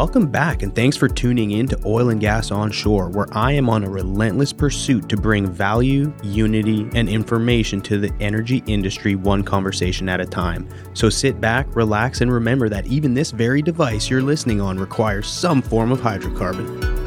Welcome 0.00 0.28
back, 0.28 0.62
and 0.62 0.74
thanks 0.74 0.96
for 0.96 1.08
tuning 1.08 1.50
in 1.50 1.68
to 1.68 1.78
Oil 1.84 2.08
and 2.08 2.18
Gas 2.18 2.50
Onshore, 2.50 3.10
where 3.10 3.26
I 3.32 3.52
am 3.52 3.68
on 3.68 3.84
a 3.84 3.90
relentless 3.90 4.50
pursuit 4.50 5.10
to 5.10 5.16
bring 5.18 5.46
value, 5.46 6.10
unity, 6.22 6.88
and 6.94 7.06
information 7.06 7.82
to 7.82 7.98
the 7.98 8.10
energy 8.18 8.62
industry 8.66 9.14
one 9.14 9.42
conversation 9.42 10.08
at 10.08 10.18
a 10.18 10.24
time. 10.24 10.66
So 10.94 11.10
sit 11.10 11.38
back, 11.38 11.76
relax, 11.76 12.22
and 12.22 12.32
remember 12.32 12.70
that 12.70 12.86
even 12.86 13.12
this 13.12 13.30
very 13.30 13.60
device 13.60 14.08
you're 14.08 14.22
listening 14.22 14.58
on 14.58 14.78
requires 14.78 15.28
some 15.28 15.60
form 15.60 15.92
of 15.92 16.00
hydrocarbon. 16.00 16.99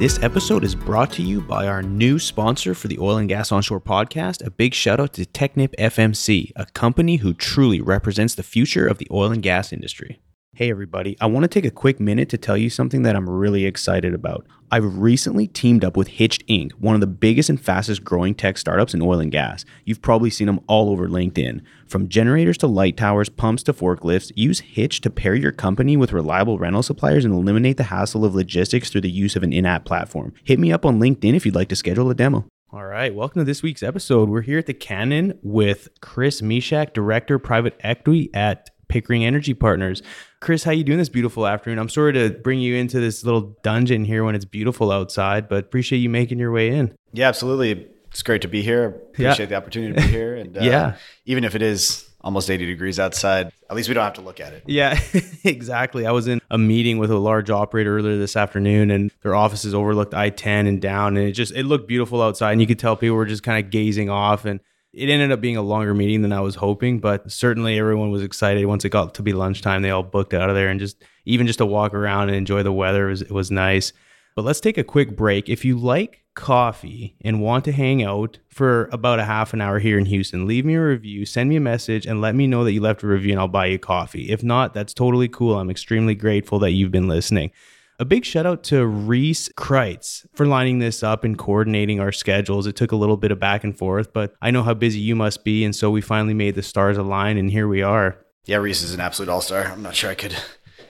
This 0.00 0.18
episode 0.22 0.64
is 0.64 0.74
brought 0.74 1.12
to 1.12 1.22
you 1.22 1.42
by 1.42 1.66
our 1.66 1.82
new 1.82 2.18
sponsor 2.18 2.74
for 2.74 2.88
the 2.88 2.98
Oil 2.98 3.18
and 3.18 3.28
Gas 3.28 3.52
Onshore 3.52 3.82
podcast. 3.82 4.42
A 4.42 4.50
big 4.50 4.72
shout 4.72 4.98
out 4.98 5.12
to 5.12 5.26
Technip 5.26 5.76
FMC, 5.78 6.52
a 6.56 6.64
company 6.64 7.16
who 7.16 7.34
truly 7.34 7.82
represents 7.82 8.34
the 8.34 8.42
future 8.42 8.86
of 8.86 8.96
the 8.96 9.06
oil 9.10 9.30
and 9.30 9.42
gas 9.42 9.74
industry. 9.74 10.18
Hey, 10.52 10.68
everybody, 10.68 11.16
I 11.20 11.26
want 11.26 11.44
to 11.44 11.48
take 11.48 11.64
a 11.64 11.70
quick 11.70 12.00
minute 12.00 12.28
to 12.30 12.36
tell 12.36 12.56
you 12.56 12.70
something 12.70 13.02
that 13.02 13.14
I'm 13.14 13.30
really 13.30 13.66
excited 13.66 14.12
about. 14.12 14.44
I've 14.72 14.98
recently 14.98 15.46
teamed 15.46 15.84
up 15.84 15.96
with 15.96 16.08
Hitched 16.08 16.44
Inc., 16.48 16.72
one 16.72 16.96
of 16.96 17.00
the 17.00 17.06
biggest 17.06 17.48
and 17.48 17.58
fastest 17.58 18.02
growing 18.02 18.34
tech 18.34 18.58
startups 18.58 18.92
in 18.92 19.00
oil 19.00 19.20
and 19.20 19.30
gas. 19.30 19.64
You've 19.84 20.02
probably 20.02 20.28
seen 20.28 20.48
them 20.48 20.60
all 20.66 20.90
over 20.90 21.08
LinkedIn. 21.08 21.62
From 21.86 22.08
generators 22.08 22.58
to 22.58 22.66
light 22.66 22.96
towers, 22.96 23.28
pumps 23.28 23.62
to 23.62 23.72
forklifts, 23.72 24.32
use 24.34 24.58
Hitch 24.58 25.00
to 25.02 25.08
pair 25.08 25.36
your 25.36 25.52
company 25.52 25.96
with 25.96 26.12
reliable 26.12 26.58
rental 26.58 26.82
suppliers 26.82 27.24
and 27.24 27.32
eliminate 27.32 27.76
the 27.76 27.84
hassle 27.84 28.24
of 28.24 28.34
logistics 28.34 28.90
through 28.90 29.02
the 29.02 29.10
use 29.10 29.36
of 29.36 29.44
an 29.44 29.52
in 29.52 29.64
app 29.64 29.84
platform. 29.84 30.34
Hit 30.42 30.58
me 30.58 30.72
up 30.72 30.84
on 30.84 30.98
LinkedIn 30.98 31.36
if 31.36 31.46
you'd 31.46 31.54
like 31.54 31.68
to 31.68 31.76
schedule 31.76 32.10
a 32.10 32.14
demo. 32.14 32.44
All 32.72 32.84
right, 32.84 33.14
welcome 33.14 33.40
to 33.40 33.44
this 33.44 33.62
week's 33.62 33.84
episode. 33.84 34.28
We're 34.28 34.42
here 34.42 34.58
at 34.58 34.66
the 34.66 34.74
Cannon 34.74 35.38
with 35.42 35.88
Chris 36.00 36.40
Micsak, 36.40 36.92
Director 36.92 37.38
Private 37.38 37.76
Equity 37.80 38.30
at 38.34 38.68
Pickering 38.90 39.24
Energy 39.24 39.54
Partners. 39.54 40.02
Chris, 40.40 40.64
how 40.64 40.72
you 40.72 40.84
doing 40.84 40.98
this 40.98 41.08
beautiful 41.08 41.46
afternoon? 41.46 41.78
I'm 41.78 41.88
sorry 41.88 42.12
to 42.12 42.30
bring 42.30 42.58
you 42.58 42.74
into 42.74 43.00
this 43.00 43.24
little 43.24 43.56
dungeon 43.62 44.04
here 44.04 44.24
when 44.24 44.34
it's 44.34 44.44
beautiful 44.44 44.90
outside, 44.90 45.48
but 45.48 45.64
appreciate 45.64 46.00
you 46.00 46.10
making 46.10 46.38
your 46.38 46.52
way 46.52 46.68
in. 46.68 46.94
Yeah, 47.12 47.28
absolutely. 47.28 47.88
It's 48.10 48.22
great 48.22 48.42
to 48.42 48.48
be 48.48 48.62
here. 48.62 48.86
Appreciate 48.86 49.38
yeah. 49.38 49.46
the 49.46 49.54
opportunity 49.54 49.94
to 49.94 50.00
be 50.00 50.08
here. 50.08 50.34
And 50.34 50.58
uh, 50.58 50.62
yeah, 50.62 50.96
even 51.24 51.44
if 51.44 51.54
it 51.54 51.62
is 51.62 52.10
almost 52.22 52.50
80 52.50 52.66
degrees 52.66 52.98
outside, 52.98 53.52
at 53.68 53.76
least 53.76 53.88
we 53.88 53.94
don't 53.94 54.04
have 54.04 54.14
to 54.14 54.20
look 54.20 54.40
at 54.40 54.52
it. 54.52 54.64
Yeah, 54.66 54.98
exactly. 55.44 56.06
I 56.06 56.10
was 56.10 56.26
in 56.26 56.40
a 56.50 56.58
meeting 56.58 56.98
with 56.98 57.10
a 57.10 57.18
large 57.18 57.50
operator 57.50 57.96
earlier 57.96 58.18
this 58.18 58.36
afternoon 58.36 58.90
and 58.90 59.10
their 59.22 59.34
offices 59.34 59.74
overlooked 59.74 60.14
I-10 60.14 60.68
and 60.68 60.82
down 60.82 61.16
and 61.16 61.28
it 61.28 61.32
just 61.32 61.54
it 61.54 61.64
looked 61.64 61.86
beautiful 61.88 62.20
outside 62.20 62.52
and 62.52 62.60
you 62.60 62.66
could 62.66 62.78
tell 62.78 62.96
people 62.96 63.16
were 63.16 63.24
just 63.24 63.42
kind 63.42 63.64
of 63.64 63.70
gazing 63.70 64.10
off 64.10 64.44
and 64.44 64.60
it 64.92 65.08
ended 65.08 65.30
up 65.30 65.40
being 65.40 65.56
a 65.56 65.62
longer 65.62 65.94
meeting 65.94 66.22
than 66.22 66.32
I 66.32 66.40
was 66.40 66.56
hoping, 66.56 66.98
but 66.98 67.30
certainly 67.30 67.78
everyone 67.78 68.10
was 68.10 68.22
excited 68.22 68.66
once 68.66 68.84
it 68.84 68.90
got 68.90 69.14
to 69.14 69.22
be 69.22 69.32
lunchtime. 69.32 69.82
They 69.82 69.90
all 69.90 70.02
booked 70.02 70.34
out 70.34 70.50
of 70.50 70.56
there 70.56 70.68
and 70.68 70.80
just 70.80 71.02
even 71.24 71.46
just 71.46 71.58
to 71.58 71.66
walk 71.66 71.94
around 71.94 72.28
and 72.28 72.36
enjoy 72.36 72.62
the 72.62 72.72
weather 72.72 73.06
was 73.06 73.22
it 73.22 73.30
was 73.30 73.50
nice. 73.50 73.92
But 74.34 74.44
let's 74.44 74.60
take 74.60 74.78
a 74.78 74.84
quick 74.84 75.16
break. 75.16 75.48
If 75.48 75.64
you 75.64 75.78
like 75.78 76.24
coffee 76.34 77.16
and 77.20 77.40
want 77.40 77.64
to 77.66 77.72
hang 77.72 78.02
out 78.02 78.38
for 78.48 78.88
about 78.92 79.18
a 79.18 79.24
half 79.24 79.52
an 79.52 79.60
hour 79.60 79.78
here 79.78 79.98
in 79.98 80.06
Houston, 80.06 80.46
leave 80.46 80.64
me 80.64 80.74
a 80.74 80.82
review, 80.82 81.26
send 81.26 81.50
me 81.50 81.56
a 81.56 81.60
message, 81.60 82.06
and 82.06 82.20
let 82.20 82.34
me 82.34 82.46
know 82.46 82.64
that 82.64 82.72
you 82.72 82.80
left 82.80 83.02
a 83.02 83.06
review 83.06 83.32
and 83.32 83.40
I'll 83.40 83.48
buy 83.48 83.66
you 83.66 83.78
coffee. 83.78 84.30
If 84.30 84.42
not, 84.42 84.72
that's 84.72 84.94
totally 84.94 85.28
cool. 85.28 85.58
I'm 85.58 85.70
extremely 85.70 86.14
grateful 86.14 86.58
that 86.60 86.72
you've 86.72 86.92
been 86.92 87.08
listening. 87.08 87.50
A 88.00 88.04
big 88.06 88.24
shout 88.24 88.46
out 88.46 88.62
to 88.64 88.86
Reese 88.86 89.50
Kreitz 89.50 90.26
for 90.32 90.46
lining 90.46 90.78
this 90.78 91.02
up 91.02 91.22
and 91.22 91.36
coordinating 91.36 92.00
our 92.00 92.12
schedules. 92.12 92.66
It 92.66 92.74
took 92.74 92.92
a 92.92 92.96
little 92.96 93.18
bit 93.18 93.30
of 93.30 93.38
back 93.38 93.62
and 93.62 93.76
forth, 93.76 94.14
but 94.14 94.32
I 94.40 94.50
know 94.50 94.62
how 94.62 94.72
busy 94.72 94.98
you 94.98 95.14
must 95.14 95.44
be. 95.44 95.66
And 95.66 95.76
so 95.76 95.90
we 95.90 96.00
finally 96.00 96.32
made 96.32 96.54
the 96.54 96.62
stars 96.62 96.96
align, 96.96 97.36
and 97.36 97.50
here 97.50 97.68
we 97.68 97.82
are. 97.82 98.16
Yeah, 98.46 98.56
Reese 98.56 98.80
is 98.82 98.94
an 98.94 99.00
absolute 99.00 99.28
all 99.28 99.42
star. 99.42 99.64
I'm 99.66 99.82
not 99.82 99.94
sure 99.94 100.08
I 100.08 100.14
could 100.14 100.34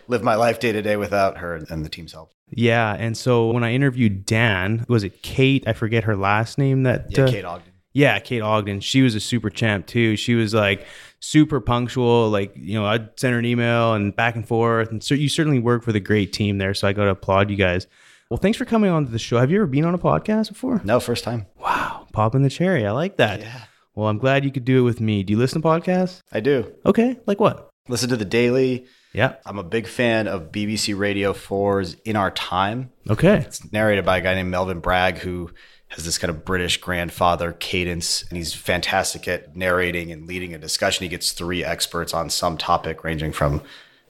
live 0.07 0.23
my 0.23 0.37
life 0.37 0.61
day 0.61 0.71
to 0.71 0.83
day 0.83 0.97
without 0.97 1.39
her 1.39 1.57
and 1.69 1.85
the 1.85 1.89
team's 1.89 2.13
help. 2.13 2.33
Yeah. 2.49 2.95
And 2.97 3.17
so 3.17 3.51
when 3.51 3.65
I 3.65 3.73
interviewed 3.73 4.25
Dan, 4.25 4.87
was 4.89 5.03
it 5.03 5.21
Kate? 5.21 5.67
I 5.67 5.73
forget 5.73 6.05
her 6.05 6.17
last 6.17 6.59
name. 6.59 6.85
That 6.85 7.07
yeah, 7.09 7.25
uh, 7.25 7.31
Kate 7.33 7.45
Ogden. 7.45 7.73
Yeah, 7.93 8.21
Kate 8.21 8.41
Ogden. 8.41 8.79
She 8.79 9.03
was 9.03 9.17
a 9.17 9.21
super 9.21 9.51
champ 9.51 9.89
too. 9.89 10.15
She 10.15 10.37
was 10.37 10.55
like 10.55 10.87
super 11.21 11.61
punctual. 11.61 12.29
Like, 12.31 12.53
you 12.57 12.75
know, 12.75 12.87
I'd 12.87 13.19
send 13.19 13.33
her 13.35 13.39
an 13.39 13.45
email 13.45 13.95
and 13.95 14.15
back 14.15 14.35
and 14.35 14.47
forth. 14.47 14.91
And 14.91 15.03
so 15.03 15.15
you 15.15 15.29
certainly 15.29 15.59
work 15.59 15.87
with 15.87 15.97
a 15.97 16.01
great 16.01 16.33
team 16.33 16.59
there. 16.59 16.75
So 16.75 16.89
I 16.89 16.93
got 16.93 17.05
to 17.05 17.11
applaud 17.11 17.51
you 17.51 17.57
guys. 17.57 17.87
Well, 18.31 18.39
thanks 18.39 18.59
for 18.59 18.65
coming 18.65 18.91
on 18.91 19.07
to 19.07 19.11
the 19.11 19.19
show. 19.19 19.39
Have 19.39 19.51
you 19.51 19.59
ever 19.59 19.67
been 19.67 19.85
on 19.85 19.95
a 19.95 19.99
podcast 19.99 20.49
before? 20.49 20.81
No, 20.85 21.01
first 21.01 21.25
time. 21.25 21.47
Wow. 21.59 22.07
Popping 22.13 22.43
the 22.43 22.51
cherry. 22.51 22.87
I 22.87 22.93
like 22.93 23.17
that. 23.17 23.41
Yeah. 23.41 23.65
Well, 23.95 24.09
I'm 24.09 24.19
glad 24.19 24.45
you 24.45 24.53
could 24.53 24.65
do 24.65 24.81
it 24.81 24.83
with 24.85 25.01
me. 25.01 25.23
Do 25.23 25.33
you 25.33 25.39
listen 25.39 25.61
to 25.63 25.69
podcasts? 25.69 26.21
I 26.33 26.41
do. 26.41 26.73
Okay. 26.87 27.19
Like 27.27 27.41
what? 27.41 27.69
Listen 27.89 28.09
to 28.11 28.17
The 28.17 28.25
Daily. 28.25 28.87
Yeah. 29.13 29.35
I'm 29.45 29.59
a 29.59 29.65
big 29.65 29.89
fan 29.89 30.29
of 30.29 30.53
BBC 30.53 30.97
Radio 30.97 31.33
4's 31.33 31.95
In 32.05 32.15
Our 32.15 32.31
Time. 32.31 32.93
Okay. 33.09 33.39
It's 33.39 33.73
narrated 33.73 34.05
by 34.05 34.19
a 34.19 34.21
guy 34.21 34.35
named 34.35 34.51
Melvin 34.51 34.79
Bragg 34.79 35.19
who 35.19 35.51
has 35.91 36.05
this 36.05 36.19
kind 36.19 36.31
of 36.31 36.45
British 36.45 36.79
grandfather 36.79 37.53
cadence, 37.53 38.25
and 38.29 38.37
he's 38.37 38.55
fantastic 38.55 39.29
at 39.29 39.57
narrating 39.57 40.11
and 40.11 40.27
leading 40.27 40.55
a 40.55 40.59
discussion. 40.59 41.03
He 41.05 41.09
gets 41.09 41.33
three 41.33 41.65
experts 41.65 42.15
on 42.15 42.31
some 42.31 42.57
topic, 42.57 43.05
ranging 43.05 43.33
from 43.33 43.63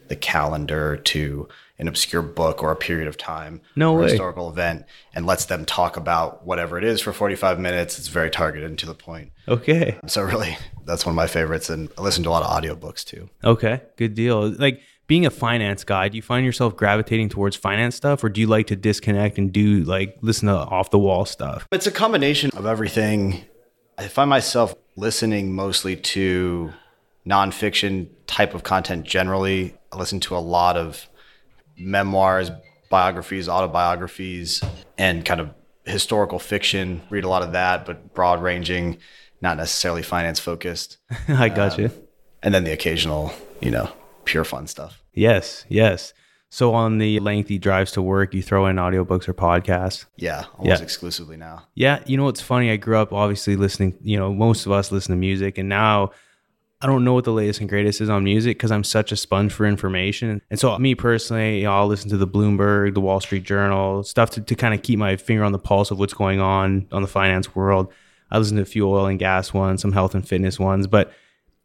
the 0.08 0.16
calendar 0.16 0.96
to 0.96 1.48
an 1.78 1.88
obscure 1.88 2.20
book 2.20 2.62
or 2.62 2.70
a 2.70 2.76
period 2.76 3.08
of 3.08 3.16
time 3.16 3.62
no 3.74 3.94
or 3.94 4.00
way. 4.00 4.10
historical 4.10 4.50
event 4.50 4.84
and 5.14 5.24
lets 5.24 5.46
them 5.46 5.64
talk 5.64 5.96
about 5.96 6.44
whatever 6.44 6.76
it 6.76 6.84
is 6.84 7.00
for 7.00 7.12
45 7.12 7.58
minutes. 7.58 7.98
It's 7.98 8.08
very 8.08 8.28
targeted 8.28 8.68
and 8.68 8.78
to 8.80 8.86
the 8.86 8.94
point. 8.94 9.32
Okay. 9.48 9.98
So 10.06 10.20
really 10.22 10.58
that's 10.84 11.06
one 11.06 11.12
of 11.12 11.16
my 11.16 11.26
favorites 11.26 11.70
and 11.70 11.88
I 11.96 12.02
listen 12.02 12.22
to 12.24 12.28
a 12.28 12.32
lot 12.32 12.42
of 12.42 12.50
audiobooks 12.50 13.02
too. 13.02 13.30
Okay. 13.42 13.80
Good 13.96 14.14
deal. 14.14 14.50
Like 14.50 14.82
being 15.10 15.26
a 15.26 15.30
finance 15.30 15.82
guy, 15.82 16.08
do 16.08 16.14
you 16.14 16.22
find 16.22 16.46
yourself 16.46 16.76
gravitating 16.76 17.28
towards 17.28 17.56
finance 17.56 17.96
stuff 17.96 18.22
or 18.22 18.28
do 18.28 18.40
you 18.40 18.46
like 18.46 18.68
to 18.68 18.76
disconnect 18.76 19.38
and 19.38 19.52
do 19.52 19.82
like 19.82 20.16
listen 20.20 20.46
to 20.46 20.56
off 20.56 20.90
the 20.90 20.98
wall 21.00 21.24
stuff? 21.24 21.66
It's 21.72 21.88
a 21.88 21.90
combination 21.90 22.52
of 22.56 22.64
everything. 22.64 23.44
I 23.98 24.06
find 24.06 24.30
myself 24.30 24.72
listening 24.94 25.52
mostly 25.52 25.96
to 25.96 26.72
nonfiction 27.28 28.06
type 28.28 28.54
of 28.54 28.62
content 28.62 29.04
generally. 29.04 29.74
I 29.90 29.98
listen 29.98 30.20
to 30.20 30.36
a 30.36 30.38
lot 30.38 30.76
of 30.76 31.08
memoirs, 31.76 32.52
biographies, 32.88 33.48
autobiographies, 33.48 34.62
and 34.96 35.24
kind 35.24 35.40
of 35.40 35.50
historical 35.86 36.38
fiction. 36.38 37.02
Read 37.10 37.24
a 37.24 37.28
lot 37.28 37.42
of 37.42 37.50
that, 37.50 37.84
but 37.84 38.14
broad 38.14 38.40
ranging, 38.40 38.98
not 39.40 39.56
necessarily 39.56 40.04
finance 40.04 40.38
focused. 40.38 40.98
I 41.28 41.48
got 41.48 41.74
um, 41.74 41.80
you. 41.80 41.90
And 42.44 42.54
then 42.54 42.62
the 42.62 42.70
occasional, 42.72 43.32
you 43.60 43.72
know, 43.72 43.92
pure 44.24 44.44
fun 44.44 44.68
stuff. 44.68 44.99
Yes, 45.20 45.66
yes. 45.68 46.14
So 46.48 46.72
on 46.72 46.96
the 46.96 47.20
lengthy 47.20 47.58
drives 47.58 47.92
to 47.92 48.00
work, 48.02 48.32
you 48.32 48.42
throw 48.42 48.66
in 48.66 48.76
audiobooks 48.76 49.28
or 49.28 49.34
podcasts. 49.34 50.06
Yeah, 50.16 50.46
almost 50.56 50.80
yeah. 50.80 50.82
exclusively 50.82 51.36
now. 51.36 51.66
Yeah, 51.74 52.02
you 52.06 52.16
know 52.16 52.24
what's 52.24 52.40
funny? 52.40 52.70
I 52.70 52.76
grew 52.76 52.96
up 52.96 53.12
obviously 53.12 53.54
listening. 53.54 53.98
You 54.00 54.18
know, 54.18 54.32
most 54.32 54.64
of 54.64 54.72
us 54.72 54.90
listen 54.90 55.12
to 55.12 55.18
music, 55.18 55.58
and 55.58 55.68
now 55.68 56.12
I 56.80 56.86
don't 56.86 57.04
know 57.04 57.12
what 57.12 57.24
the 57.24 57.32
latest 57.32 57.60
and 57.60 57.68
greatest 57.68 58.00
is 58.00 58.08
on 58.08 58.24
music 58.24 58.56
because 58.56 58.72
I'm 58.72 58.82
such 58.82 59.12
a 59.12 59.16
sponge 59.16 59.52
for 59.52 59.66
information. 59.66 60.40
And 60.48 60.58
so, 60.58 60.76
me 60.78 60.94
personally, 60.94 61.58
you 61.58 61.64
know, 61.64 61.72
I'll 61.72 61.86
listen 61.86 62.08
to 62.08 62.16
the 62.16 62.26
Bloomberg, 62.26 62.94
the 62.94 63.02
Wall 63.02 63.20
Street 63.20 63.44
Journal, 63.44 64.02
stuff 64.02 64.30
to, 64.30 64.40
to 64.40 64.54
kind 64.54 64.72
of 64.72 64.82
keep 64.82 64.98
my 64.98 65.16
finger 65.16 65.44
on 65.44 65.52
the 65.52 65.58
pulse 65.58 65.90
of 65.90 65.98
what's 65.98 66.14
going 66.14 66.40
on 66.40 66.88
on 66.92 67.02
the 67.02 67.08
finance 67.08 67.54
world. 67.54 67.92
I 68.30 68.38
listen 68.38 68.56
to 68.56 68.62
a 68.62 68.66
few 68.66 68.88
oil 68.88 69.04
and 69.04 69.18
gas 69.18 69.52
ones, 69.52 69.82
some 69.82 69.92
health 69.92 70.14
and 70.14 70.26
fitness 70.26 70.58
ones, 70.58 70.86
but 70.86 71.12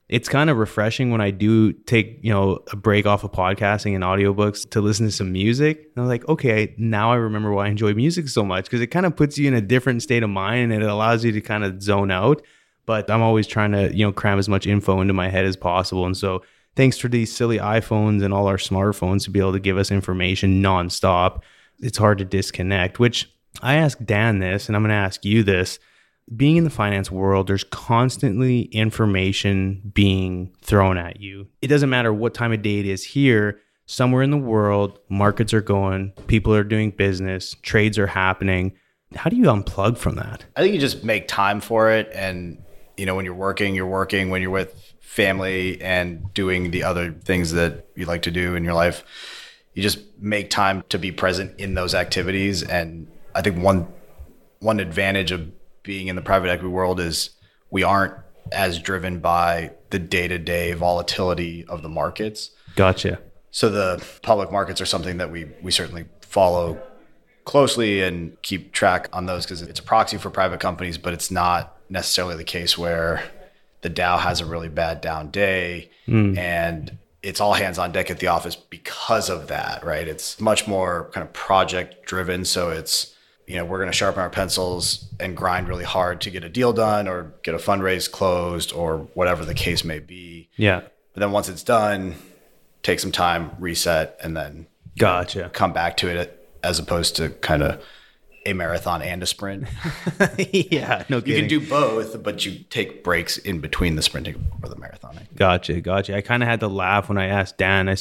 it's 0.08 0.30
kind 0.30 0.52
of 0.52 0.58
refreshing 0.58 1.10
when 1.10 1.20
I 1.20 1.32
do 1.32 1.74
take, 1.74 2.20
you 2.22 2.32
know, 2.32 2.60
a 2.72 2.76
break 2.76 3.08
off 3.08 3.24
of 3.24 3.32
podcasting 3.32 3.96
and 3.96 4.04
audiobooks 4.04 4.70
to 4.72 4.82
listen 4.82 5.08
to 5.08 5.12
some 5.12 5.32
music. 5.32 5.90
And 5.96 6.04
I'm 6.04 6.08
like, 6.08 6.28
okay, 6.30 6.76
now 6.78 7.12
I 7.12 7.16
remember 7.16 7.52
why 7.52 7.66
I 7.66 7.70
enjoy 7.70 7.94
music 7.96 8.30
so 8.30 8.46
much 8.46 8.66
because 8.66 8.82
it 8.82 8.88
kind 8.88 9.08
of 9.08 9.16
puts 9.16 9.38
you 9.38 9.48
in 9.48 9.56
a 9.56 9.62
different 9.62 10.04
state 10.04 10.22
of 10.22 10.30
mind 10.30 10.72
and 10.72 10.84
it 10.84 10.90
allows 10.90 11.26
you 11.26 11.32
to 11.32 11.42
kind 11.42 11.64
of 11.64 11.82
zone 11.82 12.12
out. 12.12 12.44
But 12.86 13.10
I'm 13.10 13.24
always 13.24 13.48
trying 13.48 13.72
to, 13.72 13.96
you 13.96 14.06
know, 14.06 14.12
cram 14.12 14.38
as 14.38 14.48
much 14.48 14.68
info 14.68 15.02
into 15.02 15.14
my 15.14 15.28
head 15.28 15.46
as 15.46 15.58
possible. 15.58 16.06
And 16.06 16.16
so 16.16 16.44
thanks 16.76 17.00
for 17.00 17.08
these 17.08 17.36
silly 17.36 17.58
iPhones 17.58 18.24
and 18.24 18.32
all 18.32 18.46
our 18.46 18.58
smartphones 18.58 19.24
to 19.24 19.32
be 19.32 19.40
able 19.40 19.54
to 19.54 19.60
give 19.60 19.78
us 19.80 19.90
information 19.90 20.62
nonstop. 20.62 21.42
It's 21.80 21.98
hard 21.98 22.20
to 22.20 22.26
disconnect, 22.26 23.00
which 23.00 23.28
I 23.64 23.76
asked 23.76 24.06
Dan 24.06 24.38
this 24.38 24.68
and 24.68 24.76
I'm 24.76 24.84
going 24.84 24.90
to 24.90 24.96
ask 24.96 25.26
you 25.26 25.42
this 25.42 25.80
being 26.34 26.58
in 26.58 26.64
the 26.64 26.70
finance 26.70 27.12
world, 27.12 27.48
there's 27.48 27.64
constantly 27.66 28.64
information 28.64 29.92
being 29.94 30.52
thrown 30.62 30.98
at 30.98 31.20
you. 31.20 31.48
It 31.62 31.68
doesn't 31.68 31.90
matter 31.90 32.14
what 32.14 32.34
time 32.34 32.52
of 32.52 32.62
day 32.62 32.80
it 32.80 32.86
is 32.86 33.04
here, 33.04 33.60
somewhere 33.86 34.24
in 34.24 34.32
the 34.32 34.38
world, 34.38 35.00
markets 35.10 35.54
are 35.54 35.62
going, 35.62 36.14
people 36.28 36.54
are 36.54 36.64
doing 36.64 36.92
business, 36.92 37.56
trades 37.62 38.00
are 38.00 38.08
happening. 38.08 38.74
How 39.16 39.30
do 39.30 39.36
you 39.36 39.44
unplug 39.44 39.98
from 39.98 40.16
that? 40.16 40.46
I 40.56 40.62
think 40.62 40.74
you 40.74 40.80
just 40.80 41.04
make 41.04 41.28
time 41.28 41.62
for 41.62 41.92
it. 41.92 42.10
And, 42.14 42.64
you 42.98 43.06
know, 43.06 43.16
when 43.16 43.26
you're 43.26 43.36
working, 43.36 43.76
you're 43.76 43.86
working. 43.86 44.30
When 44.30 44.42
you're 44.42 44.52
with 44.52 44.94
family 45.00 45.80
and 45.82 46.34
doing 46.34 46.72
the 46.72 46.84
other 46.84 47.14
things 47.14 47.52
that 47.52 47.88
you 47.96 48.06
like 48.06 48.24
to 48.24 48.32
do 48.32 48.56
in 48.56 48.64
your 48.64 48.74
life, 48.74 49.04
you 49.74 49.84
just 49.84 50.00
make 50.20 50.50
time 50.50 50.84
to 50.90 50.98
be 50.98 51.12
present 51.12 51.60
in 51.60 51.76
those 51.76 51.94
activities. 51.94 52.64
And 52.64 53.08
I 53.36 53.42
think 53.42 53.62
one 53.62 53.88
one 54.60 54.80
advantage 54.80 55.32
of 55.32 55.52
being 55.86 56.08
in 56.08 56.16
the 56.16 56.22
private 56.22 56.50
equity 56.50 56.70
world 56.70 57.00
is 57.00 57.30
we 57.70 57.84
aren't 57.84 58.14
as 58.52 58.80
driven 58.80 59.20
by 59.20 59.72
the 59.90 60.00
day 60.00 60.28
to 60.28 60.38
day 60.38 60.74
volatility 60.74 61.66
of 61.66 61.82
the 61.82 61.90
markets. 61.90 62.52
Gotcha. 62.76 63.20
So 63.52 63.70
the 63.70 64.04
public 64.22 64.52
markets 64.52 64.82
are 64.82 64.86
something 64.86 65.18
that 65.18 65.32
we 65.32 65.46
we 65.62 65.72
certainly 65.72 66.06
follow 66.22 66.82
closely 67.46 68.02
and 68.02 68.40
keep 68.42 68.74
track 68.74 69.08
on 69.14 69.28
those 69.28 69.46
because 69.46 69.62
it's 69.62 69.80
a 69.80 69.84
proxy 69.84 70.18
for 70.18 70.30
private 70.30 70.60
companies, 70.60 70.98
but 70.98 71.14
it's 71.14 71.32
not 71.32 71.78
necessarily 71.90 72.36
the 72.36 72.44
case 72.44 72.78
where 72.78 73.24
the 73.82 73.90
Dow 73.90 74.18
has 74.18 74.42
a 74.42 74.46
really 74.46 74.68
bad 74.68 75.00
down 75.00 75.30
day 75.30 75.92
hmm. 76.06 76.38
and 76.38 76.98
it's 77.22 77.40
all 77.40 77.54
hands 77.54 77.80
on 77.80 77.92
deck 77.92 78.12
at 78.12 78.20
the 78.20 78.28
office 78.28 78.56
because 78.56 79.30
of 79.30 79.48
that, 79.48 79.84
right? 79.84 80.08
It's 80.08 80.40
much 80.40 80.68
more 80.68 81.10
kind 81.14 81.26
of 81.26 81.34
project 81.34 82.06
driven. 82.06 82.46
So 82.46 82.70
it's, 82.70 83.15
you 83.48 83.56
know, 83.58 83.66
we're 83.66 83.78
going 83.78 83.90
to 83.92 83.96
sharpen 83.98 84.22
our 84.22 84.30
pencils 84.30 85.06
and 85.20 85.38
grind 85.38 85.68
really 85.68 85.84
hard 85.84 86.22
to 86.22 86.30
get 86.32 86.44
a 86.44 86.50
deal 86.50 86.74
done 86.74 87.08
or 87.08 87.34
get 87.44 87.54
a 87.54 87.58
fundraise 87.58 88.12
closed 88.12 88.74
or 88.74 89.08
whatever 89.14 89.46
the 89.46 89.54
case 89.54 89.84
may 89.84 90.00
be. 90.00 90.50
Yeah. 90.56 90.82
But 91.14 91.20
then 91.20 91.32
once 91.32 91.48
it's 91.48 91.64
done, 91.64 92.16
take 92.84 93.00
some 93.00 93.12
time, 93.12 93.52
reset, 93.60 94.18
and 94.24 94.36
then 94.36 94.68
Gotcha. 94.98 95.50
come 95.54 95.74
back 95.74 95.98
to 95.98 96.08
it 96.08 96.50
as 96.64 96.80
opposed 96.80 97.16
to 97.18 97.30
kind 97.30 97.62
of 97.62 97.84
a 98.48 98.54
marathon 98.54 99.02
and 99.02 99.22
a 99.24 99.26
sprint. 99.26 99.68
yeah. 100.38 101.04
No 101.10 101.18
You 101.18 101.36
can 101.36 101.48
do 101.48 101.60
both, 101.68 102.22
but 102.24 102.46
you 102.46 102.60
take 102.70 103.04
breaks 103.04 103.38
in 103.38 103.60
between 103.60 103.96
the 103.96 104.02
sprinting 104.02 104.48
or 104.62 104.70
the 104.70 104.76
marathoning. 104.76 105.28
Gotcha, 105.36 105.82
gotcha. 105.82 106.16
I 106.16 106.22
kind 106.22 106.44
of 106.44 106.50
had 106.50 106.60
to 106.62 106.68
laugh 106.68 107.10
when 107.10 107.18
I 107.18 107.28
asked 107.28 107.58
Dan. 107.58 107.90
I, 107.90 107.96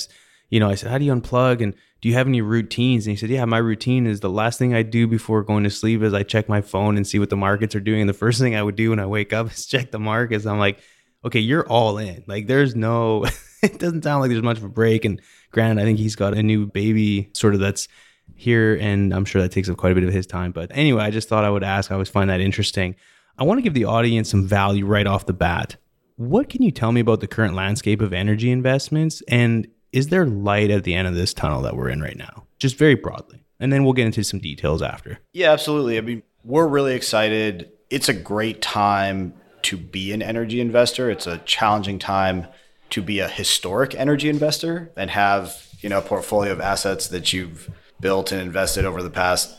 you 0.50 0.60
know, 0.60 0.68
I 0.68 0.74
said, 0.74 0.90
"How 0.90 0.98
do 0.98 1.04
you 1.04 1.14
unplug?" 1.14 1.62
And 1.62 1.74
do 2.04 2.10
you 2.10 2.14
have 2.16 2.26
any 2.26 2.42
routines? 2.42 3.06
And 3.06 3.12
he 3.12 3.16
said, 3.16 3.30
"Yeah, 3.30 3.46
my 3.46 3.56
routine 3.56 4.06
is 4.06 4.20
the 4.20 4.28
last 4.28 4.58
thing 4.58 4.74
I 4.74 4.82
do 4.82 5.06
before 5.06 5.42
going 5.42 5.64
to 5.64 5.70
sleep 5.70 6.02
is 6.02 6.12
I 6.12 6.22
check 6.22 6.50
my 6.50 6.60
phone 6.60 6.98
and 6.98 7.06
see 7.06 7.18
what 7.18 7.30
the 7.30 7.36
markets 7.38 7.74
are 7.74 7.80
doing. 7.80 8.02
And 8.02 8.08
the 8.10 8.12
first 8.12 8.38
thing 8.38 8.54
I 8.54 8.62
would 8.62 8.76
do 8.76 8.90
when 8.90 8.98
I 8.98 9.06
wake 9.06 9.32
up 9.32 9.50
is 9.50 9.64
check 9.64 9.90
the 9.90 9.98
markets. 9.98 10.44
I'm 10.44 10.58
like, 10.58 10.80
okay, 11.24 11.40
you're 11.40 11.66
all 11.66 11.96
in. 11.96 12.22
Like, 12.26 12.46
there's 12.46 12.76
no. 12.76 13.24
it 13.62 13.78
doesn't 13.78 14.02
sound 14.02 14.20
like 14.20 14.28
there's 14.30 14.42
much 14.42 14.58
of 14.58 14.64
a 14.64 14.68
break. 14.68 15.06
And 15.06 15.18
granted, 15.50 15.80
I 15.80 15.86
think 15.86 15.98
he's 15.98 16.14
got 16.14 16.34
a 16.34 16.42
new 16.42 16.66
baby, 16.66 17.30
sort 17.32 17.54
of 17.54 17.60
that's 17.60 17.88
here, 18.34 18.76
and 18.78 19.14
I'm 19.14 19.24
sure 19.24 19.40
that 19.40 19.52
takes 19.52 19.70
up 19.70 19.78
quite 19.78 19.92
a 19.92 19.94
bit 19.94 20.04
of 20.04 20.12
his 20.12 20.26
time. 20.26 20.52
But 20.52 20.72
anyway, 20.76 21.04
I 21.04 21.10
just 21.10 21.30
thought 21.30 21.46
I 21.46 21.48
would 21.48 21.64
ask. 21.64 21.90
I 21.90 21.94
always 21.94 22.10
find 22.10 22.28
that 22.28 22.42
interesting. 22.42 22.96
I 23.38 23.44
want 23.44 23.56
to 23.56 23.62
give 23.62 23.72
the 23.72 23.86
audience 23.86 24.28
some 24.28 24.46
value 24.46 24.84
right 24.84 25.06
off 25.06 25.24
the 25.24 25.32
bat. 25.32 25.76
What 26.16 26.50
can 26.50 26.62
you 26.62 26.70
tell 26.70 26.92
me 26.92 27.00
about 27.00 27.20
the 27.20 27.26
current 27.26 27.54
landscape 27.54 28.02
of 28.02 28.12
energy 28.12 28.50
investments? 28.50 29.22
And 29.26 29.68
is 29.94 30.08
there 30.08 30.26
light 30.26 30.72
at 30.72 30.82
the 30.82 30.92
end 30.92 31.06
of 31.06 31.14
this 31.14 31.32
tunnel 31.32 31.62
that 31.62 31.76
we're 31.76 31.88
in 31.88 32.02
right 32.02 32.16
now? 32.16 32.48
Just 32.58 32.76
very 32.76 32.96
broadly. 32.96 33.44
And 33.60 33.72
then 33.72 33.84
we'll 33.84 33.92
get 33.92 34.06
into 34.06 34.24
some 34.24 34.40
details 34.40 34.82
after. 34.82 35.20
Yeah, 35.32 35.52
absolutely. 35.52 35.96
I 35.98 36.00
mean, 36.00 36.24
we're 36.42 36.66
really 36.66 36.94
excited. 36.94 37.70
It's 37.90 38.08
a 38.08 38.12
great 38.12 38.60
time 38.60 39.34
to 39.62 39.76
be 39.76 40.12
an 40.12 40.20
energy 40.20 40.60
investor. 40.60 41.10
It's 41.10 41.28
a 41.28 41.38
challenging 41.38 42.00
time 42.00 42.48
to 42.90 43.02
be 43.02 43.20
a 43.20 43.28
historic 43.28 43.94
energy 43.94 44.28
investor 44.28 44.92
and 44.96 45.10
have, 45.10 45.68
you 45.78 45.88
know, 45.88 45.98
a 45.98 46.02
portfolio 46.02 46.50
of 46.50 46.60
assets 46.60 47.06
that 47.08 47.32
you've 47.32 47.70
built 48.00 48.32
and 48.32 48.42
invested 48.42 48.84
over 48.84 49.00
the 49.00 49.10
past 49.10 49.56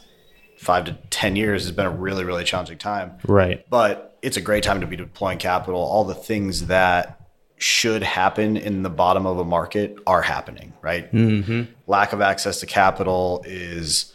five 0.58 0.84
to 0.86 0.98
10 1.12 1.38
years 1.38 1.64
has 1.64 1.72
been 1.72 1.86
a 1.86 1.90
really, 1.90 2.26
really 2.26 2.44
challenging 2.44 2.78
time. 2.78 3.14
Right. 3.26 3.66
But 3.70 4.18
it's 4.22 4.36
a 4.36 4.42
great 4.42 4.66
time 4.66 4.82
to 4.82 4.88
be 4.88 4.98
deploying 4.98 5.38
capital. 5.38 5.80
All 5.80 6.04
the 6.04 6.14
things 6.14 6.68
that 6.68 7.25
should 7.58 8.04
happen 8.04 8.58
in 8.58 8.84
the 8.84 8.90
bottom 8.90 9.26
of 9.26 9.38
a 9.38 9.46
market 9.46 9.98
are 10.06 10.22
happening, 10.22 10.74
right? 10.82 11.12
Mm-hmm. 11.12 11.64
Lack 11.88 12.14
of 12.14 12.22
access 12.22 12.60
to 12.60 12.66
capital 12.66 13.44
is 13.46 14.14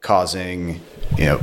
causing, 0.00 0.80
you 1.16 1.24
know, 1.26 1.40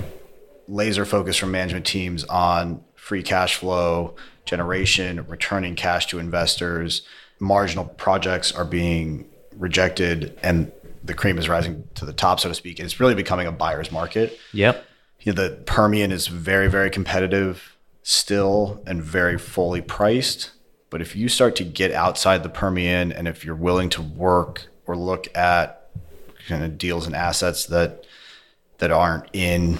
laser 0.67 1.05
focus 1.05 1.37
from 1.37 1.51
management 1.51 1.85
teams 1.85 2.23
on 2.25 2.83
free 2.95 3.23
cash 3.23 3.55
flow 3.55 4.15
generation, 4.45 5.25
returning 5.27 5.75
cash 5.75 6.07
to 6.07 6.19
investors. 6.19 7.03
Marginal 7.39 7.85
projects 7.85 8.51
are 8.51 8.65
being 8.65 9.25
rejected 9.55 10.37
and 10.43 10.71
the 11.03 11.13
cream 11.13 11.37
is 11.37 11.47
rising 11.47 11.87
to 11.95 12.05
the 12.05 12.13
top, 12.13 12.39
so 12.39 12.49
to 12.49 12.55
speak. 12.55 12.79
And 12.79 12.85
it's 12.85 12.99
really 12.99 13.15
becoming 13.15 13.47
a 13.47 13.51
buyer's 13.51 13.91
market 13.91 14.37
Yep. 14.51 14.85
you 15.21 15.31
know, 15.31 15.41
the 15.41 15.55
Permian 15.65 16.11
is 16.11 16.27
very, 16.27 16.67
very 16.69 16.89
competitive 16.89 17.77
still 18.03 18.83
and 18.85 19.01
very 19.01 19.37
fully 19.37 19.81
priced. 19.81 20.51
But 20.89 21.01
if 21.01 21.15
you 21.15 21.27
start 21.29 21.55
to 21.57 21.63
get 21.63 21.91
outside 21.91 22.43
the 22.43 22.49
Permian 22.49 23.11
and 23.11 23.27
if 23.27 23.43
you're 23.43 23.55
willing 23.55 23.89
to 23.89 24.01
work 24.01 24.67
or 24.85 24.95
look 24.95 25.27
at 25.35 25.89
kind 26.47 26.63
of 26.63 26.77
deals 26.77 27.05
and 27.05 27.15
assets 27.15 27.65
that 27.65 28.05
that 28.77 28.91
aren't 28.91 29.25
in 29.33 29.79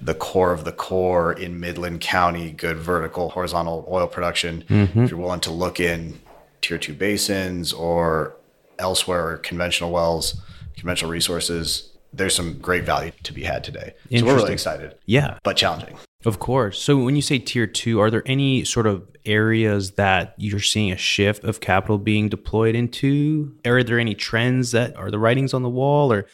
the 0.00 0.14
core 0.14 0.52
of 0.52 0.64
the 0.64 0.72
core 0.72 1.32
in 1.32 1.60
Midland 1.60 2.00
County, 2.00 2.52
good 2.52 2.78
vertical, 2.78 3.30
horizontal 3.30 3.86
oil 3.88 4.06
production, 4.06 4.64
mm-hmm. 4.68 5.04
if 5.04 5.10
you're 5.10 5.20
willing 5.20 5.40
to 5.40 5.52
look 5.52 5.78
in 5.78 6.18
tier 6.62 6.78
two 6.78 6.94
basins 6.94 7.72
or 7.72 8.34
elsewhere, 8.78 9.36
conventional 9.38 9.90
wells, 9.90 10.40
conventional 10.76 11.10
resources, 11.10 11.90
there's 12.12 12.34
some 12.34 12.58
great 12.58 12.84
value 12.84 13.12
to 13.22 13.32
be 13.32 13.44
had 13.44 13.62
today. 13.62 13.94
So 14.16 14.24
we're 14.24 14.36
really 14.36 14.52
excited, 14.52 14.96
Yeah. 15.06 15.38
but 15.44 15.56
challenging. 15.56 15.96
Of 16.24 16.38
course. 16.38 16.80
So 16.80 16.98
when 16.98 17.16
you 17.16 17.22
say 17.22 17.38
tier 17.38 17.66
two, 17.66 17.98
are 18.00 18.10
there 18.10 18.22
any 18.26 18.64
sort 18.64 18.86
of 18.86 19.08
areas 19.24 19.92
that 19.92 20.34
you're 20.36 20.60
seeing 20.60 20.92
a 20.92 20.96
shift 20.96 21.44
of 21.44 21.60
capital 21.60 21.98
being 21.98 22.28
deployed 22.28 22.74
into? 22.74 23.56
Are 23.64 23.82
there 23.82 23.98
any 23.98 24.14
trends 24.14 24.72
that 24.72 24.96
are 24.96 25.10
the 25.10 25.18
writings 25.18 25.54
on 25.54 25.62
the 25.62 25.70
wall? 25.70 26.12
Or 26.12 26.26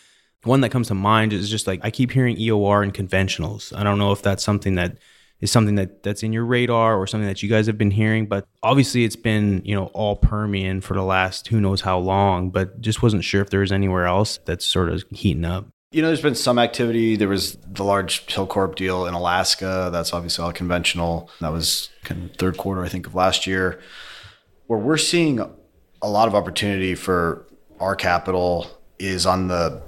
one 0.42 0.60
that 0.62 0.70
comes 0.70 0.88
to 0.88 0.94
mind 0.94 1.32
is 1.32 1.48
just 1.48 1.68
like 1.68 1.80
I 1.84 1.90
keep 1.90 2.10
hearing 2.10 2.36
EOR 2.36 2.82
and 2.82 2.92
conventionals. 2.92 3.76
I 3.76 3.84
don't 3.84 3.98
know 3.98 4.10
if 4.10 4.22
that's 4.22 4.42
something 4.42 4.74
that 4.74 4.98
is 5.40 5.50
something 5.52 5.74
that 5.76 6.02
that's 6.02 6.22
in 6.22 6.32
your 6.32 6.44
radar 6.44 6.96
or 6.96 7.06
something 7.06 7.28
that 7.28 7.42
you 7.42 7.48
guys 7.48 7.66
have 7.66 7.78
been 7.78 7.90
hearing, 7.90 8.26
but 8.26 8.48
obviously 8.62 9.04
it's 9.04 9.16
been, 9.16 9.62
you 9.64 9.74
know, 9.74 9.86
all 9.86 10.16
Permian 10.16 10.80
for 10.80 10.94
the 10.94 11.02
last 11.02 11.46
who 11.48 11.60
knows 11.60 11.82
how 11.82 11.98
long, 11.98 12.50
but 12.50 12.80
just 12.80 13.02
wasn't 13.02 13.22
sure 13.22 13.42
if 13.42 13.50
there 13.50 13.60
was 13.60 13.70
anywhere 13.72 14.06
else 14.06 14.38
that's 14.46 14.64
sort 14.64 14.88
of 14.88 15.04
heating 15.10 15.44
up. 15.44 15.68
You 15.96 16.02
know, 16.02 16.08
there's 16.08 16.20
been 16.20 16.34
some 16.34 16.58
activity. 16.58 17.16
There 17.16 17.26
was 17.26 17.56
the 17.66 17.82
large 17.82 18.26
Hilcorp 18.26 18.74
deal 18.74 19.06
in 19.06 19.14
Alaska. 19.14 19.88
That's 19.90 20.12
obviously 20.12 20.44
all 20.44 20.52
conventional. 20.52 21.30
That 21.40 21.52
was 21.52 21.88
kind 22.04 22.28
of 22.28 22.36
third 22.36 22.58
quarter, 22.58 22.84
I 22.84 22.88
think, 22.90 23.06
of 23.06 23.14
last 23.14 23.46
year. 23.46 23.80
Where 24.66 24.78
we're 24.78 24.98
seeing 24.98 25.40
a 26.02 26.10
lot 26.10 26.28
of 26.28 26.34
opportunity 26.34 26.94
for 26.94 27.46
our 27.80 27.96
capital 27.96 28.66
is 28.98 29.24
on 29.24 29.48
the 29.48 29.80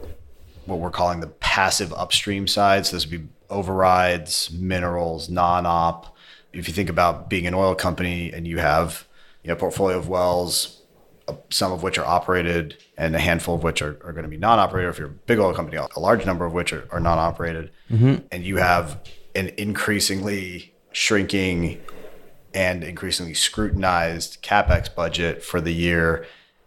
what 0.65 0.79
we're 0.79 0.91
calling 0.91 1.21
the 1.21 1.27
passive 1.27 1.93
upstream 1.93 2.47
side. 2.47 2.87
So 2.87 2.97
this 2.97 3.05
would 3.05 3.21
be 3.21 3.29
overrides, 3.51 4.51
minerals, 4.51 5.29
non-op. 5.29 6.17
If 6.55 6.69
you 6.69 6.73
think 6.73 6.89
about 6.89 7.29
being 7.29 7.47
an 7.47 7.53
oil 7.53 7.75
company 7.75 8.33
and 8.33 8.49
you 8.49 8.57
have 8.61 9.07
a 9.47 9.55
portfolio 9.57 9.99
of 9.99 10.09
wells, 10.09 10.78
some 11.51 11.73
of 11.73 11.83
which 11.83 11.99
are 11.99 12.05
operated 12.05 12.77
and 12.97 13.15
a 13.15 13.19
handful 13.19 13.55
of 13.55 13.63
which 13.63 13.83
are, 13.83 13.99
are 14.05 14.13
going 14.13 14.25
to 14.25 14.29
be 14.29 14.37
non-operated. 14.37 14.91
If 14.91 14.99
you're 14.99 15.09
a 15.09 15.13
big 15.13 15.39
oil 15.39 15.55
company, 15.55 15.77
a 15.77 16.01
large 16.01 16.27
number 16.27 16.45
of 16.45 16.53
which 16.53 16.73
are, 16.73 16.89
are 16.91 17.01
non-operated, 17.01 17.71
mm-hmm. 17.91 18.27
and 18.33 18.45
you 18.45 18.57
have 18.57 19.01
an 19.35 19.49
increasingly 19.57 20.75
shrinking 20.93 21.81
and 22.55 22.83
increasingly 22.83 23.35
scrutinized 23.35 24.43
capex 24.43 24.93
budget 24.93 25.43
for 25.43 25.61
the 25.61 25.73
year, 25.73 26.27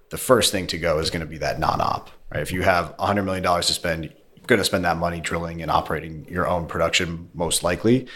the 0.09 0.17
first 0.17 0.51
thing 0.51 0.67
to 0.67 0.77
go 0.77 0.99
is 0.99 1.09
going 1.09 1.21
to 1.21 1.25
be 1.25 1.37
that 1.37 1.59
non-op. 1.59 2.09
Right? 2.33 2.41
If 2.41 2.51
you 2.51 2.61
have 2.61 2.95
$100 2.97 3.25
million 3.25 3.43
to 3.43 3.63
spend, 3.63 4.05
you're 4.05 4.45
going 4.47 4.59
to 4.59 4.65
spend 4.65 4.85
that 4.85 4.97
money 4.97 5.19
drilling 5.19 5.61
and 5.61 5.71
operating 5.71 6.27
your 6.29 6.47
own 6.47 6.67
production, 6.67 7.29
most 7.33 7.63
likely. 7.63 8.07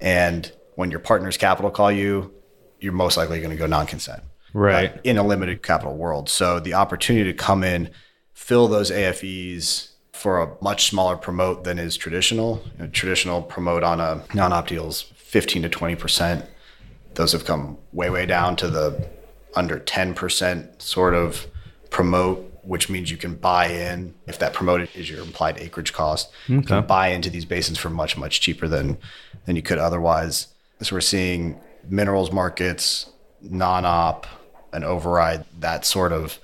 And 0.00 0.50
when 0.74 0.90
your 0.90 1.00
partner's 1.00 1.36
capital 1.36 1.70
call 1.70 1.90
you, 1.90 2.34
you're 2.80 2.92
most 2.92 3.16
likely 3.16 3.38
going 3.38 3.50
to 3.50 3.56
go 3.56 3.66
non-consent 3.66 4.22
Right. 4.56 4.90
uh, 4.90 4.98
in 5.04 5.18
a 5.18 5.22
limited 5.22 5.62
capital 5.62 5.94
world. 5.94 6.30
So 6.30 6.58
the 6.58 6.72
opportunity 6.72 7.30
to 7.30 7.36
come 7.36 7.62
in, 7.62 7.90
fill 8.32 8.68
those 8.68 8.90
AFEs 8.90 9.90
for 10.12 10.40
a 10.40 10.56
much 10.62 10.88
smaller 10.88 11.16
promote 11.16 11.64
than 11.64 11.78
is 11.78 11.96
traditional. 11.96 12.62
You 12.72 12.84
know, 12.84 12.90
traditional 12.90 13.42
promote 13.42 13.82
on 13.82 14.00
a 14.00 14.24
non-op 14.34 14.66
deals 14.66 15.02
15 15.02 15.62
to 15.62 15.68
20 15.68 15.94
percent. 15.96 16.44
Those 17.14 17.32
have 17.32 17.44
come 17.44 17.76
way 17.92 18.08
way 18.08 18.24
down 18.24 18.56
to 18.56 18.68
the 18.68 19.08
under 19.54 19.78
10 19.78 20.14
percent 20.14 20.80
sort 20.80 21.12
of 21.12 21.46
promote, 21.90 22.50
which 22.62 22.88
means 22.88 23.10
you 23.10 23.18
can 23.18 23.34
buy 23.34 23.66
in 23.66 24.14
if 24.26 24.38
that 24.38 24.54
promote 24.54 24.88
is 24.96 25.10
your 25.10 25.20
implied 25.20 25.58
acreage 25.58 25.92
cost. 25.92 26.30
You 26.46 26.62
can 26.62 26.86
buy 26.86 27.08
into 27.08 27.28
these 27.28 27.44
basins 27.44 27.76
for 27.76 27.90
much 27.90 28.16
much 28.16 28.40
cheaper 28.40 28.68
than 28.68 28.96
than 29.44 29.54
you 29.54 29.62
could 29.62 29.78
otherwise. 29.78 30.48
So 30.80 30.96
we're 30.96 31.02
seeing 31.02 31.60
minerals 31.88 32.32
markets, 32.32 33.10
non-op, 33.42 34.26
and 34.72 34.84
override 34.84 35.44
that 35.60 35.84
sort 35.84 36.12
of 36.12 36.38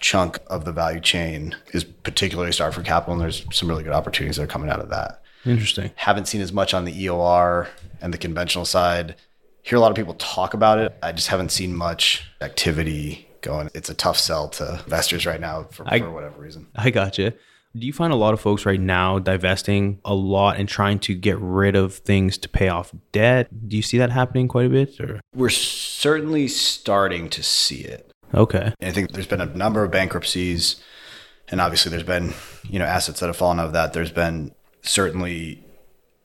chunk 0.00 0.38
of 0.46 0.64
the 0.64 0.72
value 0.72 1.00
chain 1.00 1.54
is 1.72 1.84
particularly 1.84 2.52
starved 2.52 2.74
for 2.76 2.82
capital, 2.82 3.12
and 3.14 3.22
there's 3.22 3.44
some 3.52 3.68
really 3.68 3.82
good 3.84 3.92
opportunities 3.92 4.36
that 4.36 4.42
are 4.44 4.46
coming 4.46 4.70
out 4.70 4.80
of 4.80 4.88
that. 4.90 5.22
Interesting. 5.44 5.90
Haven't 5.96 6.26
seen 6.28 6.40
as 6.40 6.52
much 6.52 6.74
on 6.74 6.84
the 6.84 7.04
EOR 7.06 7.68
and 8.00 8.12
the 8.12 8.18
conventional 8.18 8.64
side. 8.64 9.14
Hear 9.62 9.76
a 9.76 9.80
lot 9.80 9.90
of 9.90 9.96
people 9.96 10.14
talk 10.14 10.54
about 10.54 10.78
it. 10.78 10.96
I 11.02 11.12
just 11.12 11.28
haven't 11.28 11.50
seen 11.50 11.74
much 11.74 12.24
activity 12.40 13.28
going. 13.42 13.70
It's 13.74 13.88
a 13.90 13.94
tough 13.94 14.18
sell 14.18 14.48
to 14.50 14.80
investors 14.84 15.24
right 15.26 15.40
now 15.40 15.64
for, 15.70 15.84
I- 15.86 15.98
for 16.00 16.10
whatever 16.10 16.40
reason. 16.40 16.66
I 16.74 16.90
gotcha. 16.90 17.34
Do 17.76 17.86
you 17.86 17.92
find 17.92 18.12
a 18.12 18.16
lot 18.16 18.34
of 18.34 18.40
folks 18.40 18.66
right 18.66 18.80
now 18.80 19.20
divesting 19.20 20.00
a 20.04 20.14
lot 20.14 20.58
and 20.58 20.68
trying 20.68 20.98
to 21.00 21.14
get 21.14 21.38
rid 21.38 21.76
of 21.76 21.94
things 21.94 22.36
to 22.38 22.48
pay 22.48 22.68
off 22.68 22.92
debt? 23.12 23.68
Do 23.68 23.76
you 23.76 23.82
see 23.82 23.96
that 23.98 24.10
happening 24.10 24.48
quite 24.48 24.66
a 24.66 24.70
bit? 24.70 25.00
Or 25.00 25.20
We're 25.34 25.50
certainly 25.50 26.48
starting 26.48 27.30
to 27.30 27.42
see 27.44 27.82
it. 27.82 28.10
okay, 28.34 28.74
I 28.82 28.90
think 28.90 29.12
there's 29.12 29.28
been 29.28 29.40
a 29.40 29.46
number 29.46 29.84
of 29.84 29.92
bankruptcies, 29.92 30.82
and 31.48 31.60
obviously 31.60 31.90
there's 31.90 32.02
been 32.02 32.34
you 32.68 32.80
know 32.80 32.84
assets 32.86 33.20
that 33.20 33.28
have 33.28 33.36
fallen 33.36 33.60
out 33.60 33.66
of 33.66 33.72
that. 33.72 33.92
There's 33.92 34.12
been 34.12 34.52
certainly 34.82 35.64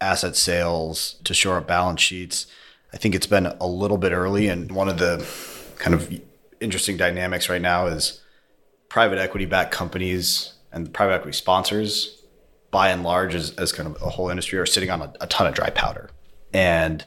asset 0.01 0.35
sales 0.35 1.15
to 1.25 1.33
shore 1.35 1.57
up 1.57 1.67
balance 1.67 2.01
sheets. 2.01 2.47
I 2.91 2.97
think 2.97 3.13
it's 3.13 3.27
been 3.27 3.45
a 3.45 3.67
little 3.67 3.97
bit 3.97 4.13
early, 4.13 4.47
and 4.47 4.71
one 4.71 4.89
of 4.89 4.97
the 4.97 5.27
kind 5.77 5.93
of 5.93 6.11
interesting 6.59 6.97
dynamics 6.97 7.49
right 7.49 7.61
now 7.61 7.85
is 7.85 8.21
private 8.89 9.19
equity 9.19 9.45
backed 9.45 9.71
companies 9.71 10.54
and 10.75 10.93
private 10.93 11.13
equity 11.13 11.35
sponsors, 11.35 12.21
by 12.69 12.89
and 12.89 13.03
large, 13.03 13.33
as, 13.33 13.51
as 13.55 13.71
kind 13.71 13.87
of 13.87 13.99
a 14.01 14.09
whole 14.09 14.29
industry, 14.29 14.59
are 14.59 14.65
sitting 14.65 14.91
on 14.91 15.01
a, 15.01 15.13
a 15.21 15.27
ton 15.27 15.47
of 15.47 15.55
dry 15.55 15.71
powder. 15.71 16.11
And 16.53 17.03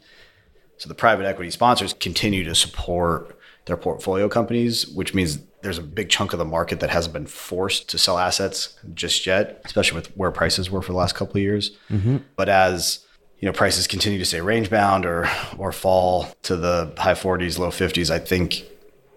so 0.79 0.89
the 0.89 0.95
private 0.95 1.27
equity 1.27 1.51
sponsors 1.51 1.93
continue 1.93 2.43
to 2.45 2.55
support 2.55 3.39
their 3.67 3.77
portfolio 3.77 4.29
companies, 4.29 4.89
which 4.89 5.15
means 5.15 5.39
there's 5.63 5.79
a 5.79 5.83
big 5.83 6.09
chunk 6.09 6.33
of 6.33 6.39
the 6.39 6.45
market 6.45 6.81
that 6.81 6.91
hasn't 6.91 7.13
been 7.13 7.27
forced 7.27 7.89
to 7.91 7.99
sell 7.99 8.19
assets 8.19 8.79
just 8.95 9.27
yet, 9.27 9.61
especially 9.65 9.97
with 9.97 10.17
where 10.17 10.31
prices 10.31 10.71
were 10.71 10.83
for 10.83 10.93
the 10.93 10.99
last 10.99 11.15
couple 11.15 11.37
of 11.37 11.43
years. 11.43 11.73
Mm-hmm. 11.91 12.19
But 12.37 12.49
as 12.49 13.05
you 13.41 13.47
know, 13.47 13.53
prices 13.53 13.87
continue 13.87 14.19
to 14.19 14.25
stay 14.25 14.41
range 14.41 14.71
bound 14.71 15.07
or 15.07 15.29
or 15.59 15.71
fall 15.71 16.29
to 16.43 16.57
the 16.57 16.93
high 16.97 17.15
40s, 17.15 17.59
low 17.59 17.69
50s, 17.69 18.11
I 18.11 18.19
think 18.19 18.65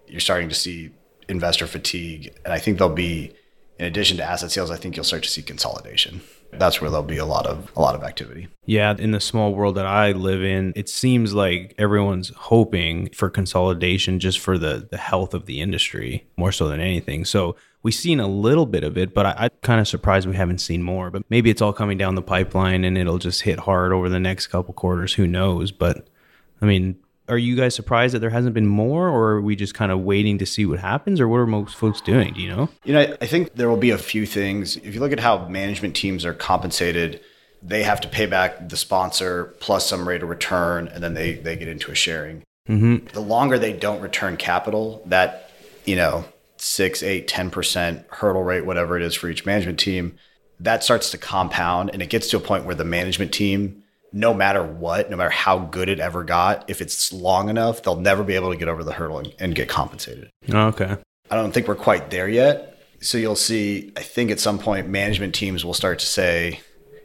you're 0.06 0.20
starting 0.20 0.48
to 0.48 0.54
see 0.54 0.90
investor 1.28 1.66
fatigue, 1.66 2.34
and 2.44 2.52
I 2.52 2.58
think 2.58 2.78
there'll 2.78 2.94
be, 2.94 3.32
in 3.78 3.86
addition 3.86 4.16
to 4.18 4.22
asset 4.22 4.50
sales, 4.50 4.70
I 4.70 4.76
think 4.76 4.96
you'll 4.96 5.04
start 5.04 5.22
to 5.24 5.28
see 5.28 5.42
consolidation. 5.42 6.20
That's 6.52 6.80
where 6.80 6.90
there'll 6.90 7.04
be 7.04 7.16
a 7.16 7.24
lot 7.24 7.46
of 7.46 7.72
a 7.74 7.80
lot 7.80 7.94
of 7.94 8.02
activity. 8.02 8.48
Yeah, 8.66 8.94
in 8.98 9.12
the 9.12 9.20
small 9.20 9.54
world 9.54 9.74
that 9.76 9.86
I 9.86 10.12
live 10.12 10.44
in, 10.44 10.74
it 10.76 10.88
seems 10.88 11.34
like 11.34 11.74
everyone's 11.78 12.28
hoping 12.28 13.08
for 13.10 13.30
consolidation 13.30 14.20
just 14.20 14.38
for 14.38 14.58
the 14.58 14.86
the 14.90 14.98
health 14.98 15.32
of 15.32 15.46
the 15.46 15.60
industry 15.60 16.26
more 16.36 16.52
so 16.52 16.68
than 16.68 16.80
anything. 16.80 17.24
So 17.24 17.56
we've 17.82 17.94
seen 17.94 18.20
a 18.20 18.28
little 18.28 18.66
bit 18.66 18.84
of 18.84 18.98
it, 18.98 19.14
but 19.14 19.24
I, 19.24 19.34
I'm 19.38 19.50
kind 19.62 19.80
of 19.80 19.88
surprised 19.88 20.28
we 20.28 20.36
haven't 20.36 20.58
seen 20.58 20.82
more. 20.82 21.10
But 21.10 21.24
maybe 21.30 21.48
it's 21.48 21.62
all 21.62 21.72
coming 21.72 21.96
down 21.96 22.14
the 22.14 22.22
pipeline 22.22 22.84
and 22.84 22.98
it'll 22.98 23.18
just 23.18 23.42
hit 23.42 23.60
hard 23.60 23.92
over 23.92 24.10
the 24.10 24.20
next 24.20 24.48
couple 24.48 24.74
quarters. 24.74 25.14
Who 25.14 25.26
knows? 25.26 25.72
But 25.72 26.06
I 26.60 26.66
mean, 26.66 26.96
are 27.32 27.38
you 27.38 27.56
guys 27.56 27.74
surprised 27.74 28.14
that 28.14 28.18
there 28.18 28.28
hasn't 28.28 28.52
been 28.52 28.66
more, 28.66 29.08
or 29.08 29.30
are 29.30 29.40
we 29.40 29.56
just 29.56 29.72
kind 29.72 29.90
of 29.90 30.00
waiting 30.00 30.36
to 30.36 30.44
see 30.44 30.66
what 30.66 30.78
happens, 30.78 31.18
or 31.18 31.26
what 31.26 31.38
are 31.38 31.46
most 31.46 31.74
folks 31.74 32.02
doing? 32.02 32.34
Do 32.34 32.42
you 32.42 32.50
know? 32.50 32.68
You 32.84 32.92
know, 32.92 33.16
I 33.22 33.26
think 33.26 33.54
there 33.54 33.70
will 33.70 33.78
be 33.78 33.88
a 33.88 33.96
few 33.96 34.26
things. 34.26 34.76
If 34.76 34.94
you 34.94 35.00
look 35.00 35.12
at 35.12 35.20
how 35.20 35.48
management 35.48 35.96
teams 35.96 36.26
are 36.26 36.34
compensated, 36.34 37.22
they 37.62 37.84
have 37.84 38.02
to 38.02 38.08
pay 38.08 38.26
back 38.26 38.68
the 38.68 38.76
sponsor 38.76 39.54
plus 39.60 39.88
some 39.88 40.06
rate 40.06 40.22
of 40.22 40.28
return, 40.28 40.88
and 40.88 41.02
then 41.02 41.14
they 41.14 41.34
they 41.34 41.56
get 41.56 41.68
into 41.68 41.90
a 41.90 41.94
sharing. 41.94 42.42
Mm-hmm. 42.68 43.06
The 43.06 43.20
longer 43.20 43.58
they 43.58 43.72
don't 43.72 44.02
return 44.02 44.36
capital, 44.36 45.02
that 45.06 45.50
you 45.86 45.96
know 45.96 46.26
six, 46.58 47.02
eight, 47.02 47.28
ten 47.28 47.50
percent 47.50 48.04
hurdle 48.10 48.42
rate, 48.42 48.66
whatever 48.66 48.98
it 48.98 49.02
is 49.02 49.14
for 49.14 49.30
each 49.30 49.46
management 49.46 49.80
team, 49.80 50.16
that 50.60 50.84
starts 50.84 51.10
to 51.12 51.18
compound, 51.18 51.90
and 51.94 52.02
it 52.02 52.10
gets 52.10 52.28
to 52.28 52.36
a 52.36 52.40
point 52.40 52.66
where 52.66 52.74
the 52.74 52.84
management 52.84 53.32
team, 53.32 53.81
no 54.12 54.34
matter 54.34 54.62
what, 54.62 55.10
no 55.10 55.16
matter 55.16 55.30
how 55.30 55.58
good 55.58 55.88
it 55.88 55.98
ever 55.98 56.22
got, 56.22 56.68
if 56.68 56.80
it's 56.80 57.12
long 57.12 57.48
enough, 57.48 57.82
they'll 57.82 58.00
never 58.00 58.22
be 58.22 58.34
able 58.34 58.50
to 58.50 58.56
get 58.56 58.68
over 58.68 58.84
the 58.84 58.92
hurdle 58.92 59.18
and, 59.18 59.34
and 59.38 59.54
get 59.54 59.68
compensated. 59.68 60.30
Oh, 60.52 60.68
okay. 60.68 60.96
I 61.30 61.34
don't 61.34 61.52
think 61.52 61.66
we're 61.66 61.74
quite 61.74 62.10
there 62.10 62.28
yet. 62.28 62.78
So 63.00 63.18
you'll 63.18 63.36
see, 63.36 63.92
I 63.96 64.02
think 64.02 64.30
at 64.30 64.38
some 64.38 64.58
point, 64.58 64.88
management 64.88 65.34
teams 65.34 65.64
will 65.64 65.74
start 65.74 65.98
to 66.00 66.06
say, 66.06 66.60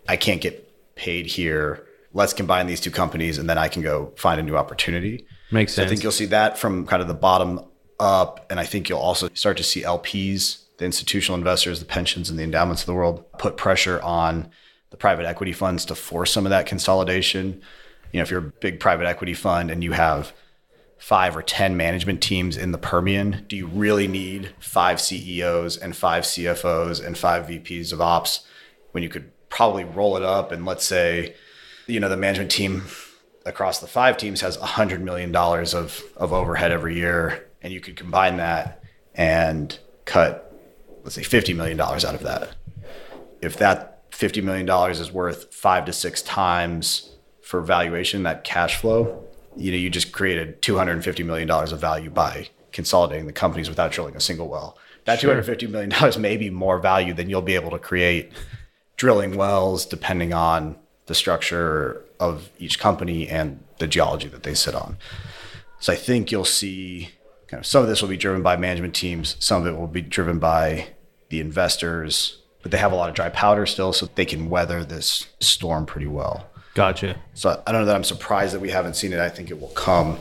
I 0.08 0.18
can't 0.18 0.42
get 0.42 0.96
paid 0.96 1.28
here. 1.28 1.88
Let's 2.14 2.34
combine 2.34 2.68
these 2.68 2.82
two 2.82 2.92
companies 2.92 3.38
and 3.38 3.50
then 3.50 3.58
I 3.58 3.68
can 3.68 3.82
go 3.82 4.14
find 4.18 4.40
a 4.40 4.44
new 4.44 4.58
opportunity. 4.58 5.26
Makes 5.52 5.76
So 5.76 5.84
I 5.84 5.88
think 5.88 6.04
you'll 6.04 6.12
see 6.12 6.26
that 6.28 6.58
from 6.58 6.86
kind 6.86 7.02
of 7.02 7.08
the 7.08 7.14
bottom 7.14 7.62
up. 8.00 8.46
And 8.50 8.60
I 8.60 8.66
think 8.66 8.90
you'll 8.90 9.00
also 9.00 9.30
start 9.34 9.58
to 9.58 9.64
see 9.64 9.84
LPs, 9.84 10.64
the 10.78 10.86
institutional 10.86 11.38
investors, 11.38 11.80
the 11.80 11.86
pensions, 11.86 12.30
and 12.30 12.38
the 12.38 12.44
endowments 12.44 12.82
of 12.84 12.88
the 12.88 12.94
world 12.94 13.24
put 13.40 13.58
pressure 13.58 14.02
on 14.02 14.52
the 14.90 14.98
private 14.98 15.26
equity 15.26 15.54
funds 15.54 15.86
to 15.86 15.96
force 15.96 16.32
some 16.32 16.46
of 16.46 16.50
that 16.52 16.66
consolidation. 16.66 17.62
You 18.12 18.20
know, 18.20 18.24
if 18.24 18.32
you're 18.32 18.40
a 18.40 18.54
big 18.62 18.80
private 18.80 19.06
equity 19.06 19.34
fund 19.34 19.70
and 19.70 19.84
you 19.84 19.92
have 19.92 20.34
five 20.98 21.36
or 21.36 21.44
10 21.44 21.78
management 21.78 22.22
teams 22.22 22.58
in 22.58 22.72
the 22.72 22.78
Permian, 22.78 23.46
do 23.48 23.56
you 23.56 23.68
really 23.68 24.08
need 24.08 24.54
five 24.60 25.00
CEOs 25.00 25.78
and 25.78 25.96
five 25.96 26.24
CFOs 26.24 27.06
and 27.06 27.18
five 27.18 27.48
VPs 27.48 27.94
of 27.94 28.02
ops 28.02 28.46
when 28.92 29.04
you 29.04 29.10
could 29.10 29.32
probably 29.50 29.84
roll 29.84 30.18
it 30.18 30.24
up 30.24 30.52
and 30.52 30.66
let's 30.66 30.86
say, 30.86 31.36
you 31.86 32.00
know, 32.00 32.10
the 32.10 32.18
management 32.18 32.52
team 32.52 32.84
across 33.46 33.80
the 33.80 33.88
five 33.88 34.18
teams 34.18 34.42
has 34.42 34.58
$100 34.58 35.02
million 35.02 35.36
of, 35.36 36.04
of 36.18 36.34
overhead 36.34 36.72
every 36.72 36.96
year 36.96 37.48
and 37.62 37.72
you 37.72 37.80
could 37.80 37.96
combine 37.96 38.38
that 38.38 38.84
and 39.14 39.78
cut, 40.06 40.54
let's 41.04 41.16
say, 41.16 41.22
$50 41.22 41.56
million 41.56 41.80
out 41.80 42.04
of 42.04 42.24
that. 42.24 42.56
If 43.42 43.58
that 43.58 43.97
$50 44.18 44.44
million 44.44 44.92
is 44.92 45.12
worth 45.12 45.54
five 45.54 45.86
to 45.86 45.94
six 45.94 46.24
times 46.24 47.12
for 47.42 47.62
valuation, 47.62 48.24
that 48.24 48.44
cash 48.44 48.76
flow, 48.76 49.24
you 49.56 49.72
know, 49.72 49.78
you 49.78 49.90
just 49.90 50.12
created 50.12 50.62
$250 50.62 51.24
million 51.24 51.50
of 51.50 51.80
value 51.80 52.10
by 52.10 52.50
consolidating 52.72 53.28
the 53.28 53.34
companies 53.34 53.70
without 53.70 53.92
drilling 53.92 54.16
a 54.16 54.20
single 54.20 54.48
well. 54.48 54.78
That 55.06 55.20
$250 55.20 55.70
million 55.70 56.22
may 56.22 56.36
be 56.36 56.50
more 56.50 56.80
value 56.80 57.14
than 57.14 57.30
you'll 57.30 57.42
be 57.44 57.56
able 57.56 57.72
to 57.72 57.80
create 57.80 58.32
drilling 58.98 59.38
wells 59.38 59.86
depending 59.86 60.34
on 60.34 60.76
the 61.06 61.16
structure 61.16 62.04
of 62.20 62.50
each 62.58 62.80
company 62.80 63.30
and 63.30 63.64
the 63.78 63.88
geology 63.88 64.28
that 64.30 64.44
they 64.44 64.56
sit 64.56 64.74
on. 64.74 64.98
So 65.80 65.94
I 65.94 65.96
think 65.96 66.32
you'll 66.32 66.44
see 66.44 67.10
kind 67.48 67.62
of 67.62 67.68
some 67.68 67.84
of 67.84 67.88
this 67.88 68.02
will 68.02 68.10
be 68.10 68.18
driven 68.18 68.42
by 68.42 68.58
management 68.58 68.96
teams, 68.96 69.38
some 69.40 69.62
of 69.62 69.68
it 69.68 69.78
will 69.78 69.88
be 69.88 70.02
driven 70.02 70.40
by 70.40 70.90
the 71.30 71.40
investors, 71.40 72.42
but 72.62 72.72
they 72.72 72.78
have 72.78 72.92
a 72.92 72.96
lot 72.96 73.10
of 73.10 73.16
dry 73.16 73.30
powder 73.30 73.66
still, 73.66 73.94
so 73.94 74.08
they 74.16 74.26
can 74.26 74.50
weather 74.50 74.84
this 74.84 75.28
storm 75.40 75.86
pretty 75.86 76.08
well. 76.08 76.48
Gotcha. 76.74 77.18
So 77.34 77.62
I 77.66 77.72
don't 77.72 77.82
know 77.82 77.86
that 77.86 77.96
I'm 77.96 78.04
surprised 78.04 78.54
that 78.54 78.60
we 78.60 78.70
haven't 78.70 78.96
seen 78.96 79.14
it. 79.14 79.20
I 79.20 79.30
think 79.30 79.50
it 79.50 79.60
will 79.60 79.70
come, 79.70 80.20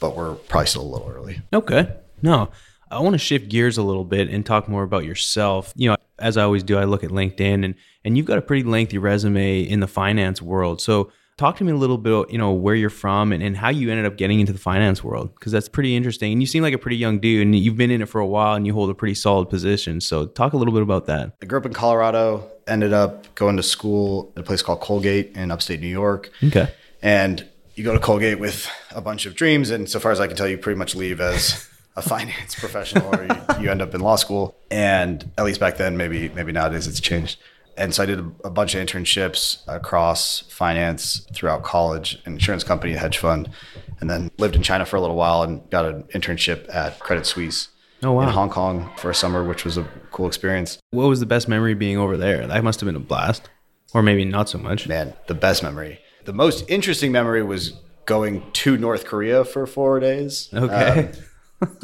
but 0.00 0.16
we're 0.16 0.34
probably 0.34 0.66
still 0.66 0.82
a 0.82 0.90
little 0.90 1.08
early. 1.08 1.42
Okay. 1.52 1.92
No, 2.22 2.50
I 2.90 3.00
want 3.00 3.14
to 3.14 3.18
shift 3.18 3.48
gears 3.48 3.78
a 3.78 3.82
little 3.82 4.04
bit 4.04 4.28
and 4.28 4.44
talk 4.44 4.68
more 4.68 4.82
about 4.82 5.04
yourself. 5.04 5.72
You 5.76 5.90
know, 5.90 5.96
as 6.18 6.36
I 6.36 6.42
always 6.42 6.62
do, 6.62 6.78
I 6.78 6.84
look 6.84 7.04
at 7.04 7.10
LinkedIn 7.10 7.64
and 7.64 7.74
and 8.04 8.16
you've 8.16 8.26
got 8.26 8.38
a 8.38 8.42
pretty 8.42 8.62
lengthy 8.62 8.98
resume 8.98 9.60
in 9.60 9.80
the 9.80 9.86
finance 9.86 10.40
world. 10.40 10.80
So 10.80 11.10
talk 11.36 11.56
to 11.56 11.64
me 11.64 11.72
a 11.72 11.76
little 11.76 11.98
bit, 11.98 12.30
you 12.30 12.38
know, 12.38 12.52
where 12.52 12.74
you're 12.74 12.90
from 12.90 13.32
and, 13.32 13.42
and 13.42 13.56
how 13.56 13.68
you 13.68 13.90
ended 13.90 14.06
up 14.06 14.16
getting 14.16 14.40
into 14.40 14.52
the 14.52 14.58
finance 14.58 15.04
world 15.04 15.34
because 15.34 15.52
that's 15.52 15.68
pretty 15.68 15.94
interesting. 15.94 16.32
And 16.32 16.42
you 16.42 16.46
seem 16.46 16.62
like 16.62 16.74
a 16.74 16.78
pretty 16.78 16.96
young 16.96 17.18
dude 17.18 17.42
and 17.42 17.54
you've 17.54 17.76
been 17.76 17.90
in 17.90 18.02
it 18.02 18.08
for 18.08 18.20
a 18.20 18.26
while 18.26 18.54
and 18.54 18.66
you 18.66 18.72
hold 18.72 18.90
a 18.90 18.94
pretty 18.94 19.14
solid 19.14 19.48
position. 19.50 20.00
So 20.00 20.26
talk 20.26 20.52
a 20.52 20.56
little 20.56 20.72
bit 20.72 20.82
about 20.82 21.06
that. 21.06 21.34
I 21.42 21.46
grew 21.46 21.58
up 21.58 21.66
in 21.66 21.72
Colorado, 21.72 22.50
ended 22.66 22.92
up 22.92 23.34
going 23.34 23.56
to 23.56 23.62
school 23.62 24.32
at 24.36 24.40
a 24.40 24.44
place 24.44 24.62
called 24.62 24.80
Colgate 24.80 25.36
in 25.36 25.50
upstate 25.50 25.80
New 25.80 25.86
York. 25.86 26.30
Okay. 26.42 26.72
And 27.02 27.46
you 27.76 27.84
go 27.84 27.92
to 27.92 28.00
Colgate 28.00 28.40
with 28.40 28.68
a 28.90 29.02
bunch 29.02 29.26
of 29.26 29.34
dreams, 29.34 29.70
and 29.70 29.88
so 29.88 30.00
far 30.00 30.10
as 30.10 30.18
I 30.18 30.26
can 30.26 30.34
tell, 30.34 30.48
you 30.48 30.56
pretty 30.56 30.78
much 30.78 30.94
leave 30.94 31.20
as 31.20 31.68
a 31.94 32.02
finance 32.08 32.54
professional, 32.54 33.14
or 33.14 33.24
you, 33.24 33.64
you 33.64 33.70
end 33.70 33.82
up 33.82 33.94
in 33.94 34.00
law 34.00 34.16
school. 34.16 34.56
And 34.70 35.30
at 35.36 35.44
least 35.44 35.60
back 35.60 35.76
then, 35.76 35.96
maybe 35.96 36.30
maybe 36.30 36.52
nowadays 36.52 36.86
it's 36.86 37.00
changed. 37.00 37.38
And 37.78 37.94
so 37.94 38.02
I 38.02 38.06
did 38.06 38.18
a, 38.20 38.30
a 38.44 38.50
bunch 38.50 38.74
of 38.74 38.84
internships 38.86 39.58
across 39.68 40.40
finance 40.48 41.26
throughout 41.34 41.62
college, 41.62 42.20
an 42.24 42.34
insurance 42.34 42.64
company, 42.64 42.94
a 42.94 42.98
hedge 42.98 43.18
fund, 43.18 43.50
and 44.00 44.08
then 44.10 44.30
lived 44.38 44.56
in 44.56 44.62
China 44.62 44.84
for 44.86 44.96
a 44.96 45.00
little 45.00 45.16
while 45.16 45.42
and 45.42 45.68
got 45.70 45.84
an 45.84 46.04
internship 46.14 46.72
at 46.74 46.98
Credit 47.00 47.26
Suisse 47.26 47.68
Oh, 48.02 48.12
wow. 48.12 48.22
in 48.24 48.28
Hong 48.30 48.50
Kong 48.50 48.90
for 48.96 49.10
a 49.10 49.14
summer, 49.14 49.42
which 49.44 49.64
was 49.64 49.76
a 49.78 49.86
cool 50.10 50.26
experience. 50.26 50.78
What 50.90 51.06
was 51.08 51.20
the 51.20 51.26
best 51.26 51.48
memory 51.48 51.74
being 51.74 51.96
over 51.98 52.16
there? 52.16 52.46
That 52.46 52.62
must 52.64 52.80
have 52.80 52.86
been 52.86 52.96
a 52.96 53.00
blast. 53.00 53.48
Or 53.94 54.02
maybe 54.02 54.24
not 54.24 54.48
so 54.48 54.58
much. 54.58 54.86
Man, 54.88 55.14
the 55.28 55.34
best 55.34 55.62
memory. 55.62 56.00
The 56.24 56.32
most 56.32 56.68
interesting 56.68 57.12
memory 57.12 57.42
was 57.42 57.72
going 58.04 58.50
to 58.52 58.76
North 58.76 59.04
Korea 59.06 59.44
for 59.44 59.66
four 59.66 59.98
days. 60.00 60.48
Okay. 60.52 61.10
um, 61.12 61.12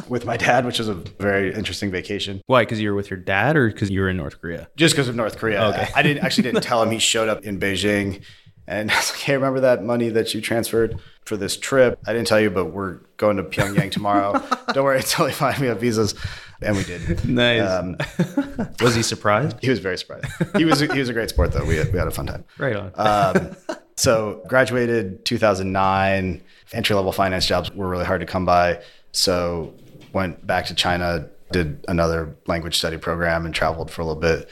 with 0.08 0.24
my 0.24 0.36
dad, 0.36 0.66
which 0.66 0.78
was 0.78 0.88
a 0.88 0.94
very 0.94 1.52
interesting 1.54 1.90
vacation. 1.90 2.42
Why? 2.46 2.62
Because 2.62 2.80
you 2.80 2.90
were 2.90 2.94
with 2.96 3.10
your 3.10 3.18
dad 3.18 3.56
or 3.56 3.68
because 3.68 3.90
you 3.90 4.00
were 4.00 4.08
in 4.08 4.16
North 4.16 4.40
Korea? 4.40 4.68
Just 4.76 4.94
because 4.94 5.08
of 5.08 5.16
North 5.16 5.38
Korea. 5.38 5.64
Okay. 5.68 5.88
I 5.94 6.02
didn't 6.02 6.24
actually 6.24 6.44
didn't 6.44 6.62
tell 6.70 6.82
him. 6.82 6.90
He 6.90 6.98
showed 6.98 7.28
up 7.28 7.42
in 7.44 7.58
Beijing, 7.58 8.22
and 8.66 8.90
I 8.92 8.96
was 8.96 9.10
like, 9.10 9.20
"Hey, 9.20 9.34
remember 9.34 9.60
that 9.60 9.82
money 9.84 10.08
that 10.10 10.34
you 10.34 10.40
transferred 10.40 10.98
for 11.24 11.36
this 11.36 11.56
trip? 11.56 11.98
I 12.06 12.12
didn't 12.12 12.26
tell 12.28 12.40
you, 12.40 12.50
but 12.50 12.66
we're 12.66 12.98
going 13.16 13.36
to 13.38 13.42
Pyongyang 13.44 13.90
tomorrow. 13.90 14.32
Don't 14.72 14.84
worry 14.84 14.98
until 14.98 15.26
they 15.26 15.32
find 15.32 15.60
me 15.60 15.68
have 15.68 15.80
visas." 15.80 16.14
And 16.64 16.76
we 16.76 16.84
did. 16.84 17.28
Nice. 17.28 17.68
Um, 17.68 17.96
Was 18.80 18.94
he 18.94 19.02
surprised? 19.02 19.56
he 19.60 19.68
was 19.68 19.80
very 19.80 19.98
surprised. 19.98 20.26
He 20.56 20.64
was 20.64 20.78
he 20.78 20.86
was 21.00 21.08
a 21.08 21.12
great 21.12 21.28
sport 21.28 21.50
though. 21.52 21.64
We 21.64 21.74
had, 21.74 21.92
we 21.92 21.98
had 21.98 22.06
a 22.06 22.12
fun 22.12 22.26
time. 22.26 22.44
Right 22.56 22.76
on. 22.76 22.92
Um, 22.94 23.56
so 23.96 24.44
graduated 24.46 25.24
2009. 25.24 26.40
Entry 26.72 26.94
level 26.96 27.10
finance 27.10 27.46
jobs 27.46 27.70
were 27.72 27.88
really 27.88 28.04
hard 28.04 28.20
to 28.20 28.26
come 28.28 28.44
by. 28.44 28.80
So 29.12 29.74
went 30.12 30.46
back 30.46 30.66
to 30.66 30.74
China, 30.74 31.28
did 31.52 31.84
another 31.88 32.34
language 32.46 32.76
study 32.76 32.96
program, 32.96 33.46
and 33.46 33.54
traveled 33.54 33.90
for 33.90 34.02
a 34.02 34.04
little 34.04 34.20
bit. 34.20 34.48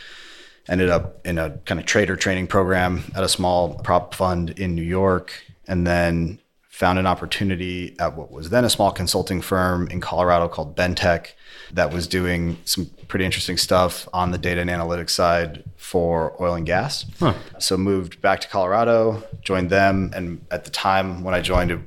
ended 0.68 0.88
up 0.88 1.26
in 1.26 1.38
a 1.38 1.50
kind 1.64 1.80
of 1.80 1.86
trader 1.86 2.16
training 2.16 2.46
program 2.46 3.02
at 3.14 3.24
a 3.24 3.28
small 3.28 3.74
prop 3.80 4.14
fund 4.14 4.50
in 4.50 4.74
New 4.74 4.82
York, 4.82 5.32
and 5.66 5.86
then 5.86 6.38
found 6.68 6.98
an 6.98 7.06
opportunity 7.06 7.94
at 7.98 8.16
what 8.16 8.30
was 8.30 8.48
then 8.48 8.64
a 8.64 8.70
small 8.70 8.90
consulting 8.90 9.42
firm 9.42 9.86
in 9.88 10.00
Colorado 10.00 10.48
called 10.48 10.74
Bentek 10.74 11.32
that 11.72 11.92
was 11.92 12.06
doing 12.06 12.56
some 12.64 12.86
pretty 13.06 13.24
interesting 13.24 13.58
stuff 13.58 14.08
on 14.14 14.30
the 14.30 14.38
data 14.38 14.62
and 14.62 14.70
analytics 14.70 15.10
side 15.10 15.62
for 15.76 16.40
oil 16.40 16.54
and 16.54 16.64
gas. 16.64 17.04
Huh. 17.18 17.34
So 17.58 17.76
moved 17.76 18.22
back 18.22 18.40
to 18.40 18.48
Colorado, 18.48 19.22
joined 19.42 19.68
them, 19.68 20.10
and 20.14 20.46
at 20.50 20.64
the 20.64 20.70
time 20.70 21.22
when 21.22 21.34
I 21.34 21.42
joined, 21.42 21.86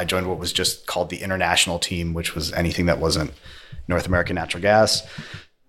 I 0.00 0.04
joined 0.04 0.26
what 0.28 0.38
was 0.38 0.50
just 0.50 0.86
called 0.86 1.10
the 1.10 1.18
international 1.18 1.78
team, 1.78 2.14
which 2.14 2.34
was 2.34 2.54
anything 2.54 2.86
that 2.86 2.98
wasn't 2.98 3.34
North 3.86 4.06
American 4.06 4.34
natural 4.34 4.62
gas. 4.62 5.06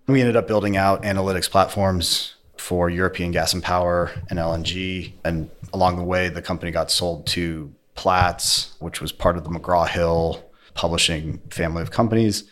We 0.06 0.20
ended 0.20 0.36
up 0.36 0.48
building 0.48 0.74
out 0.74 1.02
analytics 1.02 1.50
platforms 1.50 2.34
for 2.56 2.88
European 2.88 3.30
gas 3.30 3.52
and 3.52 3.62
power 3.62 4.10
and 4.30 4.38
LNG. 4.38 5.12
And 5.22 5.50
along 5.74 5.96
the 5.96 6.02
way, 6.02 6.30
the 6.30 6.40
company 6.40 6.72
got 6.72 6.90
sold 6.90 7.26
to 7.28 7.74
Platts, 7.94 8.74
which 8.78 9.02
was 9.02 9.12
part 9.12 9.36
of 9.36 9.44
the 9.44 9.50
McGraw 9.50 9.86
Hill 9.86 10.42
publishing 10.72 11.42
family 11.50 11.82
of 11.82 11.90
companies. 11.90 12.44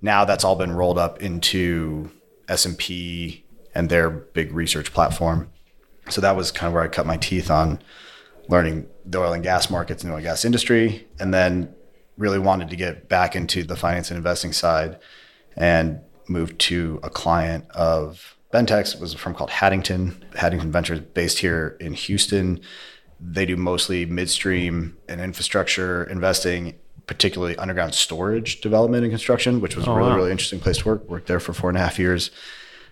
Now 0.00 0.24
that's 0.24 0.42
all 0.42 0.56
been 0.56 0.72
rolled 0.72 0.96
up 0.96 1.20
into 1.20 2.10
S&P 2.48 3.44
and 3.74 3.90
their 3.90 4.08
big 4.08 4.54
research 4.54 4.94
platform. 4.94 5.50
So 6.08 6.22
that 6.22 6.34
was 6.34 6.50
kind 6.50 6.68
of 6.68 6.72
where 6.72 6.82
I 6.82 6.88
cut 6.88 7.04
my 7.04 7.18
teeth 7.18 7.50
on 7.50 7.82
learning 8.48 8.86
the 9.06 9.18
oil 9.18 9.32
and 9.32 9.42
gas 9.42 9.70
markets 9.70 10.02
and 10.02 10.10
the 10.10 10.14
oil 10.14 10.18
and 10.18 10.26
gas 10.26 10.44
industry 10.44 11.06
and 11.18 11.32
then 11.32 11.72
really 12.18 12.38
wanted 12.38 12.70
to 12.70 12.76
get 12.76 13.08
back 13.08 13.36
into 13.36 13.62
the 13.62 13.76
finance 13.76 14.10
and 14.10 14.16
investing 14.16 14.52
side 14.52 14.98
and 15.56 16.00
moved 16.28 16.58
to 16.58 16.98
a 17.02 17.10
client 17.10 17.64
of 17.70 18.36
Bentek's. 18.52 18.94
It 18.94 19.00
was 19.00 19.14
a 19.14 19.18
firm 19.18 19.34
called 19.34 19.50
Haddington. 19.50 20.24
Haddington 20.34 20.72
Ventures 20.72 21.00
based 21.00 21.38
here 21.38 21.76
in 21.80 21.92
Houston 21.92 22.60
they 23.20 23.46
do 23.46 23.56
mostly 23.56 24.06
midstream 24.06 24.96
and 25.08 25.20
infrastructure 25.20 26.04
investing, 26.04 26.78
particularly 27.06 27.56
underground 27.56 27.94
storage 27.94 28.60
development 28.60 29.04
and 29.04 29.12
construction, 29.12 29.60
which 29.60 29.76
was 29.76 29.86
oh, 29.88 29.92
a 29.92 29.96
really, 29.96 30.10
wow. 30.10 30.16
really 30.16 30.30
interesting 30.30 30.60
place 30.60 30.78
to 30.78 30.88
work. 30.88 31.08
Worked 31.08 31.26
there 31.26 31.40
for 31.40 31.52
four 31.52 31.70
and 31.70 31.78
a 31.78 31.80
half 31.80 31.98
years. 31.98 32.30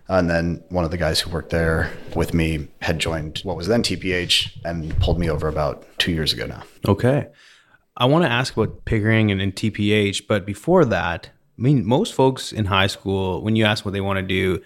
And 0.09 0.29
then 0.29 0.63
one 0.69 0.85
of 0.85 0.91
the 0.91 0.99
guys 0.99 1.21
who 1.21 1.31
worked 1.31 1.51
there 1.51 1.91
with 2.15 2.35
me 2.35 2.69
had 2.83 2.99
joined 2.99 3.39
what 3.39 3.57
was 3.57 3.69
then 3.69 3.83
TPH 3.83 4.59
and 4.65 4.99
pulled 5.01 5.19
me 5.19 5.31
over 5.31 5.49
about 5.49 5.87
two 5.99 6.13
years 6.13 6.33
ago 6.33 6.47
now. 6.47 6.63
Okay. 6.87 7.29
I 7.97 8.07
want 8.07 8.25
to 8.25 8.31
ask 8.31 8.57
about 8.57 8.85
Pickering 8.85 9.31
and, 9.31 9.41
and 9.41 9.55
TPH, 9.55 10.27
but 10.27 10.45
before 10.45 10.85
that, 10.87 11.31
I 11.59 11.63
mean, 11.63 11.87
most 11.87 12.13
folks 12.13 12.53
in 12.53 12.67
high 12.67 12.89
school, 12.89 13.43
when 13.43 13.57
you 13.57 13.65
ask 13.65 13.85
what 13.85 13.93
they 13.95 14.01
want 14.01 14.19
to 14.19 14.23
do, 14.23 14.61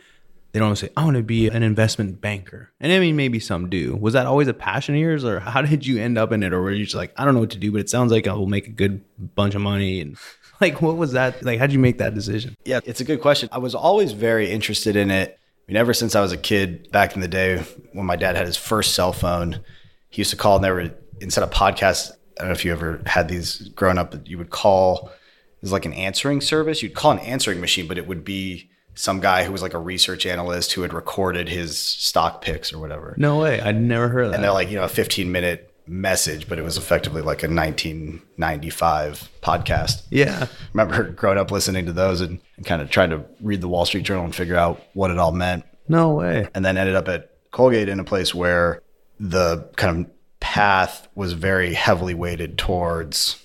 they 0.53 0.59
don't 0.59 0.77
say, 0.77 0.89
I 0.97 1.05
want 1.05 1.17
to 1.17 1.23
be 1.23 1.49
an 1.49 1.63
investment 1.63 2.21
banker. 2.21 2.73
And 2.81 2.91
I 2.91 2.99
mean, 3.01 3.17
maybe 3.17 3.39
some 3.39 3.69
do. 3.69 3.95
Was 3.97 4.15
that 4.15 4.27
always 4.27 4.49
a 4.49 4.55
passion 4.55 4.95
of 4.95 5.01
yours, 5.01 5.25
or 5.25 5.41
how 5.41 5.63
did 5.63 5.87
you 5.87 6.01
end 6.01 6.17
up 6.17 6.33
in 6.33 6.43
it? 6.43 6.53
Or 6.53 6.63
were 6.63 6.73
you 6.73 6.85
just 6.85 6.97
like, 6.97 7.13
I 7.17 7.25
don't 7.25 7.35
know 7.35 7.41
what 7.41 7.51
to 7.51 7.59
do, 7.59 7.71
but 7.71 7.81
it 7.81 7.91
sounds 7.91 8.13
like 8.13 8.27
I 8.27 8.33
will 8.33 8.47
make 8.47 8.67
a 8.67 8.73
good 8.73 9.05
bunch 9.35 9.55
of 9.55 9.61
money? 9.61 10.01
And 10.01 10.17
like, 10.61 10.81
what 10.81 10.97
was 10.97 11.13
that? 11.13 11.45
Like, 11.45 11.59
how'd 11.59 11.73
you 11.73 11.79
make 11.79 11.99
that 11.99 12.15
decision? 12.15 12.55
Yeah, 12.65 12.81
it's 12.85 13.01
a 13.01 13.05
good 13.05 13.21
question. 13.21 13.49
I 13.53 13.59
was 13.59 13.75
always 13.75 14.13
very 14.13 14.51
interested 14.51 14.97
in 14.97 15.11
it. 15.11 15.39
I 15.39 15.73
mean, 15.73 15.77
ever 15.77 15.93
since 15.93 16.15
I 16.15 16.23
was 16.23 16.33
a 16.33 16.39
kid 16.39 16.91
back 16.93 17.15
in 17.15 17.21
the 17.21 17.29
day 17.29 17.63
when 17.93 18.07
my 18.07 18.17
dad 18.17 18.37
had 18.37 18.47
his 18.47 18.57
first 18.57 18.95
cell 18.95 19.13
phone, 19.13 19.61
he 20.09 20.21
used 20.21 20.31
to 20.31 20.37
call 20.37 20.57
and 20.57 20.65
there 20.65 20.75
were, 20.75 20.91
instead 21.21 21.45
of 21.45 21.51
podcasts, 21.51 22.11
I 22.39 22.43
don't 22.43 22.49
know 22.49 22.55
if 22.55 22.65
you 22.65 22.73
ever 22.73 23.03
had 23.05 23.29
these 23.29 23.69
growing 23.71 23.99
up, 23.99 24.15
you 24.27 24.39
would 24.39 24.49
call, 24.49 25.09
it 25.09 25.63
was 25.63 25.73
like 25.73 25.85
an 25.85 25.93
answering 25.93 26.41
service. 26.41 26.83
You'd 26.83 26.95
call 26.95 27.11
an 27.11 27.19
answering 27.19 27.61
machine, 27.61 27.87
but 27.87 27.99
it 27.99 28.07
would 28.07 28.25
be, 28.25 28.71
some 28.99 29.21
guy 29.21 29.45
who 29.45 29.53
was 29.53 29.63
like 29.63 29.75
a 29.75 29.79
research 29.79 30.27
analyst 30.27 30.73
who 30.73 30.83
had 30.83 30.93
recorded 30.93 31.49
his 31.49 31.79
stock 31.79 32.43
picks 32.43 32.73
or 32.73 32.81
whatever. 32.81 33.15
No 33.17 33.39
way. 33.39 33.61
I'd 33.61 33.81
never 33.81 34.09
heard 34.09 34.25
of 34.25 34.31
that. 34.33 34.35
And 34.37 34.45
they're 34.45 34.53
like, 34.53 34.71
you 34.71 34.77
know, 34.77 34.83
a 34.83 34.89
15 34.89 35.31
minute 35.31 35.73
message, 35.87 36.49
but 36.49 36.59
it 36.59 36.63
was 36.63 36.77
effectively 36.77 37.23
like 37.23 37.45
a 37.45 37.49
1995 37.49 39.31
podcast. 39.41 40.03
Yeah. 40.11 40.49
Remember 40.73 41.05
growing 41.13 41.39
up 41.39 41.53
listening 41.53 41.87
to 41.87 41.93
those 41.93 42.21
and, 42.21 42.41
and 42.57 42.67
kind 42.67 42.83
of 42.83 42.91
trying 42.91 43.11
to 43.11 43.25
read 43.41 43.61
the 43.61 43.69
Wall 43.69 43.87
Street 43.87 44.03
Journal 44.03 44.25
and 44.25 44.35
figure 44.35 44.57
out 44.57 44.83
what 44.95 45.13
it 45.13 45.19
all 45.19 45.33
meant. 45.33 45.65
No 45.87 46.15
way. 46.15 46.49
And 46.53 46.65
then 46.65 46.77
ended 46.77 46.97
up 46.97 47.07
at 47.07 47.31
Colgate 47.53 47.89
in 47.89 48.01
a 48.01 48.05
place 48.05 48.35
where 48.35 48.83
the 49.21 49.71
kind 49.77 50.07
of 50.07 50.13
path 50.41 51.07
was 51.15 51.35
very 51.35 51.73
heavily 51.73 52.15
weighted 52.15 52.59
towards, 52.59 53.41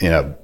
you 0.00 0.10
know, 0.10 0.36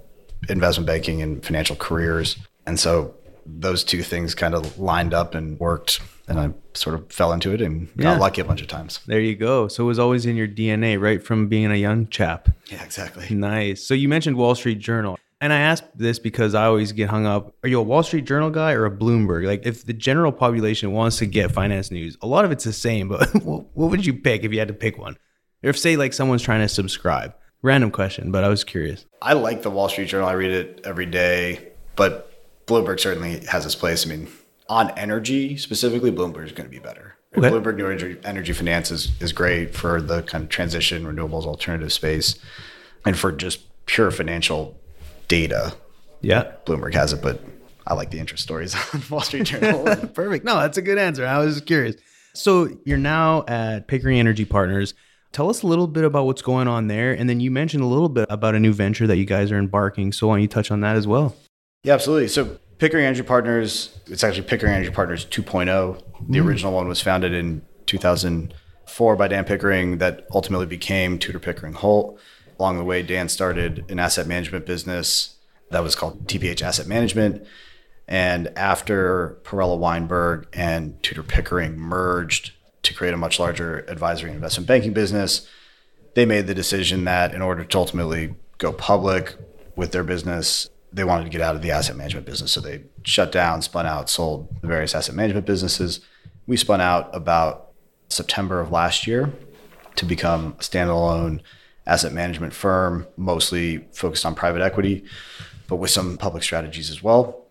investment 0.49 0.87
banking 0.87 1.21
and 1.21 1.45
financial 1.45 1.75
careers. 1.75 2.37
And 2.65 2.79
so 2.79 3.17
those 3.45 3.85
two 3.85 4.03
things 4.03 4.35
kind 4.35 4.55
of 4.55 4.79
lined 4.79 5.15
up 5.15 5.35
and 5.35 5.59
worked 5.59 6.01
and 6.29 6.39
I 6.39 6.51
sort 6.75 6.95
of 6.95 7.13
fell 7.13 7.33
into 7.33 7.53
it 7.53 7.61
and 7.61 7.95
got 7.97 8.13
yeah. 8.15 8.19
lucky 8.19 8.41
a 8.41 8.45
bunch 8.45 8.63
of 8.63 8.69
times. 8.69 9.01
There 9.07 9.21
you 9.21 9.35
go. 9.35 9.69
So 9.69 9.85
it 9.85 9.87
was 9.87 9.99
always 9.99 10.27
in 10.27 10.37
your 10.37 10.49
DNA, 10.49 11.01
right 11.01 11.23
from 11.23 11.49
being 11.49 11.71
a 11.71 11.77
young 11.77 12.09
chap. 12.09 12.49
Yeah, 12.71 12.83
exactly. 12.83 13.35
Nice. 13.35 13.87
So 13.87 13.95
you 13.95 14.09
mentioned 14.09 14.37
Wall 14.37 14.55
Street 14.55 14.79
Journal. 14.79 15.19
And 15.41 15.53
I 15.53 15.59
ask 15.59 15.83
this 15.97 16.21
because 16.21 16.55
I 16.55 16.67
always 16.67 16.93
get 16.93 17.11
hung 17.11 17.27
up. 17.27 17.53
Are 17.65 17.69
you 17.69 17.81
a 17.81 17.83
Wall 17.83 18.05
Street 18.05 18.25
Journal 18.25 18.51
guy 18.51 18.73
or 18.73 18.87
a 18.87 18.91
Bloomberg? 18.91 19.45
Like, 19.45 19.67
if 19.67 19.85
the 19.85 19.93
general 19.93 20.31
population 20.31 20.93
wants 20.93 21.19
to 21.19 21.27
get 21.27 21.51
finance 21.51 21.91
news, 21.91 22.17
a 22.23 22.29
lot 22.29 22.45
of 22.45 22.53
it's 22.53 22.63
the 22.63 22.73
same. 22.73 23.09
But 23.09 23.29
what 23.43 23.67
would 23.75 24.07
you 24.07 24.15
pick 24.15 24.45
if 24.45 24.53
you 24.53 24.61
had 24.61 24.69
to 24.69 24.75
pick 24.75 24.99
one? 24.99 25.17
Or 25.65 25.71
if, 25.71 25.79
say, 25.79 25.97
like 25.97 26.13
someone's 26.13 26.43
trying 26.43 26.61
to 26.61 26.69
subscribe? 26.69 27.35
Random 27.61 27.91
question, 27.91 28.31
but 28.31 28.45
I 28.45 28.49
was 28.49 28.63
curious. 28.63 29.05
I 29.21 29.33
like 29.33 29.63
the 29.63 29.71
Wall 29.71 29.89
Street 29.89 30.07
Journal. 30.07 30.29
I 30.29 30.33
read 30.33 30.53
it 30.53 30.81
every 30.85 31.07
day, 31.07 31.73
but 31.97 32.32
Bloomberg 32.66 33.01
certainly 33.01 33.44
has 33.46 33.66
its 33.66 33.75
place. 33.75 34.07
I 34.07 34.11
mean, 34.11 34.29
on 34.68 34.90
energy 34.90 35.57
specifically, 35.57 36.12
Bloomberg 36.12 36.46
is 36.46 36.53
going 36.53 36.68
to 36.68 36.70
be 36.70 36.79
better. 36.79 37.16
Okay. 37.37 37.48
Bloomberg 37.48 37.77
New 37.77 37.87
Energy, 37.87 38.18
energy 38.25 38.53
Finance 38.53 38.90
is, 38.90 39.11
is 39.20 39.33
great 39.33 39.75
for 39.75 40.03
the 40.03 40.22
kind 40.22 40.44
of 40.44 40.51
transition, 40.51 41.05
renewables, 41.05 41.44
alternative 41.44 41.92
space, 41.92 42.38
and 43.07 43.18
for 43.18 43.33
just 43.33 43.61
pure 43.87 44.11
financial 44.11 44.79
data. 45.29 45.75
Yeah. 46.20 46.53
Bloomberg 46.66 46.94
has 46.94 47.12
it, 47.12 47.22
but 47.22 47.40
I 47.87 47.94
like 47.94 48.11
the 48.11 48.20
interest 48.20 48.42
stories 48.42 48.75
on 48.94 49.03
Wall 49.11 49.22
Street 49.22 49.44
Journal. 49.44 49.85
Perfect. 50.14 50.44
No, 50.44 50.57
that's 50.57 50.79
a 50.79 50.83
good 50.83 50.98
answer. 50.98 51.27
I 51.27 51.38
was 51.38 51.55
just 51.55 51.66
curious. 51.66 51.96
So 52.35 52.68
you're 52.85 52.98
now 52.98 53.44
at 53.48 53.88
Pickering 53.88 54.18
Energy 54.18 54.44
Partners. 54.44 54.94
Tell 55.33 55.48
us 55.48 55.62
a 55.62 55.66
little 55.66 55.87
bit 55.87 56.05
about 56.05 56.27
what's 56.27 56.42
going 56.42 56.68
on 56.68 56.88
there. 56.88 57.12
And 57.12 57.29
then 57.29 57.40
you 57.40 57.51
mentioned 57.51 57.83
a 57.83 57.87
little 57.87 58.11
bit 58.11 58.27
about 58.29 58.55
a 58.55 58.61
new 58.61 58.72
venture 58.75 59.07
that 59.07 59.16
you 59.16 59.25
guys 59.25 59.51
are 59.51 59.59
embarking. 59.59 60.12
So 60.12 60.29
why 60.29 60.35
don't 60.35 60.42
you 60.42 60.48
touch 60.48 60.70
on 60.70 60.81
that 60.81 60.96
as 60.96 61.07
well? 61.07 61.35
Yeah, 61.85 61.95
absolutely. 61.95 62.29
So 62.29 62.59
Pickering 62.79 63.05
Energy 63.05 63.23
Partners, 63.23 63.99
it's 64.07 64.23
actually 64.23 64.42
Pickering 64.42 64.73
Energy 64.73 64.92
Partners 64.92 65.27
2.0. 65.27 66.01
The 66.29 66.38
mm. 66.38 66.45
original 66.47 66.73
one 66.73 66.87
was 66.87 67.01
founded 67.01 67.35
in 67.35 67.62
2004 67.87 69.16
by 69.16 69.27
Dan 69.27 69.45
Pickering 69.45 69.99
that 69.99 70.27
ultimately 70.33 70.66
became 70.66 71.18
Tudor 71.18 71.40
Pickering 71.40 71.73
Holt. 71.73 72.21
Along 72.61 72.79
the 72.79 72.85
way, 72.85 73.03
Dan 73.03 73.29
started 73.29 73.85
an 73.90 73.99
asset 73.99 74.29
management 74.29 74.64
business 74.64 75.37
that 75.71 75.83
was 75.83 75.97
called 75.97 76.29
TPH 76.29 76.62
Asset 76.62 76.87
Management. 76.87 77.45
And 78.07 78.53
after 78.57 79.40
Perella 79.42 79.77
Weinberg 79.77 80.47
and 80.53 81.03
Tudor 81.03 81.25
Pickering 81.25 81.77
merged 81.77 82.53
to 82.85 82.95
create 82.95 83.14
a 83.14 83.16
much 83.16 83.40
larger 83.40 83.79
advisory 83.88 84.31
and 84.31 84.37
investment 84.37 84.68
banking 84.68 84.92
business, 84.92 85.49
they 86.14 86.27
made 86.27 86.47
the 86.47 86.55
decision 86.55 87.05
that 87.07 87.35
in 87.35 87.42
order 87.42 87.64
to 87.64 87.79
ultimately 87.79 88.37
go 88.59 88.73
public 88.73 89.35
with 89.75 89.90
their 89.90 90.05
business, 90.05 90.68
they 90.93 91.05
wanted 91.05 91.25
to 91.25 91.31
get 91.31 91.41
out 91.41 91.57
of 91.57 91.63
the 91.63 91.71
asset 91.71 91.97
management 91.97 92.27
business. 92.27 92.53
So 92.53 92.61
they 92.61 92.83
shut 93.05 93.33
down, 93.33 93.63
spun 93.63 93.87
out, 93.87 94.11
sold 94.11 94.49
the 94.61 94.67
various 94.67 94.95
asset 94.95 95.15
management 95.15 95.47
businesses. 95.47 96.01
We 96.47 96.57
spun 96.57 96.81
out 96.81 97.15
about 97.15 97.71
September 98.09 98.61
of 98.61 98.71
last 98.71 99.07
year 99.07 99.33
to 99.97 100.05
become 100.05 100.57
a 100.59 100.63
standalone 100.63 101.41
asset 101.87 102.13
management 102.13 102.53
firm, 102.53 103.07
mostly 103.17 103.79
focused 103.93 104.25
on 104.27 104.35
private 104.35 104.63
equity, 104.63 105.05
but 105.67 105.77
with 105.77 105.91
some 105.91 106.17
public 106.19 106.43
strategies 106.43 106.91
as 106.91 107.03
well. 107.03 107.47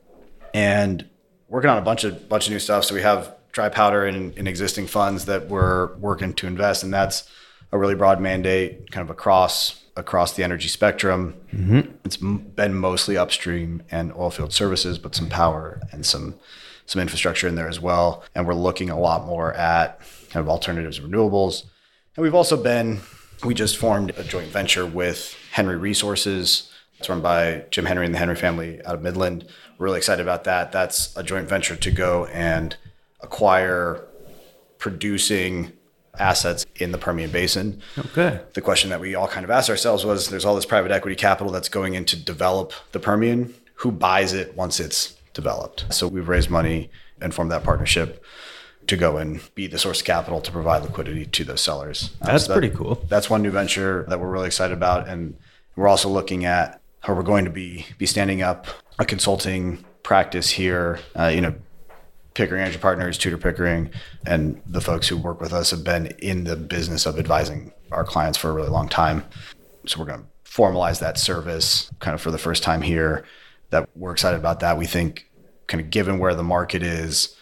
And 0.53 1.07
working 1.47 1.69
on 1.69 1.77
a 1.77 1.81
bunch 1.81 2.03
of 2.03 2.29
bunch 2.29 2.47
of 2.47 2.53
new 2.53 2.59
stuff. 2.59 2.85
So 2.85 2.95
we 2.95 3.01
have 3.01 3.35
dry 3.51 3.69
powder 3.69 4.05
in, 4.05 4.33
in 4.33 4.47
existing 4.47 4.87
funds 4.87 5.25
that 5.25 5.47
we're 5.49 5.93
working 5.97 6.33
to 6.35 6.47
invest, 6.47 6.83
and 6.83 6.93
that's 6.93 7.29
a 7.71 7.77
really 7.77 7.95
broad 7.95 8.19
mandate, 8.19 8.91
kind 8.91 9.03
of 9.03 9.09
across 9.09 9.80
across 9.95 10.33
the 10.33 10.43
energy 10.43 10.67
spectrum. 10.67 11.35
Mm-hmm. 11.53 11.91
It's 12.05 12.17
been 12.17 12.75
mostly 12.75 13.17
upstream 13.17 13.83
and 13.91 14.11
oilfield 14.13 14.51
services, 14.51 14.97
but 14.97 15.15
some 15.15 15.29
power 15.29 15.81
and 15.91 16.05
some 16.05 16.35
some 16.85 17.01
infrastructure 17.01 17.47
in 17.47 17.55
there 17.55 17.69
as 17.69 17.79
well. 17.79 18.23
And 18.35 18.45
we're 18.45 18.53
looking 18.53 18.89
a 18.89 18.99
lot 18.99 19.25
more 19.25 19.53
at 19.53 19.99
kind 20.29 20.43
of 20.43 20.49
alternatives 20.49 20.97
and 20.97 21.11
renewables. 21.11 21.63
And 22.15 22.23
we've 22.23 22.35
also 22.35 22.61
been 22.61 22.99
we 23.43 23.53
just 23.53 23.77
formed 23.77 24.11
a 24.17 24.23
joint 24.23 24.49
venture 24.49 24.85
with 24.85 25.35
Henry 25.51 25.77
Resources. 25.77 26.71
It's 26.99 27.09
run 27.09 27.21
by 27.21 27.65
Jim 27.71 27.85
Henry 27.85 28.05
and 28.05 28.13
the 28.13 28.19
Henry 28.19 28.35
family 28.35 28.83
out 28.85 28.95
of 28.95 29.01
Midland. 29.01 29.45
We're 29.77 29.85
really 29.85 29.97
excited 29.97 30.21
about 30.21 30.43
that. 30.43 30.71
That's 30.71 31.15
a 31.17 31.23
joint 31.23 31.49
venture 31.49 31.75
to 31.75 31.91
go 31.91 32.25
and 32.25 32.75
acquire 33.21 34.05
producing 34.77 35.73
assets 36.19 36.65
in 36.75 36.91
the 36.91 36.97
Permian 36.97 37.31
Basin. 37.31 37.81
Okay. 37.97 38.39
The 38.53 38.61
question 38.61 38.89
that 38.89 38.99
we 38.99 39.15
all 39.15 39.27
kind 39.27 39.43
of 39.43 39.49
asked 39.49 39.69
ourselves 39.69 40.05
was 40.05 40.29
there's 40.29 40.45
all 40.45 40.55
this 40.55 40.65
private 40.65 40.91
equity 40.91 41.15
capital 41.15 41.51
that's 41.51 41.69
going 41.69 41.93
in 41.93 42.05
to 42.05 42.15
develop 42.15 42.73
the 42.91 42.99
Permian. 42.99 43.53
Who 43.75 43.91
buys 43.91 44.33
it 44.33 44.55
once 44.55 44.79
it's 44.79 45.15
developed? 45.33 45.85
So 45.93 46.07
we've 46.07 46.27
raised 46.27 46.49
money 46.49 46.89
and 47.19 47.33
formed 47.33 47.51
that 47.51 47.63
partnership 47.63 48.23
to 48.87 48.97
go 48.97 49.17
and 49.17 49.41
be 49.55 49.67
the 49.67 49.77
source 49.77 50.01
of 50.01 50.05
capital 50.05 50.41
to 50.41 50.51
provide 50.51 50.83
liquidity 50.83 51.25
to 51.25 51.43
those 51.43 51.61
sellers. 51.61 52.11
Uh, 52.21 52.27
that's 52.27 52.45
so 52.45 52.53
that, 52.53 52.59
pretty 52.59 52.75
cool. 52.75 52.95
That's 53.07 53.29
one 53.29 53.41
new 53.41 53.51
venture 53.51 54.05
that 54.09 54.19
we're 54.19 54.29
really 54.29 54.47
excited 54.47 54.73
about. 54.73 55.07
And 55.07 55.37
we're 55.75 55.87
also 55.87 56.09
looking 56.09 56.45
at 56.45 56.81
how 56.99 57.13
we're 57.13 57.23
going 57.23 57.45
to 57.45 57.51
be 57.51 57.85
be 57.97 58.05
standing 58.05 58.41
up 58.41 58.67
a 58.99 59.05
consulting 59.05 59.83
practice 60.03 60.49
here. 60.49 60.99
Uh, 61.17 61.27
you 61.27 61.41
know, 61.41 61.53
Pickering 62.33 62.61
Energy 62.61 62.77
Partners, 62.77 63.17
Tudor 63.17 63.37
Pickering, 63.37 63.91
and 64.25 64.61
the 64.65 64.81
folks 64.81 65.07
who 65.07 65.17
work 65.17 65.41
with 65.41 65.53
us 65.53 65.71
have 65.71 65.83
been 65.83 66.07
in 66.19 66.45
the 66.45 66.55
business 66.55 67.05
of 67.05 67.19
advising 67.19 67.73
our 67.91 68.03
clients 68.03 68.37
for 68.37 68.49
a 68.49 68.53
really 68.53 68.69
long 68.69 68.87
time. 68.87 69.23
So 69.85 69.99
we're 69.99 70.05
going 70.05 70.21
to 70.21 70.25
formalize 70.49 70.99
that 70.99 71.17
service 71.17 71.91
kind 71.99 72.13
of 72.13 72.21
for 72.21 72.31
the 72.31 72.37
first 72.37 72.63
time 72.63 72.81
here. 72.81 73.25
That 73.69 73.89
we're 73.95 74.11
excited 74.11 74.37
about 74.37 74.59
that. 74.61 74.77
We 74.77 74.85
think, 74.85 75.29
kind 75.67 75.81
of 75.81 75.89
given 75.89 76.19
where 76.19 76.35
the 76.35 76.43
market 76.43 76.83
is, 76.83 77.35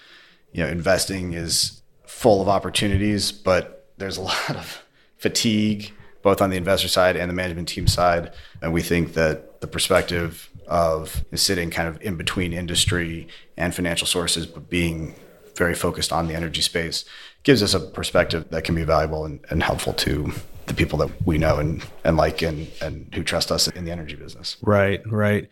you 0.52 0.64
know, 0.64 0.70
investing 0.70 1.34
is 1.34 1.82
full 2.06 2.42
of 2.42 2.48
opportunities, 2.48 3.32
but 3.32 3.88
there's 3.98 4.18
a 4.18 4.22
lot 4.34 4.56
of 4.56 4.84
fatigue 5.18 5.92
both 6.22 6.42
on 6.42 6.50
the 6.50 6.58
investor 6.58 6.88
side 6.88 7.16
and 7.16 7.30
the 7.30 7.34
management 7.34 7.68
team 7.68 7.88
side. 7.88 8.34
And 8.62 8.74
we 8.74 8.82
think 8.82 9.14
that 9.14 9.62
the 9.62 9.68
perspective 9.68 10.49
of 10.70 11.26
sitting 11.34 11.70
kind 11.70 11.90
of 11.90 12.02
in 12.02 12.16
between 12.16 12.54
industry 12.54 13.28
and 13.58 13.76
financial 13.76 14.08
sources, 14.08 14.46
but 14.46 14.70
being 14.70 15.16
very 15.56 15.76
focused 15.76 16.14
on 16.14 16.28
the 16.28 16.36
energy 16.36 16.62
space 16.62 17.04
gives 17.44 17.62
us 17.62 17.74
a 17.74 17.80
perspective 17.80 18.50
that 18.50 18.64
can 18.64 18.76
be 18.76 18.84
valuable 18.84 19.26
and, 19.26 19.40
and 19.50 19.62
helpful 19.62 19.94
to 19.94 20.32
the 20.68 20.74
people 20.74 21.00
that 21.00 21.10
we 21.26 21.38
know 21.38 21.58
and, 21.58 21.84
and 22.04 22.16
like 22.16 22.42
and, 22.42 22.68
and 22.82 23.14
who 23.14 23.24
trust 23.24 23.52
us 23.52 23.68
in 23.68 23.84
the 23.84 23.92
energy 23.92 24.16
business. 24.16 24.58
Right, 24.62 25.02
right. 25.12 25.50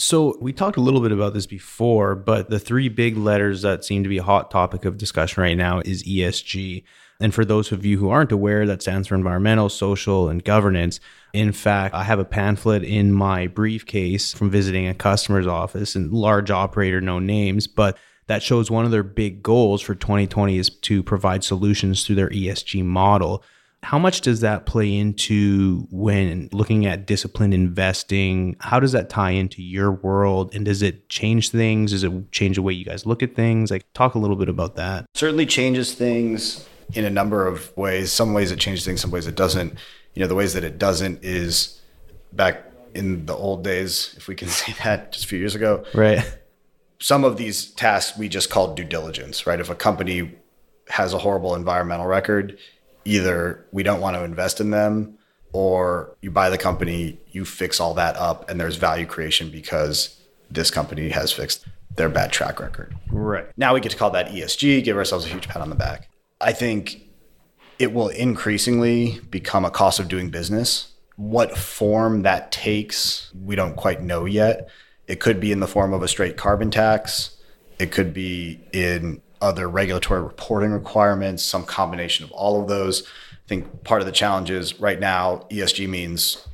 So 0.00 0.38
we 0.40 0.54
talked 0.54 0.78
a 0.78 0.80
little 0.80 1.02
bit 1.02 1.12
about 1.12 1.34
this 1.34 1.46
before, 1.46 2.14
but 2.14 2.48
the 2.48 2.58
three 2.58 2.88
big 2.88 3.18
letters 3.18 3.60
that 3.62 3.84
seem 3.84 4.02
to 4.02 4.08
be 4.08 4.16
a 4.16 4.22
hot 4.22 4.50
topic 4.50 4.86
of 4.86 4.96
discussion 4.96 5.42
right 5.42 5.56
now 5.56 5.80
is 5.80 6.02
ESG. 6.04 6.84
And 7.20 7.34
for 7.34 7.44
those 7.44 7.70
of 7.70 7.84
you 7.84 7.98
who 7.98 8.08
aren't 8.08 8.32
aware, 8.32 8.64
that 8.66 8.80
stands 8.80 9.08
for 9.08 9.14
environmental, 9.14 9.68
social, 9.68 10.30
and 10.30 10.42
governance. 10.42 11.00
In 11.34 11.52
fact, 11.52 11.94
I 11.94 12.04
have 12.04 12.18
a 12.18 12.24
pamphlet 12.24 12.82
in 12.82 13.12
my 13.12 13.46
briefcase 13.46 14.32
from 14.32 14.48
visiting 14.48 14.88
a 14.88 14.94
customer's 14.94 15.46
office 15.46 15.94
and 15.94 16.10
large 16.10 16.50
operator, 16.50 17.02
no 17.02 17.18
names, 17.18 17.66
but 17.66 17.98
that 18.26 18.42
shows 18.42 18.70
one 18.70 18.86
of 18.86 18.90
their 18.90 19.02
big 19.02 19.42
goals 19.42 19.82
for 19.82 19.94
2020 19.94 20.56
is 20.56 20.70
to 20.70 21.02
provide 21.02 21.44
solutions 21.44 22.06
through 22.06 22.16
their 22.16 22.30
ESG 22.30 22.82
model. 22.86 23.44
How 23.82 23.98
much 23.98 24.20
does 24.20 24.40
that 24.40 24.66
play 24.66 24.94
into 24.94 25.86
when 25.90 26.48
looking 26.52 26.84
at 26.84 27.06
disciplined 27.06 27.54
investing? 27.54 28.56
How 28.60 28.78
does 28.78 28.92
that 28.92 29.08
tie 29.08 29.30
into 29.30 29.62
your 29.62 29.90
world? 29.90 30.54
And 30.54 30.66
does 30.66 30.82
it 30.82 31.08
change 31.08 31.50
things? 31.50 31.92
Does 31.92 32.04
it 32.04 32.32
change 32.32 32.56
the 32.56 32.62
way 32.62 32.74
you 32.74 32.84
guys 32.84 33.06
look 33.06 33.22
at 33.22 33.34
things? 33.34 33.70
Like, 33.70 33.90
talk 33.94 34.14
a 34.14 34.18
little 34.18 34.36
bit 34.36 34.48
about 34.48 34.76
that. 34.76 35.06
Certainly 35.14 35.46
changes 35.46 35.94
things 35.94 36.68
in 36.92 37.04
a 37.04 37.10
number 37.10 37.46
of 37.46 37.74
ways. 37.76 38.12
Some 38.12 38.34
ways 38.34 38.52
it 38.52 38.58
changes 38.58 38.84
things, 38.84 39.00
some 39.00 39.10
ways 39.10 39.26
it 39.26 39.34
doesn't. 39.34 39.74
You 40.14 40.20
know, 40.20 40.26
the 40.26 40.34
ways 40.34 40.54
that 40.54 40.64
it 40.64 40.78
doesn't 40.78 41.24
is 41.24 41.80
back 42.32 42.64
in 42.94 43.26
the 43.26 43.34
old 43.34 43.64
days, 43.64 44.14
if 44.16 44.28
we 44.28 44.34
can 44.34 44.48
say 44.60 44.74
that, 44.84 45.12
just 45.12 45.24
a 45.24 45.28
few 45.28 45.38
years 45.38 45.54
ago. 45.54 45.84
Right. 45.94 46.38
Some 46.98 47.24
of 47.24 47.38
these 47.38 47.70
tasks 47.70 48.18
we 48.18 48.28
just 48.28 48.50
called 48.50 48.76
due 48.76 48.84
diligence, 48.84 49.46
right? 49.46 49.58
If 49.58 49.70
a 49.70 49.74
company 49.74 50.34
has 50.88 51.14
a 51.14 51.18
horrible 51.18 51.54
environmental 51.54 52.06
record, 52.06 52.58
either 53.04 53.66
we 53.72 53.82
don't 53.82 54.00
want 54.00 54.16
to 54.16 54.24
invest 54.24 54.60
in 54.60 54.70
them 54.70 55.18
or 55.52 56.16
you 56.22 56.30
buy 56.30 56.50
the 56.50 56.58
company, 56.58 57.18
you 57.32 57.44
fix 57.44 57.80
all 57.80 57.94
that 57.94 58.16
up, 58.16 58.48
and 58.48 58.60
there's 58.60 58.76
value 58.76 59.06
creation 59.06 59.50
because 59.50 60.20
this 60.50 60.70
company 60.70 61.08
has 61.08 61.32
fixed 61.32 61.66
their 61.96 62.08
bad 62.08 62.32
track 62.32 62.60
record. 62.60 62.94
Right. 63.10 63.46
Now 63.56 63.74
we 63.74 63.80
get 63.80 63.90
to 63.92 63.98
call 63.98 64.10
that 64.10 64.28
ESG, 64.28 64.84
give 64.84 64.96
ourselves 64.96 65.26
a 65.26 65.28
huge 65.28 65.48
pat 65.48 65.60
on 65.60 65.70
the 65.70 65.76
back. 65.76 66.08
I 66.40 66.52
think 66.52 67.02
it 67.78 67.92
will 67.92 68.08
increasingly 68.08 69.20
become 69.30 69.64
a 69.64 69.70
cost 69.70 69.98
of 69.98 70.08
doing 70.08 70.30
business. 70.30 70.92
What 71.16 71.56
form 71.56 72.22
that 72.22 72.52
takes, 72.52 73.32
we 73.34 73.56
don't 73.56 73.76
quite 73.76 74.02
know 74.02 74.24
yet. 74.24 74.68
It 75.06 75.20
could 75.20 75.40
be 75.40 75.50
in 75.50 75.60
the 75.60 75.66
form 75.66 75.92
of 75.92 76.02
a 76.02 76.08
straight 76.08 76.36
carbon 76.36 76.70
tax. 76.70 77.36
It 77.78 77.90
could 77.90 78.14
be 78.14 78.60
in 78.72 79.20
other 79.40 79.68
regulatory 79.68 80.22
reporting 80.22 80.70
requirements, 80.72 81.42
some 81.44 81.64
combination 81.64 82.24
of 82.24 82.32
all 82.32 82.60
of 82.60 82.68
those. 82.68 83.02
I 83.02 83.48
think 83.48 83.84
part 83.84 84.00
of 84.00 84.06
the 84.06 84.12
challenge 84.12 84.50
is 84.50 84.78
right 84.80 85.00
now, 85.00 85.46
ESG 85.50 85.88
means 85.88 86.46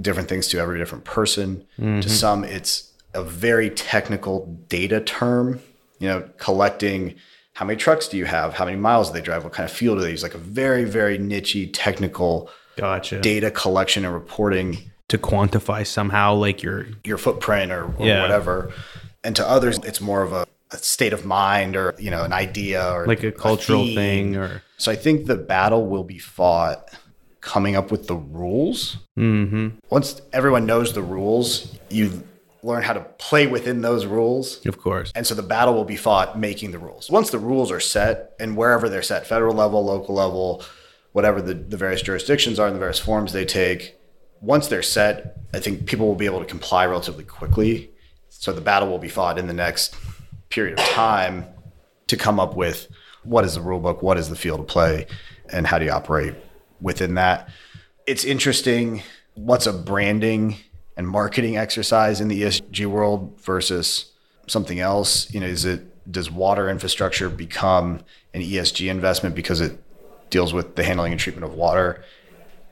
different 0.00 0.28
things 0.28 0.48
to 0.48 0.58
every 0.58 0.78
different 0.78 1.04
person. 1.04 1.66
Mm-hmm. 1.78 2.00
To 2.00 2.08
some, 2.08 2.44
it's 2.44 2.92
a 3.14 3.22
very 3.22 3.70
technical 3.70 4.46
data 4.68 5.00
term, 5.00 5.60
you 5.98 6.08
know, 6.08 6.28
collecting 6.38 7.16
how 7.54 7.66
many 7.66 7.76
trucks 7.76 8.08
do 8.08 8.16
you 8.16 8.24
have? 8.24 8.54
How 8.54 8.64
many 8.64 8.78
miles 8.78 9.08
do 9.08 9.14
they 9.14 9.20
drive? 9.20 9.44
What 9.44 9.52
kind 9.52 9.68
of 9.68 9.76
fuel 9.76 9.96
do 9.96 10.00
they 10.00 10.12
use? 10.12 10.22
Like 10.22 10.34
a 10.34 10.38
very, 10.38 10.84
very 10.84 11.18
nichey 11.18 11.68
technical 11.70 12.48
gotcha. 12.76 13.20
data 13.20 13.50
collection 13.50 14.06
and 14.06 14.14
reporting 14.14 14.90
to 15.08 15.18
quantify 15.18 15.86
somehow 15.86 16.34
like 16.34 16.62
your 16.62 16.86
your 17.04 17.18
footprint 17.18 17.70
or, 17.70 17.84
or 17.98 18.06
yeah. 18.06 18.22
whatever. 18.22 18.72
And 19.22 19.36
to 19.36 19.46
others, 19.46 19.78
it's 19.80 20.00
more 20.00 20.22
of 20.22 20.32
a, 20.32 20.46
a, 20.72 20.78
state 20.78 21.12
of 21.12 21.24
mind 21.24 21.76
or 21.76 21.94
you 21.98 22.10
know 22.10 22.24
an 22.24 22.32
idea 22.32 22.92
or 22.92 23.06
like 23.06 23.22
a 23.22 23.32
cultural 23.32 23.82
a 23.82 23.94
thing. 23.94 24.36
Or 24.36 24.62
so 24.76 24.90
I 24.92 24.96
think 24.96 25.26
the 25.26 25.36
battle 25.36 25.86
will 25.86 26.04
be 26.04 26.18
fought 26.18 26.88
coming 27.40 27.76
up 27.76 27.90
with 27.90 28.06
the 28.06 28.16
rules. 28.16 28.98
Mm-hmm. 29.18 29.78
Once 29.88 30.20
everyone 30.32 30.66
knows 30.66 30.92
the 30.92 31.02
rules, 31.02 31.78
you 31.88 32.22
learn 32.62 32.82
how 32.82 32.92
to 32.92 33.00
play 33.00 33.46
within 33.46 33.80
those 33.80 34.06
rules. 34.06 34.64
Of 34.66 34.78
course. 34.78 35.12
And 35.14 35.26
so 35.26 35.34
the 35.34 35.42
battle 35.42 35.74
will 35.74 35.84
be 35.84 35.96
fought 35.96 36.38
making 36.38 36.72
the 36.72 36.78
rules. 36.78 37.10
Once 37.10 37.30
the 37.30 37.38
rules 37.38 37.70
are 37.70 37.80
set 37.80 38.34
and 38.38 38.56
wherever 38.56 38.88
they're 38.88 39.02
set, 39.02 39.26
federal 39.26 39.54
level, 39.54 39.84
local 39.84 40.14
level, 40.14 40.62
whatever 41.12 41.40
the, 41.40 41.54
the 41.54 41.76
various 41.76 42.02
jurisdictions 42.02 42.58
are 42.58 42.66
and 42.66 42.76
the 42.76 42.80
various 42.80 42.98
forms 42.98 43.32
they 43.32 43.44
take, 43.44 43.96
once 44.40 44.68
they're 44.68 44.82
set, 44.82 45.38
I 45.52 45.60
think 45.60 45.86
people 45.86 46.06
will 46.06 46.14
be 46.14 46.26
able 46.26 46.40
to 46.40 46.46
comply 46.46 46.86
relatively 46.86 47.24
quickly. 47.24 47.90
So 48.28 48.52
the 48.52 48.60
battle 48.60 48.88
will 48.88 48.98
be 48.98 49.08
fought 49.08 49.38
in 49.38 49.46
the 49.46 49.54
next 49.54 49.94
period 50.50 50.78
of 50.78 50.84
time 50.86 51.46
to 52.08 52.16
come 52.16 52.38
up 52.38 52.56
with 52.56 52.88
what 53.22 53.44
is 53.44 53.54
the 53.54 53.60
rule 53.60 53.80
book, 53.80 54.02
what 54.02 54.18
is 54.18 54.28
the 54.28 54.36
field 54.36 54.60
of 54.60 54.66
play, 54.66 55.06
and 55.52 55.66
how 55.66 55.78
do 55.78 55.84
you 55.84 55.90
operate 55.90 56.34
within 56.80 57.14
that. 57.14 57.48
It's 58.06 58.24
interesting 58.24 59.02
what's 59.34 59.66
a 59.66 59.72
branding 59.72 60.56
and 60.96 61.08
marketing 61.08 61.56
exercise 61.56 62.20
in 62.20 62.28
the 62.28 62.42
ESG 62.42 62.86
world 62.86 63.40
versus 63.40 64.12
something 64.46 64.80
else? 64.80 65.32
You 65.32 65.40
know, 65.40 65.46
is 65.46 65.64
it 65.64 65.86
does 66.10 66.30
water 66.30 66.68
infrastructure 66.68 67.28
become 67.28 68.00
an 68.34 68.42
ESG 68.42 68.90
investment 68.90 69.34
because 69.34 69.60
it 69.60 69.78
deals 70.30 70.52
with 70.52 70.76
the 70.76 70.84
handling 70.84 71.12
and 71.12 71.20
treatment 71.20 71.44
of 71.44 71.54
water? 71.54 72.04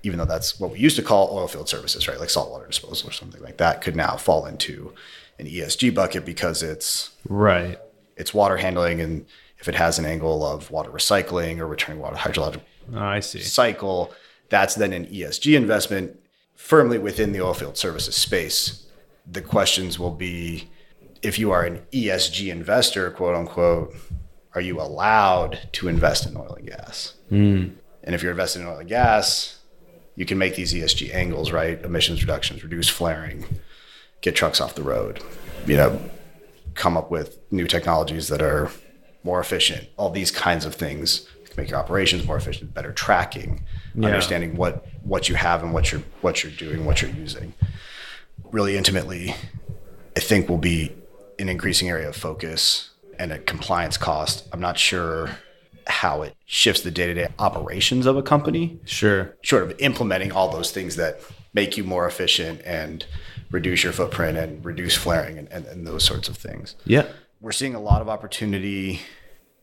Even 0.03 0.19
though 0.19 0.25
that's 0.25 0.61
what 0.61 0.71
we 0.71 0.79
used 0.79 0.97
to 0.97 1.03
call 1.03 1.31
oil 1.37 1.49
field 1.49 1.69
services, 1.69 2.09
right? 2.09 2.19
Like 2.19 2.31
saltwater 2.31 2.67
disposal 2.67 3.11
or 3.11 3.13
something 3.13 3.43
like 3.43 3.59
that 3.59 3.83
could 3.83 3.97
now 3.97 4.17
fall 4.17 4.47
into 4.47 4.93
an 5.39 5.47
ESG 5.47 5.95
bucket 5.95 6.25
because 6.25 6.63
it's 6.63 7.11
right. 7.29 7.79
It's 8.17 8.35
water 8.35 8.57
handling 8.57 9.01
and 9.01 9.27
if 9.59 9.69
it 9.69 9.75
has 9.75 9.99
an 9.99 10.05
angle 10.05 10.45
of 10.47 10.71
water 10.71 10.91
recycling 10.91 11.59
or 11.59 11.67
returning 11.67 12.01
water 12.01 12.17
hydrological 12.17 12.63
oh, 12.95 12.99
I 12.99 13.21
see. 13.21 13.41
cycle, 13.41 14.13
that's 14.49 14.75
then 14.75 14.93
an 14.93 15.07
ESG 15.07 15.57
investment 15.57 16.19
firmly 16.55 16.99
within 16.99 17.33
the 17.33 17.39
oilfield 17.39 17.77
services 17.77 18.17
space. 18.17 18.87
The 19.31 19.43
questions 19.43 19.99
will 19.99 20.15
be 20.15 20.69
if 21.23 21.39
you 21.39 21.51
are 21.51 21.65
an 21.65 21.81
ESG 21.93 22.51
investor, 22.51 23.11
quote 23.11 23.35
unquote, 23.35 23.95
are 24.55 24.61
you 24.61 24.81
allowed 24.81 25.69
to 25.73 25.89
invest 25.89 26.27
in 26.27 26.37
oil 26.37 26.55
and 26.55 26.67
gas? 26.67 27.15
Mm. 27.31 27.75
And 28.05 28.15
if 28.15 28.23
you're 28.23 28.33
investing 28.33 28.63
in 28.63 28.69
oil 28.69 28.79
and 28.79 28.89
gas, 28.89 29.59
you 30.17 30.25
can 30.25 30.39
make 30.39 30.57
these 30.57 30.73
ESG 30.73 31.15
angles, 31.15 31.53
right? 31.53 31.81
Emissions 31.85 32.23
reductions, 32.23 32.63
reduce 32.63 32.89
flaring, 32.89 33.45
get 34.21 34.35
trucks 34.35 34.61
off 34.61 34.75
the 34.75 34.83
road, 34.83 35.23
you 35.67 35.77
know, 35.77 36.01
come 36.75 36.97
up 36.97 37.11
with 37.11 37.39
new 37.51 37.67
technologies 37.67 38.29
that 38.29 38.43
are 38.43 38.71
more 39.25 39.41
efficient, 39.41 39.89
all 39.97 40.11
these 40.11 40.31
kinds 40.31 40.65
of 40.65 40.75
things 40.75 41.29
make 41.59 41.71
your 41.71 41.79
operations 41.79 42.25
more 42.25 42.37
efficient, 42.37 42.73
better 42.73 42.93
tracking, 42.93 43.65
yeah. 43.95 44.07
understanding 44.07 44.57
what 44.57 44.87
what 45.03 45.29
you 45.29 45.35
have 45.35 45.63
and 45.63 45.75
what 45.75 45.93
you're 45.93 46.03
what 46.23 46.43
you're 46.43 46.53
doing, 46.53 46.87
what 46.87 47.03
you're 47.03 47.11
using. 47.11 47.53
Really 48.51 48.79
intimately, 48.79 49.35
I 50.17 50.21
think 50.21 50.49
will 50.49 50.57
be 50.57 50.93
an 51.39 51.51
increasing 51.51 51.89
area 51.91 52.09
of 52.09 52.17
focus 52.17 52.91
and 53.19 53.33
a 53.33 53.39
compliance 53.39 53.99
cost. 53.99 54.49
I'm 54.53 54.61
not 54.61 54.79
sure 54.79 55.31
how 55.87 56.23
it 56.23 56.35
shifts 56.47 56.83
the 56.83 56.91
day-to-day 56.91 57.29
operations 57.39 58.07
of 58.07 58.17
a 58.17 58.23
company. 58.23 58.79
Sure. 58.85 59.37
Short 59.43 59.65
of 59.65 59.75
implementing 59.81 60.33
all 60.33 60.51
those 60.51 60.71
things 60.71 60.97
that 60.97 61.21
make 61.55 61.77
you 61.77 61.85
more 61.85 62.07
efficient 62.07 62.61
and 62.65 63.05
reduce 63.51 63.83
your 63.83 63.93
footprint 63.93 64.37
and 64.37 64.65
reduce 64.65 64.95
flaring 64.95 65.39
and, 65.39 65.49
and, 65.51 65.67
and 65.67 65.87
those 65.87 66.05
sorts 66.05 66.29
of 66.29 66.37
things. 66.37 66.77
Yeah. 66.85 67.07
We're 67.41 67.53
seeing 67.53 67.75
a 67.75 67.81
lot 67.81 68.03
of 68.03 68.09
opportunity 68.09 69.01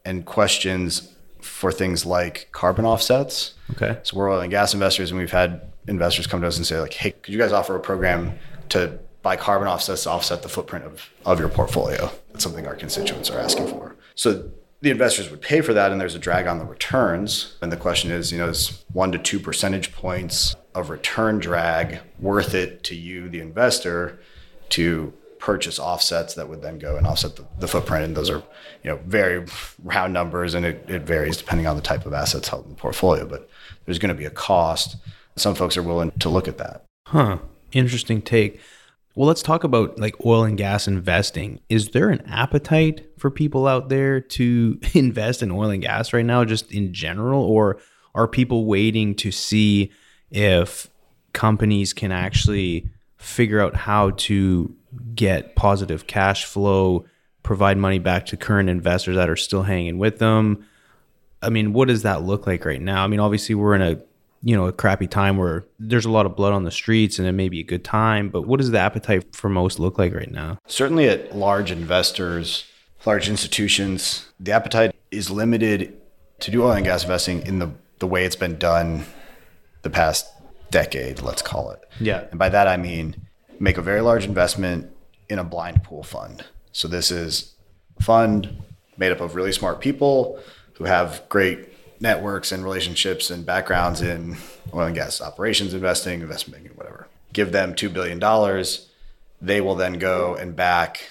and 0.05 0.25
questions 0.25 1.13
for 1.41 1.71
things 1.71 2.05
like 2.05 2.49
carbon 2.51 2.85
offsets. 2.85 3.53
Okay. 3.71 3.99
So 4.03 4.17
we're 4.17 4.31
oil 4.31 4.39
and 4.39 4.51
gas 4.51 4.73
investors, 4.73 5.11
and 5.11 5.19
we've 5.19 5.31
had 5.31 5.71
investors 5.87 6.27
come 6.27 6.41
to 6.41 6.47
us 6.47 6.57
and 6.57 6.65
say, 6.65 6.79
like, 6.79 6.93
hey, 6.93 7.11
could 7.11 7.33
you 7.33 7.39
guys 7.39 7.51
offer 7.51 7.75
a 7.75 7.79
program 7.79 8.37
to 8.69 8.99
buy 9.21 9.35
carbon 9.35 9.67
offsets 9.67 10.03
to 10.03 10.09
offset 10.09 10.41
the 10.41 10.49
footprint 10.49 10.85
of, 10.85 11.09
of 11.25 11.39
your 11.39 11.49
portfolio? 11.49 12.11
That's 12.31 12.43
something 12.43 12.65
our 12.65 12.75
constituents 12.75 13.29
are 13.29 13.39
asking 13.39 13.67
for. 13.67 13.95
So 14.15 14.49
the 14.81 14.91
investors 14.91 15.29
would 15.29 15.41
pay 15.41 15.61
for 15.61 15.73
that 15.73 15.91
and 15.91 15.99
there's 15.99 16.15
a 16.15 16.19
drag 16.19 16.47
on 16.47 16.59
the 16.59 16.65
returns. 16.65 17.57
And 17.61 17.71
the 17.71 17.77
question 17.77 18.11
is, 18.11 18.31
you 18.31 18.37
know, 18.37 18.49
is 18.49 18.85
one 18.91 19.11
to 19.11 19.17
two 19.17 19.39
percentage 19.39 19.91
points 19.93 20.55
of 20.75 20.89
return 20.89 21.39
drag 21.39 21.99
worth 22.19 22.53
it 22.53 22.83
to 22.83 22.95
you, 22.95 23.29
the 23.29 23.39
investor, 23.39 24.19
to 24.69 25.13
purchase 25.39 25.79
offsets 25.79 26.33
that 26.33 26.49
would 26.49 26.61
then 26.61 26.79
go 26.79 26.97
and 26.97 27.07
offset 27.07 27.35
the, 27.37 27.45
the 27.59 27.67
footprint? 27.67 28.03
And 28.03 28.15
those 28.15 28.29
are, 28.29 28.43
you 28.83 28.91
know, 28.91 28.99
very 29.05 29.45
round 29.83 30.13
numbers 30.13 30.53
and 30.53 30.65
it, 30.65 30.85
it 30.87 31.03
varies 31.03 31.37
depending 31.37 31.65
on 31.65 31.75
the 31.75 31.81
type 31.81 32.05
of 32.05 32.13
assets 32.13 32.49
held 32.49 32.65
in 32.65 32.71
the 32.71 32.75
portfolio. 32.75 33.25
But 33.25 33.49
there's 33.85 33.99
going 33.99 34.13
to 34.13 34.19
be 34.19 34.25
a 34.25 34.31
cost. 34.31 34.97
Some 35.35 35.55
folks 35.55 35.77
are 35.77 35.83
willing 35.83 36.11
to 36.19 36.29
look 36.29 36.47
at 36.47 36.57
that. 36.57 36.83
Huh. 37.07 37.39
Interesting 37.71 38.21
take. 38.21 38.59
Well, 39.15 39.27
let's 39.27 39.41
talk 39.41 39.63
about 39.63 39.97
like 39.97 40.25
oil 40.25 40.43
and 40.43 40.57
gas 40.57 40.89
investing. 40.89 41.61
Is 41.69 41.89
there 41.89 42.09
an 42.09 42.21
appetite 42.27 43.07
for 43.17 43.31
people 43.31 43.65
out 43.65 43.87
there 43.87 44.19
to 44.19 44.79
invest 44.93 45.41
in 45.41 45.51
oil 45.51 45.69
and 45.69 45.81
gas 45.81 46.11
right 46.11 46.25
now, 46.25 46.43
just 46.43 46.71
in 46.73 46.93
general? 46.93 47.41
Or 47.41 47.79
are 48.13 48.27
people 48.27 48.65
waiting 48.65 49.15
to 49.15 49.31
see 49.31 49.91
if 50.35 50.89
companies 51.33 51.93
can 51.93 52.11
actually 52.11 52.89
figure 53.17 53.61
out 53.61 53.75
how 53.75 54.11
to 54.11 54.75
get 55.15 55.55
positive 55.55 56.07
cash 56.07 56.45
flow, 56.45 57.05
provide 57.41 57.77
money 57.77 57.99
back 57.99 58.25
to 58.27 58.37
current 58.37 58.69
investors 58.69 59.15
that 59.15 59.29
are 59.29 59.35
still 59.35 59.63
hanging 59.63 59.97
with 59.97 60.19
them? 60.19 60.65
I 61.41 61.49
mean, 61.49 61.73
what 61.73 61.87
does 61.87 62.01
that 62.03 62.23
look 62.23 62.45
like 62.45 62.65
right 62.65 62.81
now? 62.81 63.03
I 63.03 63.07
mean, 63.07 63.19
obviously, 63.19 63.55
we're 63.55 63.75
in 63.75 63.81
a 63.81 64.01
you 64.43 64.55
know 64.55 64.67
a 64.67 64.71
crappy 64.71 65.07
time 65.07 65.37
where 65.37 65.65
there's 65.79 66.05
a 66.05 66.11
lot 66.11 66.25
of 66.25 66.35
blood 66.35 66.53
on 66.53 66.65
the 66.65 66.71
streets 66.71 67.17
and 67.17 67.27
it 67.27 67.31
may 67.31 67.49
be 67.49 67.61
a 67.61 67.63
good 67.63 67.83
time 67.83 68.29
but 68.29 68.43
what 68.43 68.59
does 68.59 68.69
the 68.69 68.77
appetite 68.77 69.33
for 69.33 69.49
most 69.49 69.79
look 69.79 69.97
like 69.97 70.13
right 70.13 70.29
now 70.29 70.59
certainly 70.67 71.07
at 71.07 71.35
large 71.35 71.71
investors 71.71 72.65
large 73.05 73.27
institutions 73.27 74.27
the 74.39 74.51
appetite 74.51 74.93
is 75.09 75.31
limited 75.31 75.99
to 76.39 76.51
do 76.51 76.63
oil 76.63 76.73
and 76.73 76.85
gas 76.85 77.01
investing 77.01 77.41
in 77.47 77.57
the 77.57 77.71
the 77.97 78.05
way 78.05 78.23
it's 78.23 78.35
been 78.35 78.57
done 78.59 79.03
the 79.85 79.89
past 79.89 80.27
decade 80.71 81.21
let's 81.21 81.41
call 81.41 81.69
it 81.69 81.79
yeah 82.01 82.25
and 82.31 82.39
by 82.39 82.49
that 82.49 82.67
i 82.67 82.75
mean 82.75 83.15
make 83.59 83.77
a 83.77 83.81
very 83.81 84.01
large 84.01 84.25
investment 84.25 84.91
in 85.29 85.39
a 85.39 85.43
blind 85.43 85.83
pool 85.83 86.03
fund 86.03 86.43
so 86.71 86.87
this 86.87 87.11
is 87.11 87.53
a 87.99 88.03
fund 88.03 88.61
made 88.97 89.11
up 89.11 89.21
of 89.21 89.35
really 89.35 89.51
smart 89.51 89.79
people 89.79 90.39
who 90.73 90.85
have 90.85 91.23
great 91.29 91.69
networks 91.99 92.51
and 92.51 92.63
relationships 92.63 93.29
and 93.29 93.45
backgrounds 93.45 94.01
in 94.01 94.37
oil 94.73 94.87
and 94.87 94.95
gas 94.95 95.21
operations 95.21 95.73
investing, 95.73 96.21
investment 96.21 96.61
banking, 96.61 96.77
whatever. 96.77 97.07
Give 97.33 97.51
them 97.51 97.73
$2 97.73 97.91
billion. 97.93 98.19
They 99.41 99.61
will 99.61 99.75
then 99.75 99.99
go 99.99 100.35
and 100.35 100.55
back 100.55 101.09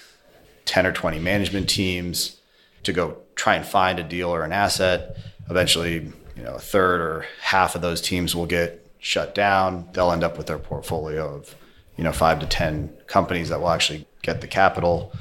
10 0.66 0.86
or 0.86 0.92
20 0.92 1.18
management 1.18 1.68
teams 1.68 2.38
to 2.82 2.92
go 2.92 3.18
try 3.34 3.56
and 3.56 3.66
find 3.66 3.98
a 3.98 4.02
deal 4.02 4.30
or 4.30 4.44
an 4.44 4.52
asset. 4.52 5.16
Eventually, 5.50 6.12
you 6.36 6.42
know, 6.42 6.54
a 6.54 6.60
third 6.60 7.00
or 7.00 7.26
half 7.40 7.74
of 7.74 7.82
those 7.82 8.00
teams 8.00 8.34
will 8.34 8.46
get 8.46 8.86
shut 8.98 9.34
down. 9.34 9.88
They'll 9.92 10.12
end 10.12 10.24
up 10.24 10.36
with 10.36 10.46
their 10.46 10.58
portfolio 10.58 11.36
of, 11.36 11.54
you 11.96 12.04
know, 12.04 12.12
five 12.12 12.40
to 12.40 12.46
10 12.46 12.92
companies 13.06 13.50
that 13.50 13.60
will 13.60 13.70
actually 13.70 14.06
get 14.22 14.40
the 14.40 14.46
capital. 14.46 15.12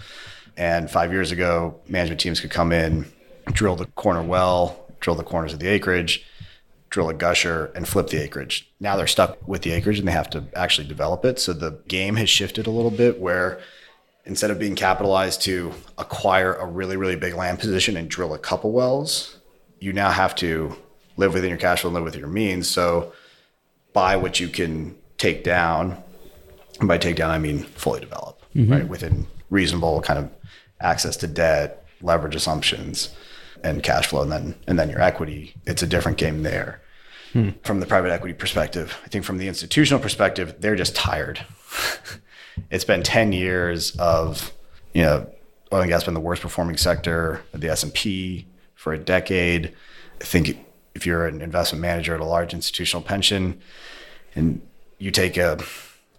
And 0.55 0.89
five 0.89 1.11
years 1.11 1.31
ago, 1.31 1.79
management 1.87 2.21
teams 2.21 2.39
could 2.39 2.51
come 2.51 2.71
in, 2.71 3.11
drill 3.51 3.75
the 3.75 3.85
corner 3.87 4.23
well, 4.23 4.87
drill 4.99 5.15
the 5.15 5.23
corners 5.23 5.53
of 5.53 5.59
the 5.59 5.67
acreage, 5.67 6.25
drill 6.89 7.09
a 7.09 7.13
gusher, 7.13 7.71
and 7.75 7.87
flip 7.87 8.07
the 8.07 8.21
acreage. 8.21 8.71
Now 8.79 8.95
they're 8.95 9.07
stuck 9.07 9.45
with 9.47 9.63
the 9.63 9.71
acreage 9.71 9.99
and 9.99 10.07
they 10.07 10.11
have 10.13 10.29
to 10.31 10.45
actually 10.55 10.87
develop 10.87 11.25
it. 11.25 11.39
So 11.39 11.53
the 11.53 11.81
game 11.87 12.15
has 12.15 12.29
shifted 12.29 12.67
a 12.67 12.71
little 12.71 12.91
bit 12.91 13.19
where 13.19 13.59
instead 14.25 14.51
of 14.51 14.59
being 14.59 14.75
capitalized 14.75 15.41
to 15.41 15.73
acquire 15.97 16.53
a 16.53 16.65
really, 16.65 16.95
really 16.95 17.15
big 17.15 17.33
land 17.33 17.59
position 17.59 17.97
and 17.97 18.09
drill 18.09 18.33
a 18.33 18.39
couple 18.39 18.71
wells, 18.71 19.39
you 19.79 19.91
now 19.91 20.11
have 20.11 20.35
to 20.35 20.75
live 21.17 21.33
within 21.33 21.49
your 21.49 21.59
cash 21.59 21.81
flow 21.81 21.89
and 21.89 21.95
live 21.95 22.03
within 22.03 22.19
your 22.19 22.29
means. 22.29 22.67
So 22.67 23.13
buy 23.93 24.15
what 24.15 24.39
you 24.39 24.47
can 24.47 24.95
take 25.17 25.43
down. 25.43 26.01
And 26.79 26.87
by 26.87 26.97
take 26.97 27.15
down, 27.15 27.29
I 27.31 27.39
mean 27.39 27.63
fully 27.63 27.99
develop, 27.99 28.41
mm-hmm. 28.55 28.71
right? 28.71 28.87
Within 28.87 29.27
reasonable 29.49 30.01
kind 30.01 30.19
of 30.19 30.29
access 30.81 31.15
to 31.17 31.27
debt, 31.27 31.85
leverage 32.01 32.35
assumptions 32.35 33.13
and 33.63 33.81
cash 33.81 34.07
flow 34.07 34.21
and 34.21 34.31
then 34.31 34.55
and 34.67 34.77
then 34.77 34.89
your 34.89 35.01
equity 35.01 35.55
it's 35.65 35.81
a 35.81 35.87
different 35.87 36.17
game 36.17 36.43
there 36.43 36.81
hmm. 37.31 37.49
from 37.63 37.79
the 37.79 37.85
private 37.85 38.11
equity 38.11 38.33
perspective 38.33 38.97
i 39.05 39.07
think 39.07 39.23
from 39.23 39.37
the 39.37 39.47
institutional 39.47 40.01
perspective 40.01 40.55
they're 40.59 40.75
just 40.75 40.95
tired 40.95 41.43
it's 42.69 42.83
been 42.83 43.01
10 43.01 43.31
years 43.31 43.95
of 43.97 44.53
you 44.93 45.01
know 45.01 45.27
oil 45.71 45.81
and 45.81 45.89
gas 45.89 46.03
been 46.03 46.13
the 46.13 46.19
worst 46.19 46.41
performing 46.41 46.77
sector 46.77 47.41
of 47.53 47.61
the 47.61 47.69
s&p 47.69 48.45
for 48.75 48.93
a 48.93 48.97
decade 48.97 49.73
i 50.21 50.23
think 50.23 50.62
if 50.95 51.05
you're 51.05 51.27
an 51.27 51.41
investment 51.41 51.81
manager 51.81 52.13
at 52.13 52.19
a 52.19 52.25
large 52.25 52.53
institutional 52.53 53.01
pension 53.01 53.61
and 54.35 54.61
you 54.97 55.11
take 55.11 55.37
a 55.37 55.59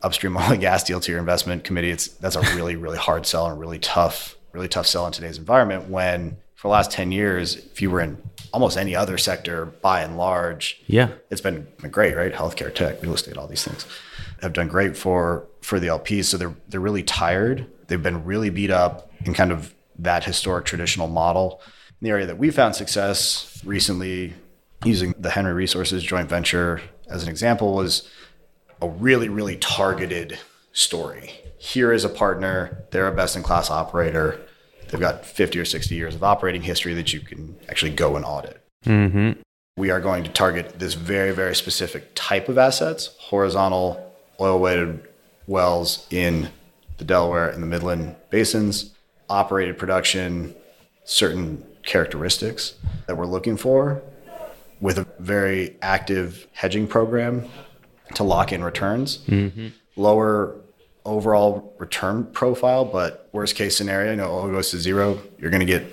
upstream 0.02 0.36
oil 0.38 0.52
and 0.52 0.60
gas 0.60 0.84
deal 0.84 1.00
to 1.00 1.10
your 1.10 1.20
investment 1.20 1.64
committee 1.64 1.90
it's 1.90 2.08
that's 2.08 2.36
a 2.36 2.40
really 2.56 2.76
really 2.76 2.98
hard 2.98 3.26
sell 3.26 3.46
and 3.46 3.58
really 3.58 3.78
tough 3.78 4.36
really 4.52 4.68
tough 4.68 4.86
sell 4.86 5.06
in 5.06 5.12
today's 5.12 5.38
environment 5.38 5.88
when 5.88 6.36
for 6.64 6.68
the 6.68 6.72
last 6.72 6.90
10 6.92 7.12
years, 7.12 7.56
if 7.56 7.82
you 7.82 7.90
were 7.90 8.00
in 8.00 8.16
almost 8.50 8.78
any 8.78 8.96
other 8.96 9.18
sector 9.18 9.66
by 9.66 10.00
and 10.00 10.16
large, 10.16 10.80
yeah, 10.86 11.10
it's 11.28 11.42
been, 11.42 11.66
been 11.82 11.90
great, 11.90 12.16
right? 12.16 12.32
Healthcare, 12.32 12.74
tech, 12.74 13.02
real 13.02 13.12
estate, 13.12 13.36
all 13.36 13.46
these 13.46 13.62
things 13.62 13.84
have 14.40 14.54
done 14.54 14.68
great 14.68 14.96
for 14.96 15.46
for 15.60 15.78
the 15.78 15.88
LPs. 15.88 16.24
So 16.24 16.38
they're 16.38 16.54
they're 16.70 16.80
really 16.80 17.02
tired. 17.02 17.66
They've 17.88 18.02
been 18.02 18.24
really 18.24 18.48
beat 18.48 18.70
up 18.70 19.12
in 19.26 19.34
kind 19.34 19.52
of 19.52 19.74
that 19.98 20.24
historic 20.24 20.64
traditional 20.64 21.06
model. 21.06 21.60
In 22.00 22.06
the 22.06 22.10
area 22.10 22.24
that 22.24 22.38
we 22.38 22.50
found 22.50 22.74
success 22.74 23.60
recently, 23.62 24.32
using 24.84 25.14
the 25.18 25.30
Henry 25.30 25.52
Resources 25.52 26.02
joint 26.02 26.28
venture 26.28 26.80
as 27.08 27.22
an 27.22 27.28
example, 27.28 27.74
was 27.74 28.08
a 28.80 28.88
really, 28.88 29.28
really 29.28 29.56
targeted 29.56 30.38
story. 30.72 31.32
Here 31.58 31.92
is 31.92 32.04
a 32.04 32.08
partner, 32.08 32.84
they're 32.90 33.06
a 33.06 33.12
best 33.12 33.36
in 33.36 33.42
class 33.42 33.70
operator 33.70 34.40
They've 34.94 35.00
got 35.00 35.24
50 35.24 35.58
or 35.58 35.64
60 35.64 35.92
years 35.94 36.14
of 36.14 36.22
operating 36.22 36.62
history 36.62 36.94
that 36.94 37.12
you 37.12 37.18
can 37.18 37.56
actually 37.68 37.90
go 37.90 38.14
and 38.14 38.24
audit. 38.24 38.62
Mm-hmm. 38.86 39.40
We 39.76 39.90
are 39.90 39.98
going 39.98 40.22
to 40.22 40.30
target 40.30 40.78
this 40.78 40.94
very, 40.94 41.32
very 41.32 41.56
specific 41.56 42.12
type 42.14 42.48
of 42.48 42.58
assets, 42.58 43.10
horizontal 43.18 44.14
oil 44.40 44.60
weighted 44.60 45.08
wells 45.48 46.06
in 46.10 46.50
the 46.98 47.04
Delaware 47.04 47.48
and 47.48 47.60
the 47.60 47.66
Midland 47.66 48.14
basins, 48.30 48.94
operated 49.28 49.78
production, 49.78 50.54
certain 51.04 51.66
characteristics 51.82 52.74
that 53.08 53.16
we're 53.16 53.26
looking 53.26 53.56
for 53.56 54.00
with 54.80 54.98
a 54.98 55.06
very 55.18 55.76
active 55.82 56.46
hedging 56.52 56.86
program 56.86 57.48
to 58.14 58.24
lock 58.24 58.52
in 58.52 58.62
returns. 58.62 59.18
Mm-hmm. 59.26 59.68
Lower 59.96 60.56
overall 61.04 61.74
return 61.78 62.24
profile, 62.26 62.84
but 62.84 63.28
worst 63.32 63.56
case 63.56 63.76
scenario, 63.76 64.12
you 64.12 64.16
know, 64.16 64.30
oil 64.30 64.50
goes 64.50 64.70
to 64.70 64.78
zero, 64.78 65.20
you're 65.38 65.50
going 65.50 65.60
to 65.60 65.66
get 65.66 65.84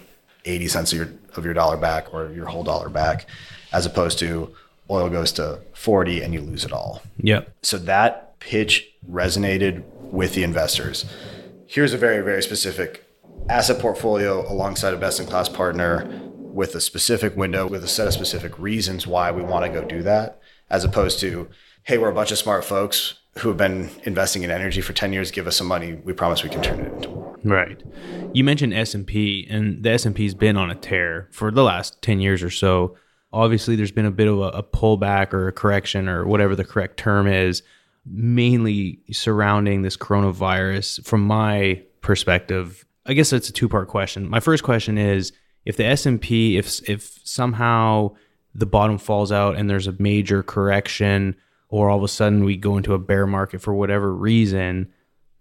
80 0.45 0.67
cents 0.67 0.93
of 0.93 0.97
your, 0.97 1.09
of 1.35 1.45
your 1.45 1.53
dollar 1.53 1.77
back 1.77 2.13
or 2.13 2.31
your 2.31 2.45
whole 2.45 2.63
dollar 2.63 2.89
back, 2.89 3.27
as 3.73 3.85
opposed 3.85 4.19
to 4.19 4.53
oil 4.89 5.09
goes 5.09 5.31
to 5.33 5.59
40 5.73 6.21
and 6.21 6.33
you 6.33 6.41
lose 6.41 6.65
it 6.65 6.71
all. 6.71 7.01
Yep. 7.17 7.53
So 7.61 7.77
that 7.79 8.39
pitch 8.39 8.89
resonated 9.09 9.83
with 10.01 10.33
the 10.33 10.43
investors. 10.43 11.05
Here's 11.67 11.93
a 11.93 11.97
very, 11.97 12.23
very 12.23 12.43
specific 12.43 13.05
asset 13.49 13.79
portfolio 13.79 14.49
alongside 14.51 14.93
a 14.93 14.97
best 14.97 15.19
in 15.19 15.25
class 15.25 15.49
partner 15.49 16.30
with 16.53 16.75
a 16.75 16.81
specific 16.81 17.35
window, 17.35 17.67
with 17.67 17.83
a 17.83 17.87
set 17.87 18.07
of 18.07 18.13
specific 18.13 18.57
reasons 18.59 19.07
why 19.07 19.31
we 19.31 19.41
want 19.41 19.65
to 19.65 19.71
go 19.71 19.85
do 19.85 20.03
that, 20.03 20.39
as 20.69 20.83
opposed 20.83 21.19
to, 21.19 21.49
hey, 21.83 21.97
we're 21.97 22.09
a 22.09 22.13
bunch 22.13 22.31
of 22.31 22.37
smart 22.37 22.65
folks 22.65 23.21
who 23.37 23.47
have 23.47 23.57
been 23.57 23.89
investing 24.03 24.43
in 24.43 24.51
energy 24.51 24.81
for 24.81 24.93
10 24.93 25.13
years 25.13 25.31
give 25.31 25.47
us 25.47 25.55
some 25.55 25.67
money 25.67 25.93
we 26.03 26.11
promise 26.11 26.43
we 26.43 26.49
can 26.49 26.61
turn 26.61 26.81
it 26.81 26.93
into 26.93 27.09
more 27.09 27.37
right. 27.45 27.81
You 28.33 28.43
mentioned 28.43 28.73
s&p 28.73 29.47
and 29.49 29.83
the 29.83 29.91
s&p's 29.91 30.33
been 30.33 30.57
on 30.57 30.69
a 30.69 30.75
tear 30.75 31.29
for 31.31 31.49
the 31.49 31.63
last 31.63 32.01
10 32.01 32.19
years 32.19 32.43
or 32.43 32.49
so. 32.49 32.97
Obviously 33.31 33.75
there's 33.77 33.91
been 33.91 34.05
a 34.05 34.11
bit 34.11 34.27
of 34.27 34.39
a, 34.39 34.49
a 34.49 34.63
pullback 34.63 35.33
or 35.33 35.47
a 35.47 35.53
correction 35.53 36.09
or 36.09 36.25
whatever 36.27 36.55
the 36.55 36.65
correct 36.65 36.97
term 36.97 37.25
is 37.25 37.63
mainly 38.05 38.99
surrounding 39.11 39.81
this 39.81 39.95
coronavirus. 39.95 41.05
From 41.05 41.21
my 41.21 41.81
perspective 42.01 42.83
i 43.05 43.13
guess 43.13 43.33
it's 43.33 43.49
a 43.49 43.53
two 43.53 43.69
part 43.69 43.87
question. 43.87 44.29
My 44.29 44.39
first 44.39 44.63
question 44.63 44.97
is 44.97 45.31
if 45.65 45.77
the 45.77 45.85
s&p 45.85 46.57
if 46.57 46.87
if 46.89 47.19
somehow 47.23 48.11
the 48.53 48.65
bottom 48.65 48.97
falls 48.97 49.31
out 49.31 49.55
and 49.55 49.69
there's 49.69 49.87
a 49.87 49.95
major 49.99 50.43
correction 50.43 51.35
or 51.69 51.89
all 51.89 51.97
of 51.97 52.03
a 52.03 52.07
sudden 52.07 52.43
we 52.43 52.57
go 52.57 52.77
into 52.77 52.93
a 52.93 52.99
bear 52.99 53.25
market 53.25 53.61
for 53.61 53.73
whatever 53.73 54.13
reason, 54.13 54.91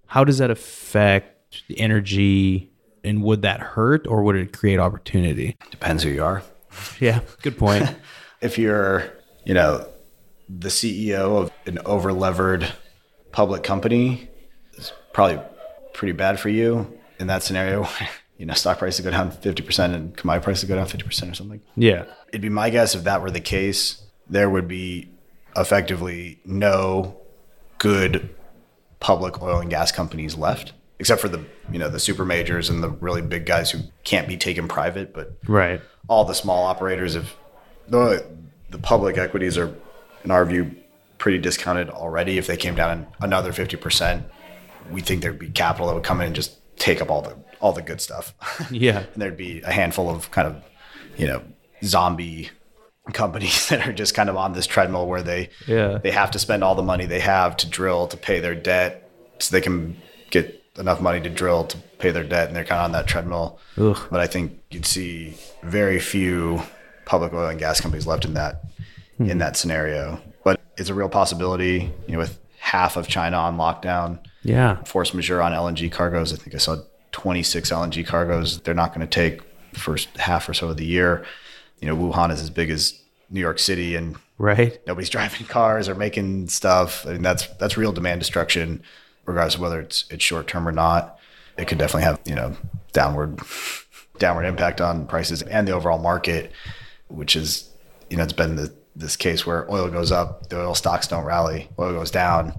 how 0.06 0.22
does 0.24 0.38
that 0.38 0.50
affect 0.50 1.62
the 1.68 1.78
energy 1.80 2.70
and 3.02 3.22
would 3.22 3.42
that 3.42 3.60
hurt 3.60 4.06
or 4.06 4.22
would 4.22 4.36
it 4.36 4.56
create 4.56 4.78
opportunity? 4.78 5.56
Depends 5.70 6.02
who 6.02 6.10
you 6.10 6.24
are. 6.24 6.42
Yeah, 7.00 7.20
good 7.42 7.58
point. 7.58 7.96
if 8.40 8.58
you're, 8.58 9.10
you 9.44 9.54
know, 9.54 9.86
the 10.48 10.68
CEO 10.68 11.42
of 11.42 11.52
an 11.66 11.78
over 11.84 12.12
levered 12.12 12.72
public 13.32 13.62
company, 13.62 14.28
it's 14.74 14.92
probably 15.12 15.40
pretty 15.94 16.12
bad 16.12 16.38
for 16.38 16.48
you 16.48 16.96
in 17.18 17.26
that 17.26 17.42
scenario. 17.42 17.88
you 18.40 18.46
know, 18.46 18.54
stock 18.54 18.78
prices 18.78 19.04
go 19.04 19.10
down 19.10 19.30
50% 19.30 19.94
and 19.94 20.16
commodity 20.16 20.44
prices 20.44 20.66
go 20.66 20.74
down 20.74 20.86
50% 20.86 21.30
or 21.30 21.34
something. 21.34 21.60
Yeah. 21.76 22.06
It'd 22.30 22.40
be 22.40 22.48
my 22.48 22.70
guess 22.70 22.94
if 22.94 23.04
that 23.04 23.20
were 23.20 23.30
the 23.30 23.38
case, 23.38 24.00
there 24.30 24.48
would 24.48 24.66
be 24.66 25.10
effectively 25.56 26.40
no 26.46 27.18
good 27.76 28.34
public 28.98 29.42
oil 29.42 29.58
and 29.60 29.68
gas 29.68 29.92
companies 29.92 30.38
left, 30.38 30.72
except 30.98 31.20
for 31.20 31.28
the 31.28 31.44
you 31.70 31.78
know 31.78 31.90
the 31.90 31.98
super 32.00 32.24
majors 32.24 32.70
and 32.70 32.82
the 32.82 32.88
really 32.88 33.20
big 33.20 33.44
guys 33.44 33.70
who 33.70 33.80
can't 34.04 34.26
be 34.26 34.38
taken 34.38 34.68
private. 34.68 35.12
But 35.12 35.34
Right. 35.46 35.82
all 36.08 36.24
the 36.24 36.34
small 36.34 36.64
operators, 36.64 37.16
if 37.16 37.36
the 37.88 38.24
the 38.70 38.78
public 38.78 39.18
equities 39.18 39.58
are, 39.58 39.74
in 40.24 40.30
our 40.30 40.46
view, 40.46 40.74
pretty 41.18 41.36
discounted 41.38 41.90
already. 41.90 42.38
If 42.38 42.46
they 42.46 42.56
came 42.56 42.74
down 42.74 43.06
another 43.20 43.52
50 43.52 43.76
percent, 43.76 44.24
we 44.90 45.02
think 45.02 45.20
there'd 45.20 45.38
be 45.38 45.50
capital 45.50 45.88
that 45.88 45.94
would 45.94 46.04
come 46.04 46.20
in 46.22 46.28
and 46.28 46.34
just 46.36 46.59
take 46.80 47.00
up 47.00 47.10
all 47.10 47.22
the 47.22 47.36
all 47.60 47.72
the 47.72 47.82
good 47.82 48.00
stuff. 48.00 48.34
Yeah. 48.72 49.04
and 49.12 49.22
there'd 49.22 49.36
be 49.36 49.60
a 49.60 49.70
handful 49.70 50.10
of 50.10 50.30
kind 50.32 50.48
of, 50.48 50.64
you 51.16 51.26
know, 51.26 51.42
zombie 51.84 52.50
companies 53.12 53.68
that 53.68 53.86
are 53.86 53.92
just 53.92 54.14
kind 54.14 54.28
of 54.28 54.36
on 54.36 54.54
this 54.54 54.66
treadmill 54.66 55.06
where 55.06 55.22
they 55.22 55.50
Yeah. 55.68 55.98
they 56.02 56.10
have 56.10 56.32
to 56.32 56.38
spend 56.38 56.64
all 56.64 56.74
the 56.74 56.82
money 56.82 57.06
they 57.06 57.20
have 57.20 57.56
to 57.58 57.68
drill 57.68 58.08
to 58.08 58.16
pay 58.16 58.40
their 58.40 58.54
debt 58.54 59.08
so 59.38 59.52
they 59.52 59.60
can 59.60 59.96
get 60.30 60.56
enough 60.78 61.00
money 61.00 61.20
to 61.20 61.28
drill 61.28 61.64
to 61.64 61.76
pay 61.98 62.10
their 62.10 62.24
debt 62.24 62.48
and 62.48 62.56
they're 62.56 62.64
kind 62.64 62.80
of 62.80 62.84
on 62.86 62.92
that 62.92 63.06
treadmill. 63.06 63.58
Ugh. 63.76 63.98
But 64.10 64.20
I 64.20 64.26
think 64.26 64.58
you'd 64.70 64.86
see 64.86 65.36
very 65.62 66.00
few 66.00 66.62
public 67.04 67.32
oil 67.32 67.48
and 67.48 67.58
gas 67.58 67.80
companies 67.80 68.06
left 68.06 68.24
in 68.24 68.34
that 68.34 68.64
in 69.18 69.26
hmm. 69.28 69.38
that 69.38 69.56
scenario. 69.56 70.20
But 70.44 70.60
it's 70.78 70.88
a 70.88 70.94
real 70.94 71.10
possibility, 71.10 71.92
you 72.06 72.12
know, 72.14 72.18
with 72.18 72.38
half 72.58 72.96
of 72.96 73.08
China 73.08 73.36
on 73.36 73.58
lockdown 73.58 74.20
Yeah. 74.42 74.82
force 74.84 75.12
majeure 75.14 75.42
on 75.42 75.52
LNG 75.52 75.90
cargoes. 75.92 76.32
I 76.32 76.36
think 76.36 76.54
I 76.54 76.58
saw 76.58 76.78
26 77.12 77.70
LNG 77.70 78.06
cargoes. 78.06 78.60
They're 78.60 78.74
not 78.74 78.94
going 78.94 79.06
to 79.06 79.10
take 79.12 79.40
the 79.72 79.80
first 79.80 80.08
half 80.16 80.48
or 80.48 80.54
so 80.54 80.68
of 80.68 80.76
the 80.76 80.86
year. 80.86 81.24
You 81.80 81.88
know, 81.88 81.96
Wuhan 81.96 82.30
is 82.30 82.40
as 82.42 82.50
big 82.50 82.70
as 82.70 83.00
New 83.30 83.40
York 83.40 83.58
City, 83.58 83.94
and 83.96 84.16
Right. 84.38 84.80
nobody's 84.86 85.10
driving 85.16 85.46
cars 85.46 85.88
or 85.88 85.94
making 85.94 86.48
stuff. 86.48 87.06
I 87.06 87.12
mean, 87.12 87.22
that's 87.22 87.46
that's 87.58 87.76
real 87.76 87.92
demand 87.92 88.20
destruction, 88.20 88.82
regardless 89.26 89.54
of 89.56 89.60
whether 89.60 89.80
it's 89.80 90.04
it's 90.10 90.24
short 90.24 90.46
term 90.46 90.66
or 90.66 90.72
not. 90.72 91.18
It 91.58 91.66
could 91.68 91.78
definitely 91.78 92.04
have 92.04 92.20
you 92.24 92.34
know 92.34 92.56
downward 92.92 93.40
downward 94.18 94.44
impact 94.44 94.80
on 94.80 95.06
prices 95.06 95.42
and 95.42 95.66
the 95.68 95.72
overall 95.72 95.98
market, 95.98 96.52
which 97.08 97.36
is 97.36 97.68
you 98.08 98.16
know 98.16 98.22
it's 98.24 98.32
been 98.32 98.56
the, 98.56 98.74
this 98.96 99.16
case 99.16 99.46
where 99.46 99.70
oil 99.70 99.88
goes 99.88 100.10
up, 100.12 100.48
the 100.48 100.60
oil 100.60 100.74
stocks 100.74 101.06
don't 101.06 101.24
rally. 101.24 101.68
Oil 101.78 101.92
goes 101.92 102.10
down, 102.10 102.58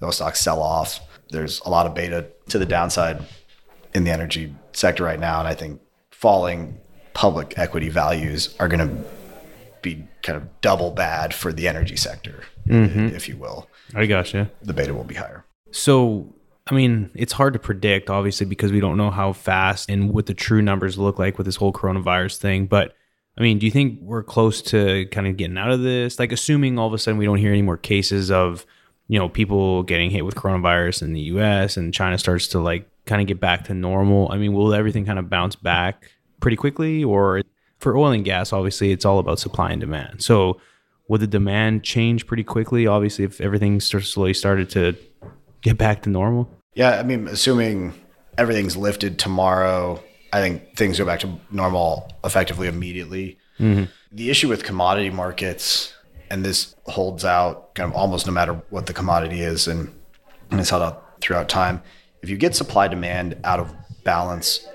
the 0.00 0.06
oil 0.06 0.12
stocks 0.12 0.40
sell 0.40 0.60
off. 0.62 1.00
There's 1.30 1.60
a 1.60 1.70
lot 1.70 1.86
of 1.86 1.94
beta 1.94 2.26
to 2.48 2.58
the 2.58 2.66
downside 2.66 3.24
in 3.94 4.04
the 4.04 4.10
energy 4.10 4.54
sector 4.72 5.04
right 5.04 5.18
now, 5.18 5.38
and 5.38 5.48
I 5.48 5.54
think 5.54 5.80
falling 6.10 6.78
public 7.14 7.58
equity 7.58 7.88
values 7.88 8.54
are 8.60 8.68
going 8.68 8.86
to 8.88 9.04
be 9.82 10.06
kind 10.22 10.36
of 10.36 10.60
double 10.60 10.90
bad 10.90 11.32
for 11.34 11.52
the 11.52 11.66
energy 11.66 11.96
sector, 11.96 12.44
mm-hmm. 12.68 13.14
if 13.14 13.28
you 13.28 13.36
will. 13.36 13.68
I 13.94 14.06
gotcha. 14.06 14.50
The 14.62 14.72
beta 14.72 14.94
will 14.94 15.04
be 15.04 15.14
higher. 15.14 15.44
So, 15.72 16.34
I 16.66 16.74
mean, 16.74 17.10
it's 17.14 17.32
hard 17.32 17.54
to 17.54 17.58
predict, 17.58 18.10
obviously, 18.10 18.46
because 18.46 18.72
we 18.72 18.80
don't 18.80 18.96
know 18.96 19.10
how 19.10 19.32
fast 19.32 19.88
and 19.88 20.12
what 20.12 20.26
the 20.26 20.34
true 20.34 20.62
numbers 20.62 20.98
look 20.98 21.18
like 21.18 21.38
with 21.38 21.46
this 21.46 21.56
whole 21.56 21.72
coronavirus 21.72 22.36
thing. 22.36 22.66
But, 22.66 22.94
I 23.38 23.40
mean, 23.40 23.58
do 23.58 23.66
you 23.66 23.72
think 23.72 23.98
we're 24.02 24.22
close 24.22 24.60
to 24.62 25.06
kind 25.06 25.26
of 25.26 25.36
getting 25.36 25.58
out 25.58 25.70
of 25.70 25.82
this? 25.82 26.18
Like, 26.18 26.32
assuming 26.32 26.78
all 26.78 26.86
of 26.86 26.92
a 26.92 26.98
sudden 26.98 27.18
we 27.18 27.24
don't 27.24 27.38
hear 27.38 27.52
any 27.52 27.62
more 27.62 27.78
cases 27.78 28.30
of, 28.30 28.66
you 29.10 29.18
know, 29.18 29.28
people 29.28 29.82
getting 29.82 30.08
hit 30.08 30.24
with 30.24 30.36
coronavirus 30.36 31.02
in 31.02 31.14
the 31.14 31.20
US 31.22 31.76
and 31.76 31.92
China 31.92 32.16
starts 32.16 32.46
to 32.46 32.60
like 32.60 32.88
kind 33.06 33.20
of 33.20 33.26
get 33.26 33.40
back 33.40 33.64
to 33.64 33.74
normal. 33.74 34.30
I 34.30 34.36
mean, 34.36 34.52
will 34.52 34.72
everything 34.72 35.04
kind 35.04 35.18
of 35.18 35.28
bounce 35.28 35.56
back 35.56 36.12
pretty 36.38 36.56
quickly? 36.56 37.02
Or 37.02 37.42
for 37.78 37.96
oil 37.96 38.12
and 38.12 38.24
gas, 38.24 38.52
obviously, 38.52 38.92
it's 38.92 39.04
all 39.04 39.18
about 39.18 39.40
supply 39.40 39.72
and 39.72 39.80
demand. 39.80 40.22
So, 40.22 40.60
would 41.08 41.20
the 41.20 41.26
demand 41.26 41.82
change 41.82 42.28
pretty 42.28 42.44
quickly? 42.44 42.86
Obviously, 42.86 43.24
if 43.24 43.40
everything 43.40 43.80
sort 43.80 44.04
of 44.04 44.08
slowly 44.08 44.32
started 44.32 44.70
to 44.70 44.96
get 45.60 45.76
back 45.76 46.02
to 46.02 46.08
normal. 46.08 46.48
Yeah, 46.74 47.00
I 47.00 47.02
mean, 47.02 47.26
assuming 47.26 47.94
everything's 48.38 48.76
lifted 48.76 49.18
tomorrow, 49.18 50.00
I 50.32 50.40
think 50.40 50.76
things 50.76 51.00
go 51.00 51.04
back 51.04 51.18
to 51.20 51.40
normal 51.50 52.08
effectively 52.22 52.68
immediately. 52.68 53.38
Mm-hmm. 53.58 53.86
The 54.12 54.30
issue 54.30 54.48
with 54.48 54.62
commodity 54.62 55.10
markets, 55.10 55.92
and 56.30 56.44
this 56.44 56.74
holds 56.86 57.24
out 57.24 57.74
kind 57.74 57.90
of 57.90 57.96
almost 57.96 58.26
no 58.26 58.32
matter 58.32 58.60
what 58.70 58.86
the 58.86 58.92
commodity 58.92 59.40
is, 59.40 59.66
and, 59.66 59.92
and 60.50 60.60
it's 60.60 60.70
held 60.70 60.82
out 60.82 61.20
throughout 61.20 61.48
time. 61.48 61.82
If 62.22 62.28
you 62.28 62.36
get 62.36 62.54
supply 62.54 62.88
demand 62.88 63.36
out 63.44 63.60
of 63.60 63.74
balance 64.04 64.66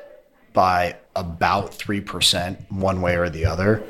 by 0.53 0.95
about 1.15 1.71
3% 1.71 2.71
one 2.71 3.01
way 3.01 3.15
or 3.15 3.29
the 3.29 3.45
other, 3.45 3.83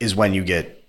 is 0.00 0.14
when 0.14 0.34
you 0.34 0.44
get 0.44 0.84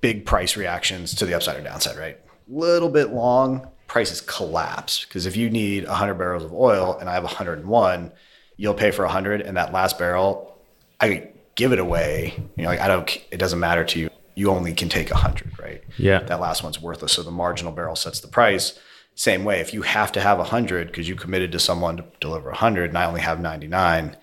big 0.00 0.24
price 0.24 0.56
reactions 0.56 1.14
to 1.16 1.26
the 1.26 1.34
upside 1.34 1.58
or 1.58 1.62
downside, 1.62 1.96
right? 1.96 2.18
Little 2.46 2.88
bit 2.88 3.10
long, 3.10 3.68
prices 3.88 4.20
collapse 4.20 5.04
because 5.04 5.26
if 5.26 5.36
you 5.36 5.50
need 5.50 5.86
100 5.86 6.14
barrels 6.14 6.44
of 6.44 6.52
oil 6.52 6.96
and 7.00 7.08
I 7.08 7.14
have 7.14 7.24
101, 7.24 8.12
you'll 8.56 8.74
pay 8.74 8.90
for 8.90 9.04
100 9.04 9.40
and 9.40 9.56
that 9.56 9.72
last 9.72 9.98
barrel 9.98 10.58
I 11.00 11.30
give 11.54 11.72
it 11.72 11.78
away. 11.78 12.34
You 12.56 12.64
know, 12.64 12.68
like 12.68 12.80
I 12.80 12.88
don't 12.88 13.24
it 13.30 13.38
doesn't 13.38 13.58
matter 13.58 13.84
to 13.84 14.00
you. 14.00 14.10
You 14.38 14.50
only 14.50 14.72
can 14.72 14.88
take 14.88 15.10
100, 15.10 15.58
right? 15.58 15.82
Yeah. 15.96 16.20
That 16.20 16.38
last 16.38 16.62
one's 16.62 16.80
worthless, 16.80 17.12
so 17.12 17.24
the 17.24 17.32
marginal 17.32 17.72
barrel 17.72 17.96
sets 17.96 18.20
the 18.20 18.28
price. 18.28 18.78
Same 19.16 19.44
way, 19.44 19.58
if 19.58 19.74
you 19.74 19.82
have 19.82 20.12
to 20.12 20.20
have 20.20 20.38
100 20.38 20.86
because 20.86 21.08
you 21.08 21.16
committed 21.16 21.50
to 21.50 21.58
someone 21.58 21.96
to 21.96 22.04
deliver 22.20 22.50
100 22.50 22.90
and 22.90 22.96
I 22.96 23.04
only 23.04 23.20
have 23.20 23.40
99, 23.40 24.16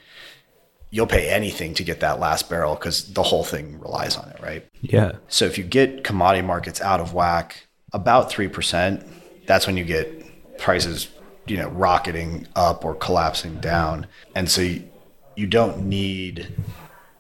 you'll 0.89 1.05
pay 1.05 1.29
anything 1.29 1.73
to 1.73 1.83
get 1.83 1.99
that 1.99 2.21
last 2.21 2.49
barrel 2.49 2.75
because 2.75 3.11
the 3.11 3.23
whole 3.23 3.43
thing 3.43 3.77
relies 3.81 4.15
on 4.15 4.29
it, 4.29 4.39
right? 4.41 4.65
Yeah. 4.79 5.17
So 5.27 5.43
if 5.43 5.57
you 5.57 5.65
get 5.65 6.05
commodity 6.05 6.47
markets 6.47 6.79
out 6.79 7.01
of 7.01 7.13
whack, 7.13 7.67
about 7.91 8.29
three 8.29 8.47
percent, 8.47 9.05
that's 9.45 9.67
when 9.67 9.75
you 9.75 9.83
get 9.83 10.57
prices, 10.57 11.09
you 11.45 11.57
know, 11.57 11.67
rocketing 11.67 12.47
up 12.55 12.85
or 12.85 12.95
collapsing 12.95 13.59
down. 13.59 14.07
And 14.33 14.49
so 14.49 14.61
you, 14.61 14.87
you 15.35 15.47
don't 15.47 15.85
need 15.85 16.55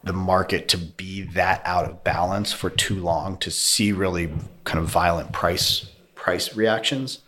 the 0.05 0.13
market 0.13 0.67
to 0.69 0.77
be 0.77 1.23
that 1.23 1.61
out 1.65 1.85
of 1.85 2.03
balance 2.03 2.53
for 2.53 2.69
too 2.69 2.95
long 2.95 3.37
to 3.37 3.51
see 3.51 3.91
really 3.91 4.31
kind 4.63 4.79
of 4.79 4.85
violent 4.85 5.31
price 5.33 5.87
price 6.13 6.55
reactions. 6.55 7.19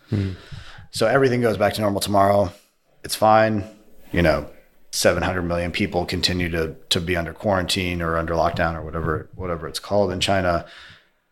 So 0.91 1.07
everything 1.07 1.41
goes 1.41 1.57
back 1.57 1.73
to 1.73 1.81
normal 1.81 1.99
tomorrow. 1.99 2.51
It's 3.03 3.15
fine. 3.15 3.65
You 4.11 4.21
know, 4.21 4.49
700 4.91 5.41
million 5.41 5.71
people 5.71 6.05
continue 6.05 6.49
to 6.49 6.75
to 6.89 7.01
be 7.01 7.15
under 7.15 7.33
quarantine 7.33 8.01
or 8.01 8.15
under 8.15 8.35
lockdown 8.35 8.75
or 8.75 8.83
whatever 8.83 9.29
whatever 9.35 9.67
it's 9.67 9.79
called 9.79 10.11
in 10.11 10.19
China 10.19 10.65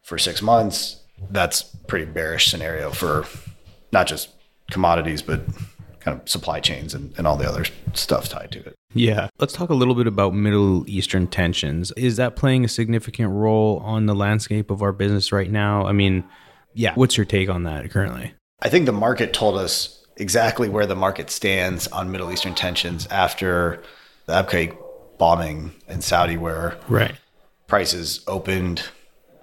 for 0.01 0.17
6 0.17 0.41
months. 0.41 1.01
That's 1.31 1.63
pretty 1.88 2.05
bearish 2.05 2.51
scenario 2.51 2.91
for 2.91 3.25
not 3.91 4.08
just 4.08 4.29
commodities 4.71 5.21
but 5.21 5.41
kind 6.06 6.22
of 6.22 6.30
supply 6.30 6.60
chains 6.60 6.94
and, 6.94 7.12
and 7.18 7.26
all 7.26 7.36
the 7.36 7.50
other 7.50 7.65
stuff 7.94 8.30
tied 8.30 8.52
to 8.52 8.60
it. 8.60 8.76
Yeah. 8.94 9.28
Let's 9.39 9.54
talk 9.54 9.70
a 9.70 9.74
little 9.74 9.96
bit 9.96 10.06
about 10.08 10.34
Middle 10.36 10.88
Eastern 10.88 11.26
tensions. 11.28 11.91
Is 11.98 12.15
that 12.18 12.36
playing 12.36 12.63
a 12.63 12.68
significant 12.70 13.32
role 13.32 13.80
on 13.84 14.06
the 14.06 14.13
landscape 14.15 14.70
of 14.70 14.82
our 14.84 14.91
business 14.94 15.32
right 15.32 15.50
now? 15.52 15.86
I 15.88 15.91
mean, 15.91 16.24
yeah. 16.76 16.94
What's 16.94 17.18
your 17.18 17.26
take 17.26 17.50
on 17.50 17.63
that 17.63 17.89
currently? 17.89 18.34
I 18.62 18.70
think 18.70 18.86
the 18.86 18.91
market 18.94 19.34
told 19.34 19.58
us 19.58 20.06
exactly 20.18 20.70
where 20.70 20.86
the 20.86 20.96
market 20.96 21.30
stands 21.30 21.88
on 21.88 22.12
Middle 22.12 22.32
Eastern 22.32 22.54
tensions 22.54 23.08
after 23.08 23.82
the 24.28 24.34
Abqaiq 24.34 24.78
bombing 25.18 25.74
in 25.88 26.02
Saudi, 26.02 26.38
where 26.38 26.78
Right. 26.88 27.15
prices 27.68 28.22
opened 28.28 28.84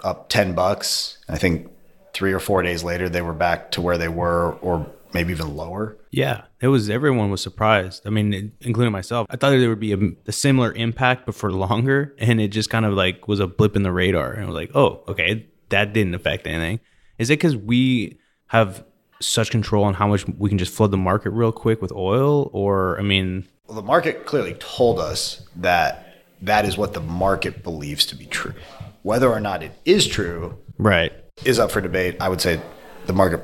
up 0.04 0.28
10 0.28 0.54
bucks. 0.54 1.18
I 1.28 1.38
think 1.38 1.70
three 2.14 2.32
or 2.32 2.38
four 2.38 2.62
days 2.62 2.84
later, 2.84 3.08
they 3.08 3.22
were 3.22 3.32
back 3.32 3.70
to 3.72 3.80
where 3.80 3.98
they 3.98 4.08
were, 4.08 4.52
or 4.60 4.86
maybe 5.14 5.32
even 5.32 5.56
lower. 5.56 5.96
Yeah, 6.10 6.42
it 6.62 6.68
was. 6.68 6.88
Everyone 6.88 7.30
was 7.30 7.42
surprised. 7.42 8.06
I 8.06 8.10
mean, 8.10 8.52
including 8.60 8.92
myself. 8.92 9.26
I 9.28 9.36
thought 9.36 9.50
there 9.50 9.68
would 9.68 9.80
be 9.80 9.92
a, 9.92 9.98
a 10.26 10.32
similar 10.32 10.72
impact, 10.72 11.26
but 11.26 11.34
for 11.34 11.50
longer, 11.52 12.14
and 12.18 12.40
it 12.40 12.48
just 12.48 12.70
kind 12.70 12.86
of 12.86 12.94
like 12.94 13.26
was 13.28 13.40
a 13.40 13.48
blip 13.48 13.76
in 13.76 13.82
the 13.82 13.92
radar. 13.92 14.32
And 14.32 14.44
I 14.44 14.46
was 14.46 14.54
like, 14.54 14.70
oh, 14.74 15.02
okay, 15.08 15.46
that 15.70 15.92
didn't 15.92 16.14
affect 16.14 16.46
anything. 16.46 16.80
Is 17.18 17.28
it 17.28 17.34
because 17.34 17.56
we 17.56 18.18
have 18.46 18.84
such 19.20 19.50
control 19.50 19.84
on 19.84 19.94
how 19.94 20.06
much 20.06 20.26
we 20.26 20.48
can 20.48 20.58
just 20.58 20.72
flood 20.72 20.90
the 20.92 20.96
market 20.96 21.30
real 21.30 21.52
quick 21.52 21.82
with 21.82 21.92
oil, 21.92 22.48
or 22.52 22.98
I 22.98 23.02
mean, 23.02 23.46
Well, 23.66 23.76
the 23.76 23.82
market 23.82 24.24
clearly 24.24 24.54
told 24.54 24.98
us 24.98 25.46
that 25.56 26.14
that 26.42 26.64
is 26.64 26.76
what 26.76 26.92
the 26.92 27.00
market 27.00 27.62
believes 27.62 28.06
to 28.06 28.16
be 28.16 28.26
true. 28.26 28.54
Whether 29.02 29.28
or 29.28 29.40
not 29.40 29.62
it 29.62 29.72
is 29.84 30.06
true 30.06 30.58
right? 30.78 31.12
is 31.44 31.58
up 31.58 31.70
for 31.72 31.80
debate. 31.80 32.16
I 32.20 32.28
would 32.28 32.40
say 32.40 32.60
the 33.06 33.12
market, 33.12 33.40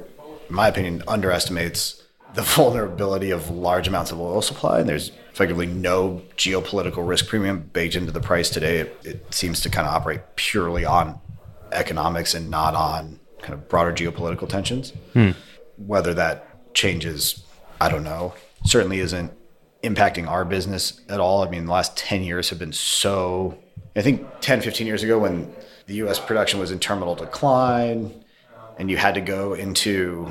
in 0.48 0.54
my 0.54 0.68
opinion, 0.68 1.02
underestimates 1.08 2.02
the 2.34 2.42
vulnerability 2.42 3.30
of 3.30 3.50
large 3.50 3.88
amounts 3.88 4.12
of 4.12 4.20
oil 4.20 4.42
supply. 4.42 4.80
And 4.80 4.88
there's 4.88 5.10
effectively 5.32 5.66
no 5.66 6.22
geopolitical 6.36 7.06
risk 7.06 7.26
premium 7.26 7.70
baked 7.72 7.94
into 7.94 8.12
the 8.12 8.20
price 8.20 8.50
today. 8.50 8.78
It, 8.78 9.00
it 9.04 9.34
seems 9.34 9.60
to 9.62 9.70
kind 9.70 9.86
of 9.86 9.94
operate 9.94 10.20
purely 10.36 10.84
on 10.84 11.20
economics 11.72 12.34
and 12.34 12.50
not 12.50 12.74
on 12.74 13.18
kind 13.40 13.54
of 13.54 13.68
broader 13.68 13.92
geopolitical 13.92 14.48
tensions. 14.48 14.92
Hmm. 15.12 15.30
Whether 15.76 16.14
that 16.14 16.74
changes, 16.74 17.44
I 17.80 17.88
don't 17.88 18.04
know. 18.04 18.34
Certainly 18.64 19.00
isn't 19.00 19.32
impacting 19.82 20.26
our 20.26 20.44
business 20.44 21.00
at 21.08 21.20
all. 21.20 21.42
I 21.42 21.48
mean, 21.48 21.66
the 21.66 21.72
last 21.72 21.96
10 21.96 22.22
years 22.22 22.50
have 22.50 22.58
been 22.58 22.72
so, 22.72 23.58
I 23.94 24.02
think 24.02 24.26
10, 24.40 24.60
15 24.60 24.86
years 24.86 25.02
ago 25.02 25.18
when 25.18 25.54
the 25.86 25.94
US 25.94 26.18
production 26.18 26.58
was 26.58 26.70
in 26.70 26.78
terminal 26.78 27.14
decline 27.14 28.24
and 28.78 28.90
you 28.90 28.96
had 28.96 29.14
to 29.14 29.20
go 29.20 29.54
into, 29.54 30.30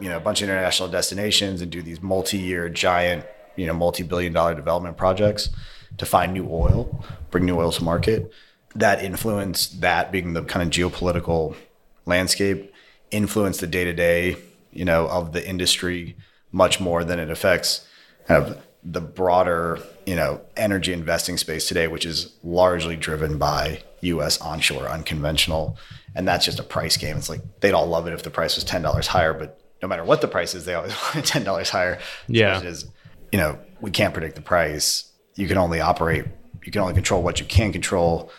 you 0.00 0.08
know, 0.08 0.16
a 0.16 0.20
bunch 0.20 0.42
of 0.42 0.48
international 0.48 0.88
destinations 0.88 1.60
and 1.60 1.70
do 1.70 1.82
these 1.82 2.02
multi-year 2.02 2.68
giant, 2.68 3.24
you 3.56 3.66
know, 3.66 3.74
multi-billion 3.74 4.32
dollar 4.32 4.54
development 4.54 4.96
projects 4.96 5.50
to 5.98 6.06
find 6.06 6.32
new 6.32 6.46
oil, 6.50 7.04
bring 7.30 7.44
new 7.44 7.58
oil 7.58 7.72
to 7.72 7.84
market. 7.84 8.32
That 8.74 9.02
influenced 9.02 9.80
that 9.80 10.12
being 10.12 10.34
the 10.34 10.42
kind 10.42 10.62
of 10.62 10.70
geopolitical 10.70 11.56
landscape, 12.04 12.72
influenced 13.10 13.60
the 13.60 13.66
day-to-day, 13.66 14.36
you 14.72 14.84
know, 14.84 15.08
of 15.08 15.32
the 15.32 15.46
industry 15.46 16.16
much 16.52 16.80
more 16.80 17.04
than 17.04 17.18
it 17.18 17.30
affects 17.30 17.86
kind 18.26 18.44
of 18.44 18.62
the 18.82 19.00
broader, 19.00 19.80
you 20.06 20.14
know, 20.14 20.40
energy 20.56 20.92
investing 20.92 21.36
space 21.36 21.66
today, 21.66 21.88
which 21.88 22.06
is 22.06 22.32
largely 22.44 22.96
driven 22.96 23.36
by 23.38 23.82
U.S. 24.02 24.40
onshore 24.40 24.88
unconventional, 24.88 25.76
and 26.14 26.26
that's 26.26 26.44
just 26.44 26.60
a 26.60 26.62
price 26.62 26.96
game. 26.96 27.16
It's 27.16 27.28
like 27.28 27.40
they'd 27.60 27.72
all 27.72 27.86
love 27.86 28.06
it 28.06 28.12
if 28.12 28.22
the 28.22 28.30
price 28.30 28.54
was 28.54 28.64
ten 28.64 28.82
dollars 28.82 29.08
higher, 29.08 29.34
but 29.34 29.60
no 29.82 29.88
matter 29.88 30.04
what 30.04 30.20
the 30.20 30.28
price 30.28 30.54
is, 30.54 30.64
they 30.64 30.74
always 30.74 30.92
want 31.02 31.16
it 31.16 31.24
ten 31.24 31.44
dollars 31.44 31.70
higher. 31.70 31.98
Yeah, 32.28 32.62
is 32.62 32.86
you 33.32 33.38
know 33.38 33.58
we 33.80 33.90
can't 33.90 34.14
predict 34.14 34.36
the 34.36 34.42
price. 34.42 35.10
You 35.34 35.48
can 35.48 35.58
only 35.58 35.80
operate. 35.80 36.24
You 36.64 36.72
can 36.72 36.80
only 36.80 36.94
control 36.94 37.22
what 37.22 37.40
you 37.40 37.46
can 37.46 37.72
control. 37.72 38.30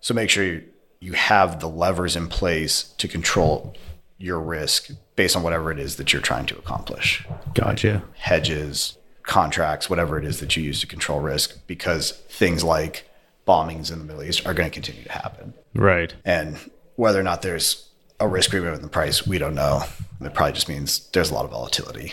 So 0.00 0.14
make 0.14 0.30
sure 0.30 0.44
you, 0.44 0.64
you 0.98 1.12
have 1.12 1.60
the 1.60 1.68
levers 1.68 2.16
in 2.16 2.26
place 2.28 2.82
to 2.98 3.06
control 3.06 3.76
your 4.18 4.40
risk 4.40 4.90
based 5.16 5.36
on 5.36 5.42
whatever 5.42 5.70
it 5.70 5.78
is 5.78 5.96
that 5.96 6.12
you're 6.12 6.22
trying 6.22 6.46
to 6.46 6.58
accomplish. 6.58 7.26
Gotcha. 7.54 8.02
Hedges, 8.14 8.98
contracts, 9.22 9.88
whatever 9.88 10.18
it 10.18 10.24
is 10.24 10.40
that 10.40 10.56
you 10.56 10.62
use 10.62 10.80
to 10.80 10.86
control 10.86 11.20
risk, 11.20 11.66
because 11.66 12.12
things 12.28 12.64
like 12.64 13.08
bombings 13.46 13.92
in 13.92 13.98
the 13.98 14.04
Middle 14.04 14.22
East 14.22 14.46
are 14.46 14.54
going 14.54 14.68
to 14.68 14.74
continue 14.74 15.04
to 15.04 15.12
happen. 15.12 15.54
Right. 15.74 16.14
And 16.24 16.58
whether 16.96 17.20
or 17.20 17.22
not 17.22 17.42
there's 17.42 17.89
a 18.20 18.28
risk 18.28 18.50
premium 18.50 18.74
in 18.74 18.82
the 18.82 18.88
price, 18.88 19.26
we 19.26 19.38
don't 19.38 19.54
know. 19.54 19.82
It 20.20 20.34
probably 20.34 20.52
just 20.52 20.68
means 20.68 21.08
there's 21.12 21.30
a 21.30 21.34
lot 21.34 21.46
of 21.46 21.50
volatility 21.50 22.12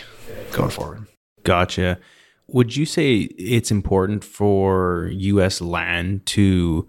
going 0.52 0.70
forward. 0.70 1.06
Gotcha. 1.44 1.98
Would 2.48 2.74
you 2.74 2.86
say 2.86 3.18
it's 3.38 3.70
important 3.70 4.24
for 4.24 5.10
US 5.12 5.60
land 5.60 6.24
to 6.26 6.88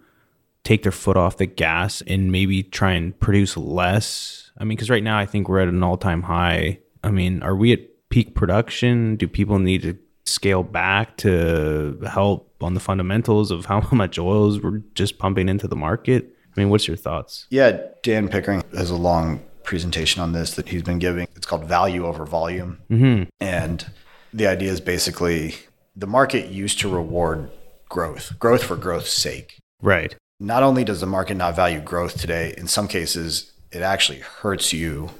take 0.63 0.83
their 0.83 0.91
foot 0.93 1.17
off 1.17 1.37
the 1.37 1.45
gas 1.45 2.01
and 2.07 2.31
maybe 2.31 2.63
try 2.63 2.93
and 2.93 3.17
produce 3.19 3.57
less? 3.57 4.51
I 4.57 4.63
mean, 4.63 4.77
because 4.77 4.89
right 4.89 5.03
now 5.03 5.19
I 5.19 5.25
think 5.25 5.49
we're 5.49 5.59
at 5.59 5.67
an 5.67 5.83
all 5.83 5.97
time 5.97 6.23
high. 6.23 6.79
I 7.03 7.11
mean, 7.11 7.43
are 7.43 7.55
we 7.55 7.73
at 7.73 7.81
peak 8.09 8.35
production? 8.35 9.17
Do 9.17 9.27
people 9.27 9.59
need 9.59 9.81
to 9.81 9.97
scale 10.25 10.63
back 10.63 11.17
to 11.17 11.99
help 12.09 12.55
on 12.61 12.73
the 12.73 12.79
fundamentals 12.79 13.51
of 13.51 13.65
how 13.65 13.85
much 13.91 14.17
oils 14.17 14.61
we're 14.61 14.81
just 14.95 15.19
pumping 15.19 15.49
into 15.49 15.67
the 15.67 15.75
market? 15.75 16.35
I 16.59 16.61
mean, 16.61 16.71
what's 16.71 16.89
your 16.89 16.97
thoughts? 16.97 17.47
Yeah, 17.49 17.79
Dan 18.03 18.27
Pickering 18.27 18.65
has 18.75 18.89
a 18.89 18.97
long 18.97 19.39
presentation 19.63 20.21
on 20.21 20.33
this 20.33 20.55
that 20.55 20.67
he's 20.67 20.83
been 20.83 20.99
giving. 20.99 21.25
It's 21.37 21.45
called 21.45 21.63
value 21.63 22.05
over 22.05 22.25
volume. 22.25 22.81
Mm-hmm. 22.91 23.29
And 23.39 23.89
the 24.33 24.45
idea 24.45 24.69
is 24.69 24.81
basically 24.81 25.55
the 25.95 26.05
market 26.05 26.51
used 26.51 26.81
to 26.81 26.89
reward 26.89 27.49
growth, 27.87 28.37
growth 28.39 28.63
for 28.63 28.75
growth's 28.75 29.13
sake. 29.13 29.57
Right. 29.81 30.17
Not 30.37 30.61
only 30.61 30.83
does 30.83 30.99
the 30.99 31.07
market 31.07 31.35
not 31.35 31.55
value 31.55 31.79
growth 31.79 32.19
today, 32.19 32.53
in 32.57 32.67
some 32.67 32.89
cases, 32.89 33.53
it 33.71 33.81
actually 33.81 34.19
hurts 34.19 34.73
you, 34.73 35.11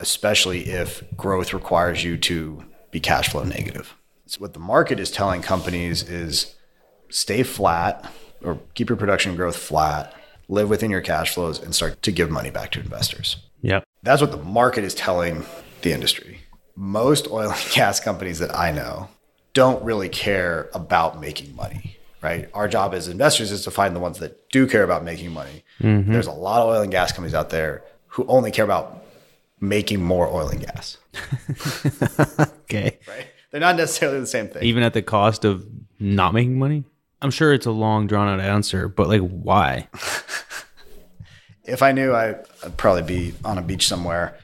especially 0.00 0.70
if 0.70 1.04
growth 1.18 1.52
requires 1.52 2.02
you 2.02 2.16
to 2.16 2.64
be 2.90 2.98
cash 2.98 3.28
flow 3.28 3.44
negative. 3.44 3.94
So 4.24 4.40
what 4.40 4.54
the 4.54 4.58
market 4.58 4.98
is 4.98 5.10
telling 5.10 5.42
companies 5.42 6.02
is 6.02 6.54
stay 7.10 7.42
flat 7.42 8.10
or 8.42 8.58
keep 8.72 8.88
your 8.88 8.96
production 8.96 9.36
growth 9.36 9.56
flat, 9.56 10.14
live 10.48 10.68
within 10.68 10.90
your 10.90 11.00
cash 11.00 11.34
flows, 11.34 11.60
and 11.60 11.74
start 11.74 12.02
to 12.02 12.12
give 12.12 12.30
money 12.30 12.50
back 12.50 12.70
to 12.72 12.80
investors. 12.80 13.36
Yep. 13.62 13.84
That's 14.02 14.20
what 14.20 14.30
the 14.30 14.38
market 14.38 14.84
is 14.84 14.94
telling 14.94 15.44
the 15.82 15.92
industry. 15.92 16.40
Most 16.76 17.28
oil 17.30 17.50
and 17.50 17.70
gas 17.74 18.00
companies 18.00 18.38
that 18.38 18.54
I 18.56 18.72
know 18.72 19.08
don't 19.54 19.82
really 19.84 20.08
care 20.08 20.70
about 20.74 21.20
making 21.20 21.54
money, 21.54 21.98
right? 22.22 22.48
Our 22.54 22.68
job 22.68 22.94
as 22.94 23.08
investors 23.08 23.50
is 23.52 23.64
to 23.64 23.70
find 23.70 23.94
the 23.94 24.00
ones 24.00 24.18
that 24.18 24.48
do 24.50 24.66
care 24.66 24.82
about 24.82 25.04
making 25.04 25.32
money. 25.32 25.64
Mm-hmm. 25.80 26.12
There's 26.12 26.26
a 26.26 26.32
lot 26.32 26.62
of 26.62 26.68
oil 26.68 26.82
and 26.82 26.90
gas 26.90 27.12
companies 27.12 27.34
out 27.34 27.50
there 27.50 27.84
who 28.08 28.24
only 28.26 28.50
care 28.50 28.64
about 28.64 29.04
making 29.60 30.02
more 30.02 30.26
oil 30.26 30.48
and 30.48 30.60
gas. 30.60 30.98
okay. 32.64 32.98
Right? 33.06 33.26
They're 33.50 33.60
not 33.60 33.76
necessarily 33.76 34.20
the 34.20 34.26
same 34.26 34.48
thing. 34.48 34.62
Even 34.62 34.82
at 34.82 34.94
the 34.94 35.02
cost 35.02 35.44
of 35.44 35.66
not 36.00 36.34
making 36.34 36.58
money? 36.58 36.84
I'm 37.22 37.30
sure 37.30 37.52
it's 37.52 37.66
a 37.66 37.70
long 37.70 38.06
drawn 38.06 38.28
out 38.28 38.40
answer, 38.40 38.88
but 38.88 39.08
like 39.08 39.20
why? 39.20 39.88
if 41.64 41.82
I 41.82 41.92
knew, 41.92 42.12
I, 42.12 42.34
would 42.64 42.76
probably 42.76 43.02
be 43.02 43.34
on 43.44 43.58
a 43.58 43.62
beach 43.62 43.86
somewhere. 43.88 44.36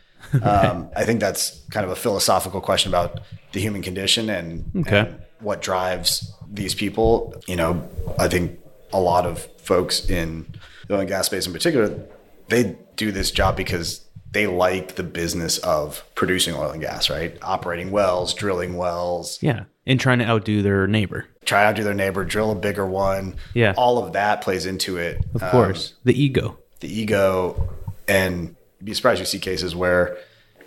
Um, 0.43 0.91
I 0.95 1.05
think 1.05 1.21
that's 1.21 1.63
kind 1.71 1.85
of 1.85 1.91
a 1.91 1.97
philosophical 1.97 2.61
question 2.61 2.91
about 2.91 3.21
the 3.53 3.61
human 3.61 3.83
condition 3.83 4.29
and, 4.31 4.71
okay. 4.77 5.01
and 5.01 5.23
what 5.41 5.63
drives 5.63 6.33
these 6.51 6.75
people. 6.75 7.35
You 7.47 7.57
know, 7.57 7.89
I 8.19 8.29
think 8.29 8.61
a 8.93 9.01
lot 9.01 9.27
of 9.27 9.41
folks 9.59 10.09
in 10.09 10.47
the 10.87 10.95
oil 10.95 11.01
and 11.01 11.09
gas 11.09 11.27
space 11.27 11.47
in 11.47 11.53
particular, 11.53 12.07
they 12.49 12.77
do 12.97 13.11
this 13.11 13.31
job 13.31 13.57
because 13.57 14.05
they 14.31 14.47
like 14.47 14.97
the 14.97 15.03
business 15.03 15.59
of 15.59 16.05
producing 16.15 16.55
oil 16.55 16.71
and 16.71 16.83
gas, 16.83 17.09
right? 17.09 17.37
Operating 17.43 17.91
wells, 17.91 18.35
drilling 18.35 18.77
wells. 18.77 19.39
Yeah. 19.43 19.65
And 19.87 19.99
trying 19.99 20.19
to 20.19 20.27
outdo 20.27 20.61
their 20.61 20.87
neighbor. 20.87 21.27
Try 21.49 21.65
out 21.65 21.77
to 21.77 21.83
their 21.83 21.95
neighbor, 21.95 22.27
drill 22.27 22.51
a 22.51 22.55
bigger 22.55 22.85
one. 22.85 23.37
Yeah. 23.55 23.73
All 23.75 24.05
of 24.05 24.13
that 24.13 24.43
plays 24.43 24.67
into 24.67 24.99
it. 24.99 25.25
Of 25.35 25.41
course. 25.51 25.93
Um, 25.93 25.99
the 26.05 26.23
ego. 26.23 26.59
The 26.81 26.95
ego. 26.95 27.71
And 28.07 28.55
you'd 28.79 28.85
be 28.85 28.93
surprised 28.93 29.19
you 29.19 29.25
see 29.25 29.39
cases 29.39 29.75
where 29.75 30.19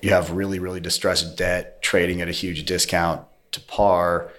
you 0.01 0.09
have 0.09 0.32
really, 0.32 0.57
really 0.57 0.79
distressed 0.79 1.38
debt 1.38 1.84
trading 1.84 2.19
at 2.21 2.29
a 2.29 2.32
huge 2.32 2.65
discount 2.65 3.21
to 3.51 3.61
par. 3.61 4.32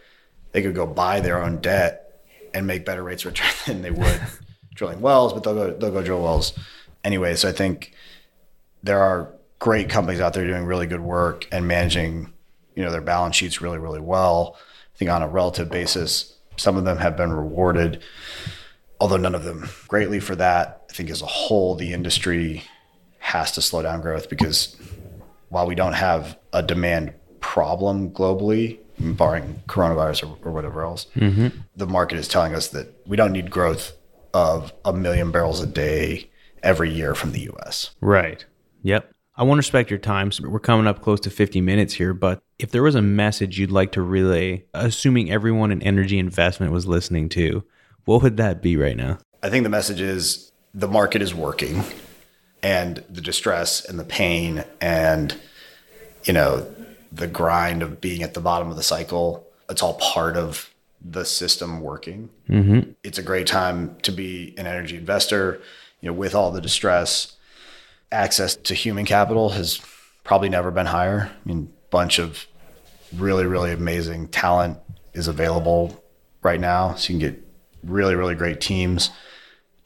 They 0.51 0.63
could 0.63 0.75
go 0.75 0.85
buy 0.85 1.21
their 1.21 1.41
own 1.41 1.61
debt 1.61 2.25
and 2.53 2.67
make 2.67 2.85
better 2.85 3.05
rates 3.05 3.25
of 3.25 3.27
return 3.27 3.53
than 3.67 3.83
they 3.83 3.93
would 3.93 4.21
drilling 4.75 5.01
wells, 5.01 5.33
but 5.33 5.45
they'll 5.45 5.55
go 5.55 5.71
they'll 5.71 5.93
go 5.93 6.03
drill 6.03 6.25
wells 6.25 6.55
anyway. 7.05 7.37
So 7.37 7.51
I 7.51 7.53
think 7.53 7.95
there 8.83 8.99
are 9.01 9.33
great 9.61 9.89
companies 9.89 10.21
out 10.21 10.35
there 10.35 10.45
doing 10.45 10.65
really 10.65 10.89
good 10.89 11.03
work 11.03 11.47
and 11.53 11.69
managing, 11.69 12.33
you 12.75 12.83
know, 12.83 12.91
their 12.91 13.01
balance 13.01 13.37
sheets 13.37 13.61
really, 13.61 13.79
really 13.79 14.01
well. 14.01 14.57
I 14.95 14.99
think 14.99 15.11
on 15.11 15.23
a 15.23 15.29
relative 15.29 15.71
basis, 15.71 16.37
some 16.57 16.77
of 16.77 16.85
them 16.85 16.99
have 16.99 17.17
been 17.17 17.33
rewarded, 17.33 18.03
although 19.01 19.17
none 19.17 19.35
of 19.35 19.45
them 19.45 19.69
greatly 19.89 20.21
for 20.21 20.37
that. 20.37 20.85
I 20.91 20.93
think 20.93 21.11
as 21.11 21.23
a 21.23 21.27
whole, 21.27 21.75
the 21.75 21.93
industry 21.93 22.63
has 23.19 23.53
to 23.53 23.63
slow 23.63 23.83
down 23.83 24.01
growth 24.01 24.29
because 24.29 24.77
while 25.49 25.67
we 25.67 25.75
don't 25.75 25.95
have 25.95 26.39
a 26.53 26.63
demand 26.63 27.15
problem 27.41 28.11
globally, 28.11 28.79
barring 28.99 29.63
coronavirus 29.67 30.29
or, 30.29 30.49
or 30.49 30.53
whatever 30.53 30.85
else, 30.85 31.07
mm-hmm. 31.17 31.49
the 31.77 31.87
market 31.87 32.19
is 32.19 32.29
telling 32.29 32.55
us 32.55 32.69
that 32.69 32.95
we 33.07 33.17
don't 33.17 33.33
need 33.33 33.51
growth 33.51 33.93
of 34.35 34.73
a 34.85 34.93
million 34.93 35.31
barrels 35.31 35.61
a 35.61 35.67
day 35.67 36.31
every 36.63 36.91
year 36.91 37.15
from 37.15 37.33
the 37.33 37.51
US. 37.53 37.91
Right. 38.01 38.45
Yep. 38.83 39.13
I 39.37 39.45
want 39.45 39.57
to 39.57 39.61
respect 39.61 39.91
your 39.91 39.99
time. 39.99 40.31
So 40.31 40.49
we're 40.49 40.61
coming 40.61 40.87
up 40.87 41.03
close 41.03 41.21
to 41.21 41.31
50 41.31 41.61
minutes 41.61 41.95
here, 41.95 42.15
but 42.15 42.43
if 42.63 42.71
there 42.71 42.83
was 42.83 42.95
a 42.95 43.03
message 43.03 43.59
you'd 43.59 43.71
like 43.71 43.93
to 43.93 44.03
relay, 44.03 44.65
assuming 44.73 45.31
everyone 45.31 45.73
in 45.73 45.83
energy 45.83 46.19
investment 46.19 46.73
was 46.73 46.87
listening 46.87 47.29
to, 47.31 47.65
what 48.05 48.23
would 48.23 48.37
that 48.37 48.63
be 48.63 48.77
right 48.77 48.97
now? 48.97 49.19
I 49.43 49.51
think 49.51 49.65
the 49.65 49.71
message 49.71 50.01
is 50.01 50.53
the 50.75 50.89
market 50.89 51.23
is 51.23 51.35
working 51.35 51.85
and 52.63 53.05
the 53.11 53.21
distress 53.21 53.85
and 53.85 53.99
the 53.99 54.05
pain 54.05 54.65
and 54.81 55.39
you 56.25 56.33
know 56.33 56.67
the 57.11 57.27
grind 57.27 57.83
of 57.83 58.01
being 58.01 58.23
at 58.23 58.35
the 58.35 58.41
bottom 58.41 58.71
of 58.71 58.77
the 58.77 58.83
cycle 58.83 59.47
it's 59.69 59.83
all 59.83 59.95
part 59.95 60.37
of 60.37 60.73
the 61.05 61.25
system 61.25 61.81
working 61.81 62.31
mm-hmm. 62.49 62.93
it's 63.03 63.19
a 63.19 63.23
great 63.23 63.49
time 63.49 63.97
to 64.03 64.13
be 64.13 64.55
an 64.57 64.67
energy 64.67 64.97
investor 64.97 65.61
you 66.01 66.07
know 66.09 66.13
with 66.13 66.35
all 66.35 66.53
the 66.53 66.61
distress 66.61 67.37
access 68.13 68.55
to 68.55 68.75
human 68.75 69.05
capital 69.05 69.51
has 69.51 69.81
probably 70.25 70.49
never 70.49 70.71
been 70.71 70.87
higher. 70.87 71.31
I 71.33 71.49
mean, 71.49 71.73
bunch 71.91 72.19
of 72.19 72.47
really, 73.17 73.47
really 73.47 73.73
amazing 73.73 74.29
talent 74.29 74.79
is 75.15 75.29
available 75.29 76.03
right 76.43 76.61
now. 76.61 76.95
So 76.95 77.13
you 77.13 77.19
can 77.19 77.31
get 77.31 77.45
really, 77.85 78.15
really 78.15 78.35
great 78.35 78.61
teams 78.61 79.11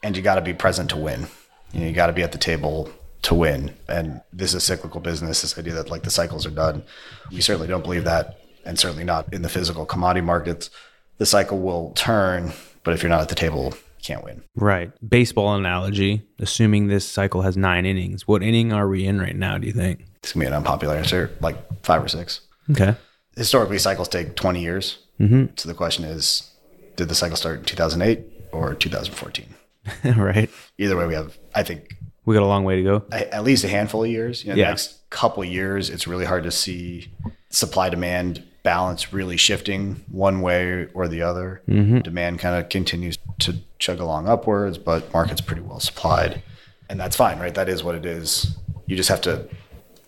and 0.03 0.15
you 0.15 0.23
got 0.23 0.35
to 0.35 0.41
be 0.41 0.53
present 0.53 0.89
to 0.91 0.97
win. 0.97 1.27
You, 1.73 1.81
know, 1.81 1.87
you 1.87 1.93
got 1.93 2.07
to 2.07 2.13
be 2.13 2.23
at 2.23 2.31
the 2.31 2.37
table 2.37 2.89
to 3.23 3.35
win. 3.35 3.75
And 3.87 4.21
this 4.31 4.51
is 4.51 4.55
a 4.55 4.61
cyclical 4.61 5.01
business, 5.01 5.41
this 5.41 5.57
idea 5.57 5.73
that 5.73 5.89
like 5.89 6.03
the 6.03 6.11
cycles 6.11 6.45
are 6.45 6.51
done. 6.51 6.83
We 7.31 7.41
certainly 7.41 7.67
don't 7.67 7.83
believe 7.83 8.03
that. 8.05 8.39
And 8.65 8.77
certainly 8.77 9.03
not 9.03 9.33
in 9.33 9.41
the 9.41 9.49
physical 9.49 9.85
commodity 9.85 10.25
markets. 10.25 10.69
The 11.17 11.25
cycle 11.25 11.59
will 11.59 11.93
turn, 11.95 12.51
but 12.83 12.93
if 12.93 13.01
you're 13.01 13.09
not 13.09 13.21
at 13.21 13.29
the 13.29 13.35
table, 13.35 13.73
can't 14.03 14.23
win. 14.23 14.43
Right. 14.55 14.91
Baseball 15.07 15.55
analogy, 15.55 16.23
assuming 16.39 16.87
this 16.87 17.07
cycle 17.07 17.41
has 17.41 17.57
nine 17.57 17.85
innings, 17.85 18.27
what 18.27 18.43
inning 18.43 18.71
are 18.71 18.87
we 18.87 19.05
in 19.05 19.19
right 19.19 19.35
now, 19.35 19.57
do 19.57 19.67
you 19.67 19.73
think? 19.73 20.05
It's 20.17 20.33
going 20.33 20.45
to 20.45 20.49
be 20.49 20.53
an 20.53 20.53
unpopular 20.53 20.95
answer, 20.95 21.31
like 21.39 21.57
five 21.83 22.03
or 22.03 22.07
six. 22.07 22.41
Okay. 22.71 22.95
Historically, 23.37 23.77
cycles 23.77 24.07
take 24.09 24.35
20 24.35 24.61
years. 24.61 24.97
Mm-hmm. 25.19 25.45
So 25.55 25.69
the 25.69 25.75
question 25.75 26.03
is, 26.05 26.51
did 26.95 27.07
the 27.09 27.15
cycle 27.15 27.37
start 27.37 27.59
in 27.59 27.65
2008 27.65 28.25
or 28.51 28.73
2014? 28.73 29.45
right. 30.17 30.49
Either 30.77 30.97
way, 30.97 31.05
we 31.07 31.13
have, 31.13 31.37
I 31.55 31.63
think, 31.63 31.95
We 32.25 32.33
got 32.35 32.43
a 32.43 32.47
long 32.47 32.63
way 32.63 32.75
to 32.77 32.83
go. 32.83 33.03
a- 33.11 33.33
at 33.33 33.43
least 33.43 33.63
a 33.63 33.67
handful 33.67 34.03
of 34.03 34.09
years. 34.09 34.43
You 34.43 34.49
know, 34.51 34.55
Yeah. 34.57 34.65
the 34.65 34.71
next 34.71 35.09
couple 35.09 35.43
of 35.43 35.49
years, 35.49 35.89
it's 35.89 36.07
really 36.07 36.25
hard 36.25 36.43
to 36.43 36.51
see 36.51 37.11
supply 37.49 37.89
demand 37.89 38.43
balance 38.63 39.13
really 39.13 39.37
shifting 39.37 40.03
one 40.11 40.41
way 40.41 40.87
or 40.93 41.07
the 41.07 41.21
other. 41.21 41.61
Mm-hmm. 41.69 41.99
Demand 41.99 42.39
kind 42.39 42.55
of 42.61 42.67
continues 42.69 43.17
to 43.39 43.55
chug 43.79 43.99
along 44.01 44.27
upwards, 44.27 44.77
but 44.77 45.13
market's 45.13 45.39
pretty 45.41 45.61
well 45.61 45.79
supplied. 45.79 46.41
And 46.89 46.99
that's 46.99 47.15
fine, 47.15 47.39
right? 47.39 47.53
That 47.53 47.69
is 47.69 47.83
what 47.83 47.95
it 47.95 48.05
is. 48.05 48.57
You 48.87 48.95
just 48.97 49.09
have 49.09 49.21
to 49.21 49.47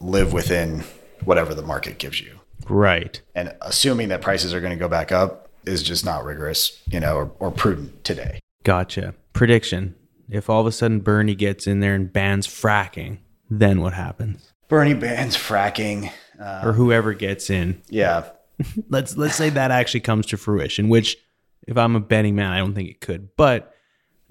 live 0.01 0.33
within 0.33 0.83
whatever 1.23 1.53
the 1.53 1.61
market 1.61 1.99
gives 1.99 2.19
you. 2.19 2.39
Right. 2.69 3.21
And 3.35 3.55
assuming 3.61 4.09
that 4.09 4.21
prices 4.21 4.53
are 4.53 4.59
going 4.61 4.71
to 4.73 4.79
go 4.79 4.87
back 4.87 5.11
up 5.11 5.49
is 5.65 5.83
just 5.83 6.05
not 6.05 6.23
rigorous, 6.23 6.81
you 6.89 6.99
know, 6.99 7.15
or, 7.15 7.31
or 7.39 7.51
prudent 7.51 8.03
today. 8.03 8.39
Gotcha. 8.63 9.13
Prediction. 9.33 9.95
If 10.29 10.49
all 10.49 10.61
of 10.61 10.67
a 10.67 10.71
sudden 10.71 10.99
Bernie 10.99 11.35
gets 11.35 11.65
in 11.67 11.79
there 11.79 11.95
and 11.95 12.11
bans 12.11 12.47
fracking, 12.47 13.17
then 13.49 13.81
what 13.81 13.93
happens? 13.93 14.53
Bernie 14.67 14.93
bans 14.93 15.35
fracking. 15.35 16.11
Uh, 16.39 16.61
Or 16.63 16.73
whoever 16.73 17.13
gets 17.13 17.49
in. 17.49 17.81
yeah. 17.89 18.29
Let's 18.89 19.15
let's 19.15 19.35
say 19.35 19.49
that 19.51 19.71
actually 19.71 20.01
comes 20.01 20.25
to 20.27 20.37
fruition, 20.37 20.89
which 20.89 21.17
if 21.65 21.77
I'm 21.77 21.95
a 21.95 21.99
betting 22.01 22.35
man, 22.35 22.51
I 22.51 22.57
don't 22.59 22.73
think 22.75 22.89
it 22.89 22.99
could. 22.99 23.29
But 23.37 23.73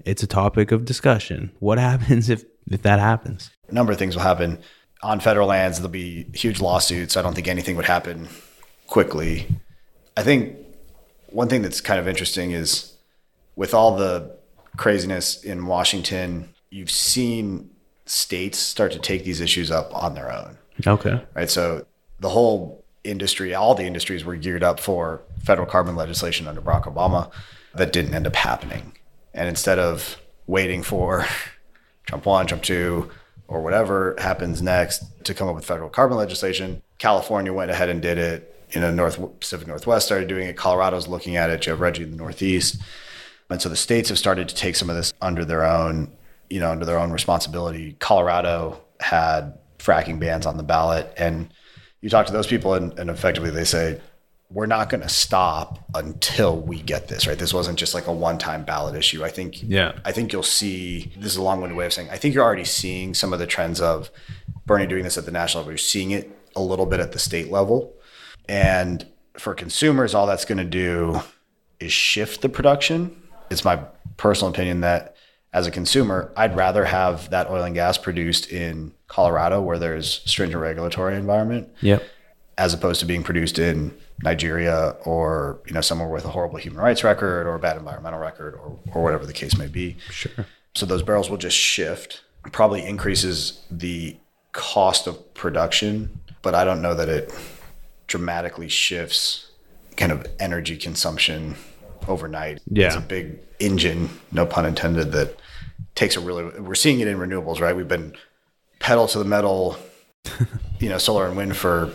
it's 0.05 0.21
a 0.21 0.27
topic 0.27 0.71
of 0.71 0.85
discussion. 0.85 1.51
What 1.59 1.79
happens 1.79 2.29
if 2.29 2.43
if 2.69 2.83
that 2.83 2.99
happens? 2.99 3.49
a 3.69 3.73
number 3.73 3.91
of 3.91 3.97
things 3.99 4.15
will 4.15 4.21
happen 4.23 4.59
on 5.01 5.19
federal 5.19 5.47
lands. 5.47 5.77
There'll 5.77 5.89
be 5.91 6.25
huge 6.33 6.59
lawsuits. 6.61 7.15
I 7.17 7.21
don't 7.21 7.33
think 7.33 7.47
anything 7.47 7.75
would 7.75 7.85
happen 7.85 8.27
quickly. 8.87 9.47
I 10.17 10.23
think 10.23 10.57
one 11.27 11.47
thing 11.47 11.61
that's 11.61 11.81
kind 11.81 11.99
of 11.99 12.07
interesting 12.07 12.51
is 12.51 12.93
with 13.55 13.73
all 13.73 13.95
the 13.95 14.35
craziness 14.77 15.43
in 15.43 15.65
Washington, 15.65 16.49
you've 16.69 16.91
seen 16.91 17.69
states 18.05 18.57
start 18.57 18.91
to 18.91 18.99
take 18.99 19.23
these 19.23 19.39
issues 19.39 19.69
up 19.69 19.93
on 19.93 20.15
their 20.15 20.31
own 20.31 20.57
Okay. 20.87 21.21
right? 21.35 21.49
So 21.49 21.85
the 22.19 22.29
whole 22.29 22.83
industry, 23.03 23.53
all 23.53 23.75
the 23.75 23.83
industries 23.83 24.25
were 24.25 24.35
geared 24.35 24.63
up 24.63 24.79
for 24.79 25.21
federal 25.43 25.67
carbon 25.67 25.95
legislation 25.95 26.47
under 26.47 26.61
Barack 26.61 26.83
Obama 26.83 27.29
that 27.75 27.93
didn't 27.93 28.13
end 28.13 28.25
up 28.27 28.35
happening. 28.35 28.93
And 29.33 29.47
instead 29.47 29.77
of 29.79 30.17
waiting 30.47 30.81
for 30.83 31.25
Trump 32.07 32.25
one, 32.25 32.47
Trump 32.47 32.63
two, 32.63 33.09
or 33.49 33.61
whatever 33.61 34.15
happens 34.19 34.61
next 34.61 35.03
to 35.25 35.33
come 35.33 35.47
up 35.47 35.55
with 35.55 35.65
federal 35.65 35.89
carbon 35.89 36.15
legislation, 36.17 36.81
California 36.99 37.51
went 37.51 37.71
ahead 37.71 37.89
and 37.89 38.01
did 38.01 38.17
it. 38.17 38.55
You 38.71 38.79
know, 38.79 38.91
North 38.91 39.19
Pacific 39.39 39.67
Northwest 39.67 40.05
started 40.05 40.29
doing 40.29 40.47
it. 40.47 40.55
Colorado's 40.55 41.07
looking 41.07 41.35
at 41.35 41.49
it. 41.49 41.65
You 41.65 41.71
have 41.71 41.79
RGGI 41.79 42.03
in 42.03 42.11
the 42.11 42.17
Northeast. 42.17 42.79
And 43.49 43.59
so 43.59 43.67
the 43.67 43.75
states 43.75 44.09
have 44.09 44.19
started 44.19 44.47
to 44.49 44.55
take 44.55 44.75
some 44.75 44.91
of 44.91 44.95
this 44.95 45.11
under 45.19 45.43
their 45.43 45.65
own, 45.65 46.15
you 46.51 46.59
know, 46.59 46.69
under 46.69 46.85
their 46.85 46.99
own 46.99 47.11
responsibility. 47.11 47.95
Colorado 47.99 48.79
had 48.99 49.57
fracking 49.79 50.19
bans 50.19 50.45
on 50.45 50.57
the 50.57 50.63
ballot. 50.63 51.11
And 51.17 51.51
you 52.01 52.09
talk 52.09 52.27
to 52.27 52.33
those 52.33 52.45
people 52.45 52.75
and, 52.75 52.97
and 52.99 53.09
effectively 53.09 53.49
they 53.49 53.65
say, 53.65 53.99
we're 54.51 54.65
not 54.65 54.89
going 54.89 55.01
to 55.01 55.09
stop 55.09 55.85
until 55.93 56.59
we 56.59 56.81
get 56.81 57.07
this, 57.07 57.27
right? 57.27 57.37
This 57.37 57.53
wasn't 57.53 57.77
just 57.77 57.93
like 57.93 58.07
a 58.07 58.11
one-time 58.13 58.63
ballot 58.65 58.95
issue. 58.95 59.23
I 59.23 59.29
think, 59.29 59.61
Yeah. 59.61 59.93
I 60.03 60.11
think 60.11 60.33
you'll 60.33 60.41
see, 60.41 61.13
this 61.17 61.31
is 61.33 61.37
a 61.37 61.41
long-winded 61.43 61.77
way 61.77 61.85
of 61.85 61.93
saying, 61.93 62.09
I 62.09 62.17
think 62.17 62.33
you're 62.33 62.43
already 62.43 62.65
seeing 62.65 63.13
some 63.13 63.31
of 63.31 63.37
the 63.37 63.45
trends 63.45 63.79
of 63.79 64.09
Bernie 64.65 64.87
doing 64.87 65.03
this 65.03 65.19
at 65.19 65.25
the 65.25 65.31
national 65.31 65.61
level. 65.61 65.73
You're 65.73 65.77
seeing 65.77 66.11
it 66.11 66.31
a 66.55 66.61
little 66.61 66.87
bit 66.87 66.99
at 66.99 67.11
the 67.11 67.19
state 67.19 67.51
level. 67.51 67.93
And 68.47 69.05
for 69.37 69.53
consumers, 69.53 70.15
all 70.15 70.25
that's 70.25 70.45
going 70.45 70.57
to 70.57 70.63
do 70.65 71.21
is 71.79 71.93
shift 71.93 72.41
the 72.41 72.49
production. 72.49 73.21
It's 73.51 73.63
my 73.63 73.77
personal 74.17 74.51
opinion 74.51 74.81
that 74.81 75.15
as 75.53 75.67
a 75.67 75.71
consumer, 75.71 76.31
I'd 76.35 76.55
rather 76.55 76.85
have 76.85 77.29
that 77.29 77.49
oil 77.51 77.63
and 77.63 77.75
gas 77.75 77.99
produced 77.99 78.51
in 78.51 78.93
Colorado 79.07 79.61
where 79.61 79.77
there's 79.77 80.21
a 80.25 80.29
stringent 80.29 80.59
regulatory 80.61 81.15
environment 81.15 81.69
Yep. 81.81 82.03
as 82.57 82.73
opposed 82.73 82.99
to 83.01 83.05
being 83.05 83.21
produced 83.23 83.59
in 83.59 83.95
Nigeria 84.23 84.95
or 85.05 85.61
you 85.65 85.73
know 85.73 85.81
somewhere 85.81 86.09
with 86.09 86.25
a 86.25 86.29
horrible 86.29 86.57
human 86.57 86.81
rights 86.81 87.03
record 87.03 87.47
or 87.47 87.55
a 87.55 87.59
bad 87.59 87.77
environmental 87.77 88.19
record 88.19 88.55
or, 88.55 88.77
or 88.93 89.03
whatever 89.03 89.25
the 89.25 89.33
case 89.33 89.57
may 89.57 89.67
be. 89.67 89.97
Sure. 90.09 90.45
So 90.75 90.85
those 90.85 91.03
barrels 91.03 91.29
will 91.29 91.37
just 91.37 91.57
shift. 91.57 92.23
Probably 92.51 92.85
increases 92.85 93.61
the 93.69 94.17
cost 94.51 95.07
of 95.07 95.33
production, 95.33 96.19
but 96.41 96.55
I 96.55 96.63
don't 96.63 96.81
know 96.81 96.93
that 96.95 97.09
it 97.09 97.33
dramatically 98.07 98.69
shifts 98.69 99.51
kind 99.97 100.11
of 100.11 100.25
energy 100.39 100.77
consumption 100.77 101.55
overnight. 102.07 102.59
Yeah. 102.67 102.87
It's 102.87 102.95
a 102.95 103.01
big 103.01 103.39
engine, 103.59 104.09
no 104.31 104.45
pun 104.45 104.65
intended, 104.65 105.11
that 105.11 105.37
takes 105.95 106.15
a 106.15 106.19
really 106.19 106.59
we're 106.59 106.75
seeing 106.75 106.99
it 106.99 107.07
in 107.07 107.17
renewables, 107.17 107.59
right? 107.59 107.75
We've 107.75 107.87
been 107.87 108.15
pedal 108.79 109.07
to 109.07 109.19
the 109.19 109.25
metal, 109.25 109.77
you 110.79 110.89
know, 110.89 110.97
solar 110.97 111.27
and 111.27 111.37
wind 111.37 111.57
for 111.57 111.91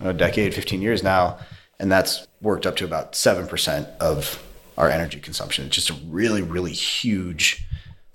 a 0.00 0.12
decade, 0.12 0.54
15 0.54 0.80
years 0.82 1.02
now, 1.02 1.38
and 1.82 1.90
that's 1.90 2.28
worked 2.40 2.64
up 2.64 2.76
to 2.76 2.84
about 2.84 3.14
7% 3.14 3.96
of 3.98 4.40
our 4.78 4.88
energy 4.88 5.18
consumption. 5.18 5.66
It's 5.66 5.74
just 5.74 5.90
a 5.90 5.94
really, 6.06 6.40
really 6.40 6.72
huge 6.72 7.66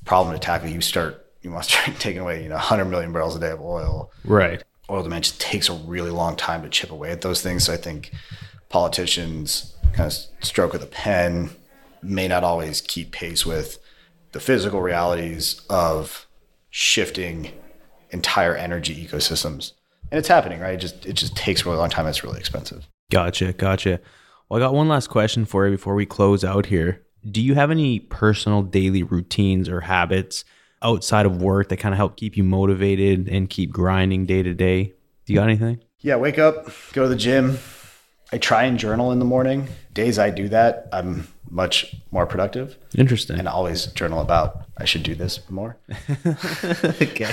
problem 0.05 0.33
to 0.33 0.39
tackle. 0.39 0.69
You 0.69 0.79
start, 0.79 1.27
you 1.41 1.49
must 1.49 1.69
start 1.73 1.99
taking 1.99 2.21
away, 2.21 2.41
you 2.41 2.49
know, 2.49 2.55
100 2.55 2.85
million 2.85 3.11
barrels 3.11 3.35
a 3.35 3.39
day 3.41 3.51
of 3.51 3.61
oil. 3.61 4.09
Right. 4.23 4.63
Oil 4.89 5.03
demand 5.03 5.25
just 5.25 5.41
takes 5.41 5.67
a 5.67 5.73
really 5.73 6.11
long 6.11 6.37
time 6.37 6.63
to 6.63 6.69
chip 6.69 6.91
away 6.91 7.11
at 7.11 7.19
those 7.19 7.41
things. 7.41 7.65
So 7.65 7.73
I 7.73 7.77
think 7.77 8.13
politicians 8.69 9.75
kind 9.91 10.09
of 10.09 10.45
stroke 10.45 10.73
of 10.73 10.79
the 10.79 10.87
pen 10.87 11.49
may 12.01 12.29
not 12.29 12.45
always 12.45 12.79
keep 12.79 13.11
pace 13.11 13.45
with 13.45 13.79
the 14.31 14.39
physical 14.39 14.81
realities 14.81 15.61
of 15.69 16.25
shifting 16.69 17.51
entire 18.11 18.55
energy 18.55 19.05
ecosystems. 19.05 19.73
And 20.09 20.19
it's 20.19 20.29
happening, 20.29 20.61
right? 20.61 20.75
It 20.75 20.79
just 20.79 21.05
it 21.05 21.13
just 21.13 21.35
takes 21.35 21.63
a 21.63 21.65
really 21.65 21.79
long 21.79 21.89
time. 21.89 22.07
It's 22.07 22.23
really 22.23 22.39
expensive. 22.39 22.87
Gotcha. 23.09 23.53
Gotcha. 23.53 23.99
Well, 24.49 24.61
I 24.61 24.65
got 24.65 24.73
one 24.73 24.87
last 24.87 25.07
question 25.07 25.45
for 25.45 25.65
you 25.65 25.71
before 25.71 25.95
we 25.95 26.05
close 26.05 26.43
out 26.43 26.67
here. 26.67 27.03
Do 27.29 27.41
you 27.41 27.55
have 27.55 27.71
any 27.71 27.99
personal 27.99 28.61
daily 28.61 29.03
routines 29.03 29.67
or 29.67 29.81
habits 29.81 30.45
outside 30.81 31.25
of 31.25 31.41
work 31.41 31.69
that 31.69 31.77
kind 31.77 31.93
of 31.93 31.97
help 31.97 32.15
keep 32.17 32.37
you 32.37 32.43
motivated 32.43 33.27
and 33.27 33.49
keep 33.49 33.71
grinding 33.71 34.25
day 34.25 34.43
to 34.43 34.53
day? 34.53 34.93
Do 35.25 35.33
you 35.33 35.39
got 35.39 35.45
anything? 35.49 35.81
Yeah, 35.99 36.15
wake 36.15 36.39
up, 36.39 36.69
go 36.93 37.03
to 37.03 37.09
the 37.09 37.15
gym. 37.15 37.57
I 38.31 38.37
try 38.37 38.63
and 38.63 38.77
journal 38.77 39.11
in 39.11 39.19
the 39.19 39.25
morning. 39.25 39.67
Days 39.93 40.19
I 40.19 40.29
do 40.29 40.49
that, 40.49 40.87
I'm 40.91 41.27
much 41.49 41.95
more 42.11 42.25
productive. 42.25 42.77
Interesting. 42.95 43.39
And 43.39 43.47
I 43.47 43.51
always 43.51 43.87
journal 43.87 44.21
about 44.21 44.63
I 44.77 44.85
should 44.85 45.03
do 45.03 45.15
this 45.15 45.39
more. 45.49 45.77
okay. 46.83 47.31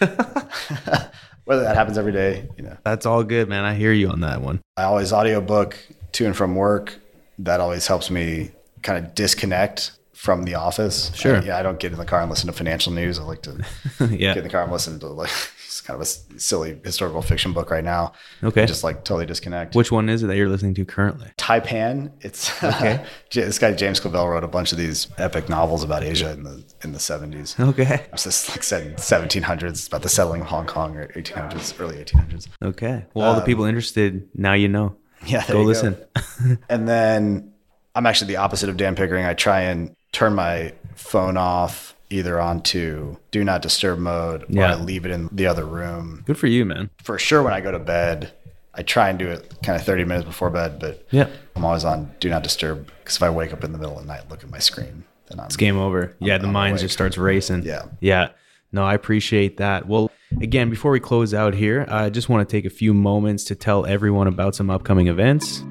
Whether 1.44 1.62
that 1.62 1.76
happens 1.76 1.98
every 1.98 2.12
day, 2.12 2.48
you 2.56 2.62
know. 2.62 2.76
That's 2.84 3.04
all 3.04 3.24
good, 3.24 3.48
man. 3.48 3.64
I 3.64 3.74
hear 3.74 3.92
you 3.92 4.08
on 4.08 4.20
that 4.20 4.42
one. 4.42 4.60
I 4.76 4.84
always 4.84 5.12
audiobook 5.12 5.76
to 6.12 6.26
and 6.26 6.36
from 6.36 6.54
work. 6.54 6.98
That 7.38 7.60
always 7.60 7.86
helps 7.86 8.10
me 8.10 8.50
kind 8.82 9.04
of 9.04 9.14
disconnect 9.14 9.92
from 10.14 10.44
the 10.44 10.54
office. 10.54 11.12
Sure. 11.14 11.38
I, 11.38 11.42
yeah, 11.42 11.58
I 11.58 11.62
don't 11.62 11.80
get 11.80 11.92
in 11.92 11.98
the 11.98 12.04
car 12.04 12.20
and 12.20 12.30
listen 12.30 12.46
to 12.46 12.52
financial 12.52 12.92
news. 12.92 13.18
I 13.18 13.24
like 13.24 13.42
to 13.42 13.64
yeah. 14.00 14.34
get 14.34 14.38
in 14.38 14.44
the 14.44 14.50
car 14.50 14.62
and 14.62 14.70
listen 14.70 15.00
to 15.00 15.08
like 15.08 15.30
it's 15.72 15.80
kind 15.80 15.94
of 15.96 16.02
a 16.02 16.38
silly 16.38 16.78
historical 16.84 17.22
fiction 17.22 17.54
book 17.54 17.70
right 17.70 17.82
now. 17.82 18.12
Okay. 18.44 18.66
Just 18.66 18.84
like 18.84 19.04
totally 19.04 19.24
disconnect. 19.24 19.74
Which 19.74 19.90
one 19.90 20.10
is 20.10 20.22
it 20.22 20.26
that 20.26 20.36
you're 20.36 20.48
listening 20.50 20.74
to 20.74 20.84
currently? 20.84 21.28
Tai-Pan. 21.38 22.12
It's 22.20 22.62
Okay. 22.62 23.02
this 23.32 23.58
guy 23.58 23.72
James 23.72 23.98
Clavell 23.98 24.28
wrote 24.28 24.44
a 24.44 24.48
bunch 24.48 24.72
of 24.72 24.78
these 24.78 25.08
epic 25.16 25.48
novels 25.48 25.82
about 25.82 26.02
Asia 26.02 26.30
in 26.32 26.42
the 26.42 26.62
in 26.84 26.92
the 26.92 27.00
seventies. 27.00 27.56
Okay. 27.58 28.04
It's 28.12 28.24
just 28.24 28.50
like 28.50 28.62
said 28.62 28.86
in 28.86 28.98
seventeen 28.98 29.42
hundreds 29.44 29.86
about 29.86 30.02
the 30.02 30.10
settling 30.10 30.42
of 30.42 30.48
Hong 30.48 30.66
Kong 30.66 30.94
or 30.96 31.10
eighteen 31.16 31.38
hundreds, 31.38 31.74
early 31.80 31.98
eighteen 32.00 32.20
hundreds. 32.20 32.48
Okay. 32.62 33.06
Well, 33.14 33.26
all 33.26 33.34
the 33.34 33.40
um, 33.40 33.46
people 33.46 33.64
interested, 33.64 34.28
now 34.34 34.52
you 34.52 34.68
know. 34.68 34.96
Yeah, 35.26 35.46
Go 35.46 35.62
listen. 35.62 35.96
And 36.68 36.86
then 36.88 37.52
I'm 37.94 38.04
actually 38.06 38.28
the 38.28 38.36
opposite 38.36 38.68
of 38.68 38.76
Dan 38.76 38.94
Pickering. 38.94 39.24
I 39.24 39.34
try 39.34 39.62
and 39.62 39.94
turn 40.12 40.34
my 40.34 40.72
phone 40.96 41.36
off 41.36 41.94
either 42.12 42.40
onto 42.40 43.16
do 43.30 43.42
not 43.44 43.62
disturb 43.62 43.98
mode 43.98 44.42
or 44.42 44.46
Yeah. 44.48 44.72
I 44.72 44.74
leave 44.76 45.04
it 45.06 45.10
in 45.10 45.28
the 45.32 45.46
other 45.46 45.64
room. 45.64 46.22
Good 46.26 46.38
for 46.38 46.46
you, 46.46 46.64
man. 46.64 46.90
For 47.02 47.18
sure 47.18 47.42
when 47.42 47.52
I 47.52 47.60
go 47.60 47.72
to 47.72 47.78
bed, 47.78 48.32
I 48.74 48.82
try 48.82 49.08
and 49.10 49.18
do 49.18 49.28
it 49.28 49.52
kind 49.62 49.76
of 49.78 49.84
30 49.84 50.04
minutes 50.04 50.24
before 50.26 50.50
bed, 50.50 50.78
but 50.78 51.06
Yeah. 51.10 51.26
I'm 51.56 51.64
always 51.64 51.84
on 51.84 52.10
do 52.20 52.28
not 52.30 52.42
disturb 52.42 52.86
because 53.00 53.16
if 53.16 53.22
I 53.22 53.30
wake 53.30 53.52
up 53.52 53.64
in 53.64 53.72
the 53.72 53.78
middle 53.78 53.96
of 53.98 54.02
the 54.02 54.08
night, 54.08 54.22
look 54.30 54.42
at 54.44 54.50
my 54.50 54.58
screen, 54.58 55.04
then 55.28 55.40
I'm 55.40 55.46
It's 55.46 55.56
game 55.56 55.78
over. 55.78 56.14
Yeah, 56.20 56.38
the 56.38 56.46
I'm 56.46 56.52
mind 56.52 56.72
awake. 56.72 56.82
just 56.82 56.94
starts 56.94 57.18
racing. 57.18 57.62
Yeah. 57.64 57.82
Yeah. 58.00 58.28
No, 58.72 58.84
I 58.84 58.94
appreciate 58.94 59.58
that. 59.58 59.86
Well, 59.86 60.10
again, 60.40 60.70
before 60.70 60.90
we 60.92 61.00
close 61.00 61.34
out 61.34 61.52
here, 61.54 61.84
I 61.90 62.08
just 62.08 62.30
want 62.30 62.48
to 62.48 62.50
take 62.56 62.64
a 62.64 62.70
few 62.70 62.94
moments 62.94 63.44
to 63.44 63.54
tell 63.54 63.84
everyone 63.84 64.26
about 64.26 64.54
some 64.54 64.70
upcoming 64.70 65.08
events. 65.08 65.62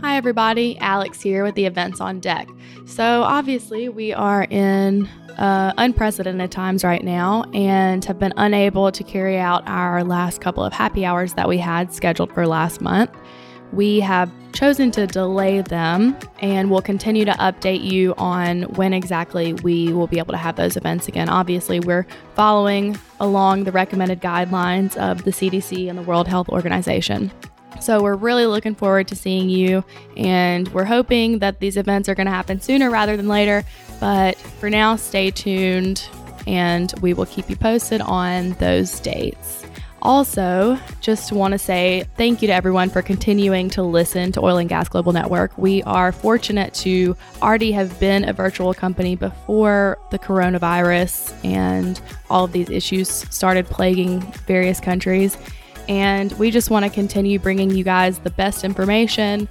Hi, 0.00 0.16
everybody. 0.16 0.78
Alex 0.78 1.20
here 1.20 1.42
with 1.44 1.54
the 1.54 1.66
events 1.66 2.00
on 2.00 2.20
deck. 2.20 2.48
So, 2.86 3.22
obviously, 3.24 3.88
we 3.90 4.14
are 4.14 4.44
in 4.44 5.06
uh, 5.38 5.72
unprecedented 5.78 6.50
times 6.50 6.84
right 6.84 7.04
now 7.04 7.44
and 7.52 8.04
have 8.04 8.18
been 8.18 8.32
unable 8.36 8.90
to 8.92 9.04
carry 9.04 9.38
out 9.38 9.62
our 9.66 10.02
last 10.04 10.40
couple 10.40 10.64
of 10.64 10.72
happy 10.72 11.04
hours 11.04 11.34
that 11.34 11.48
we 11.48 11.58
had 11.58 11.92
scheduled 11.92 12.32
for 12.32 12.46
last 12.46 12.80
month. 12.80 13.10
we 13.72 14.00
have 14.00 14.30
chosen 14.52 14.90
to 14.92 15.06
delay 15.06 15.60
them 15.60 16.16
and 16.40 16.70
we'll 16.70 16.80
continue 16.80 17.24
to 17.24 17.32
update 17.32 17.82
you 17.82 18.14
on 18.16 18.62
when 18.74 18.94
exactly 18.94 19.52
we 19.54 19.92
will 19.92 20.06
be 20.06 20.18
able 20.18 20.32
to 20.32 20.38
have 20.38 20.56
those 20.56 20.76
events 20.76 21.08
again. 21.08 21.28
Obviously, 21.28 21.80
we're 21.80 22.06
following 22.34 22.98
along 23.20 23.64
the 23.64 23.72
recommended 23.72 24.20
guidelines 24.20 24.96
of 24.96 25.24
the 25.24 25.30
CDC 25.30 25.90
and 25.90 25.98
the 25.98 26.02
World 26.02 26.26
Health 26.26 26.48
Organization. 26.48 27.30
So 27.80 28.02
we're 28.02 28.16
really 28.16 28.46
looking 28.46 28.74
forward 28.74 29.06
to 29.08 29.16
seeing 29.16 29.50
you, 29.50 29.84
and 30.16 30.66
we're 30.68 30.86
hoping 30.86 31.40
that 31.40 31.60
these 31.60 31.76
events 31.76 32.08
are 32.08 32.14
going 32.14 32.26
to 32.26 32.32
happen 32.32 32.58
sooner 32.58 32.90
rather 32.90 33.18
than 33.18 33.28
later. 33.28 33.64
But 34.00 34.36
for 34.36 34.70
now, 34.70 34.96
stay 34.96 35.30
tuned, 35.30 36.08
and 36.46 36.92
we 37.00 37.14
will 37.14 37.26
keep 37.26 37.48
you 37.48 37.56
posted 37.56 38.00
on 38.00 38.52
those 38.52 39.00
dates. 39.00 39.66
Also, 40.02 40.78
just 41.00 41.32
want 41.32 41.50
to 41.50 41.58
say 41.58 42.04
thank 42.16 42.40
you 42.40 42.46
to 42.46 42.54
everyone 42.54 42.90
for 42.90 43.02
continuing 43.02 43.68
to 43.70 43.82
listen 43.82 44.30
to 44.30 44.40
Oil 44.40 44.58
and 44.58 44.68
Gas 44.68 44.88
Global 44.88 45.12
Network. 45.12 45.56
We 45.58 45.82
are 45.82 46.12
fortunate 46.12 46.74
to 46.74 47.16
already 47.42 47.72
have 47.72 47.98
been 47.98 48.28
a 48.28 48.32
virtual 48.32 48.72
company 48.72 49.16
before 49.16 49.98
the 50.12 50.18
coronavirus 50.18 51.34
and 51.44 52.00
all 52.30 52.44
of 52.44 52.52
these 52.52 52.70
issues 52.70 53.08
started 53.08 53.66
plaguing 53.66 54.20
various 54.46 54.78
countries. 54.78 55.36
And 55.88 56.30
we 56.34 56.52
just 56.52 56.70
want 56.70 56.84
to 56.84 56.90
continue 56.90 57.40
bringing 57.40 57.70
you 57.70 57.82
guys 57.82 58.18
the 58.20 58.30
best 58.30 58.62
information 58.62 59.48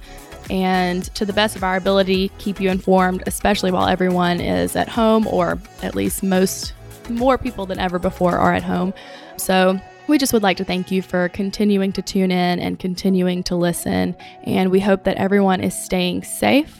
and 0.50 1.04
to 1.14 1.24
the 1.24 1.32
best 1.32 1.56
of 1.56 1.64
our 1.64 1.76
ability, 1.76 2.30
keep 2.38 2.60
you 2.60 2.70
informed, 2.70 3.22
especially 3.26 3.70
while 3.70 3.86
everyone 3.86 4.40
is 4.40 4.76
at 4.76 4.88
home, 4.88 5.26
or 5.26 5.58
at 5.82 5.94
least 5.94 6.22
most 6.22 6.72
more 7.08 7.38
people 7.38 7.66
than 7.66 7.78
ever 7.78 7.98
before 7.98 8.36
are 8.38 8.52
at 8.52 8.62
home. 8.62 8.92
So, 9.36 9.80
we 10.08 10.18
just 10.18 10.32
would 10.32 10.42
like 10.42 10.56
to 10.58 10.64
thank 10.64 10.90
you 10.90 11.02
for 11.02 11.28
continuing 11.30 11.92
to 11.92 12.02
tune 12.02 12.30
in 12.30 12.60
and 12.60 12.78
continuing 12.78 13.42
to 13.44 13.56
listen. 13.56 14.14
And 14.44 14.70
we 14.70 14.78
hope 14.78 15.04
that 15.04 15.16
everyone 15.16 15.60
is 15.60 15.74
staying 15.76 16.22
safe. 16.22 16.78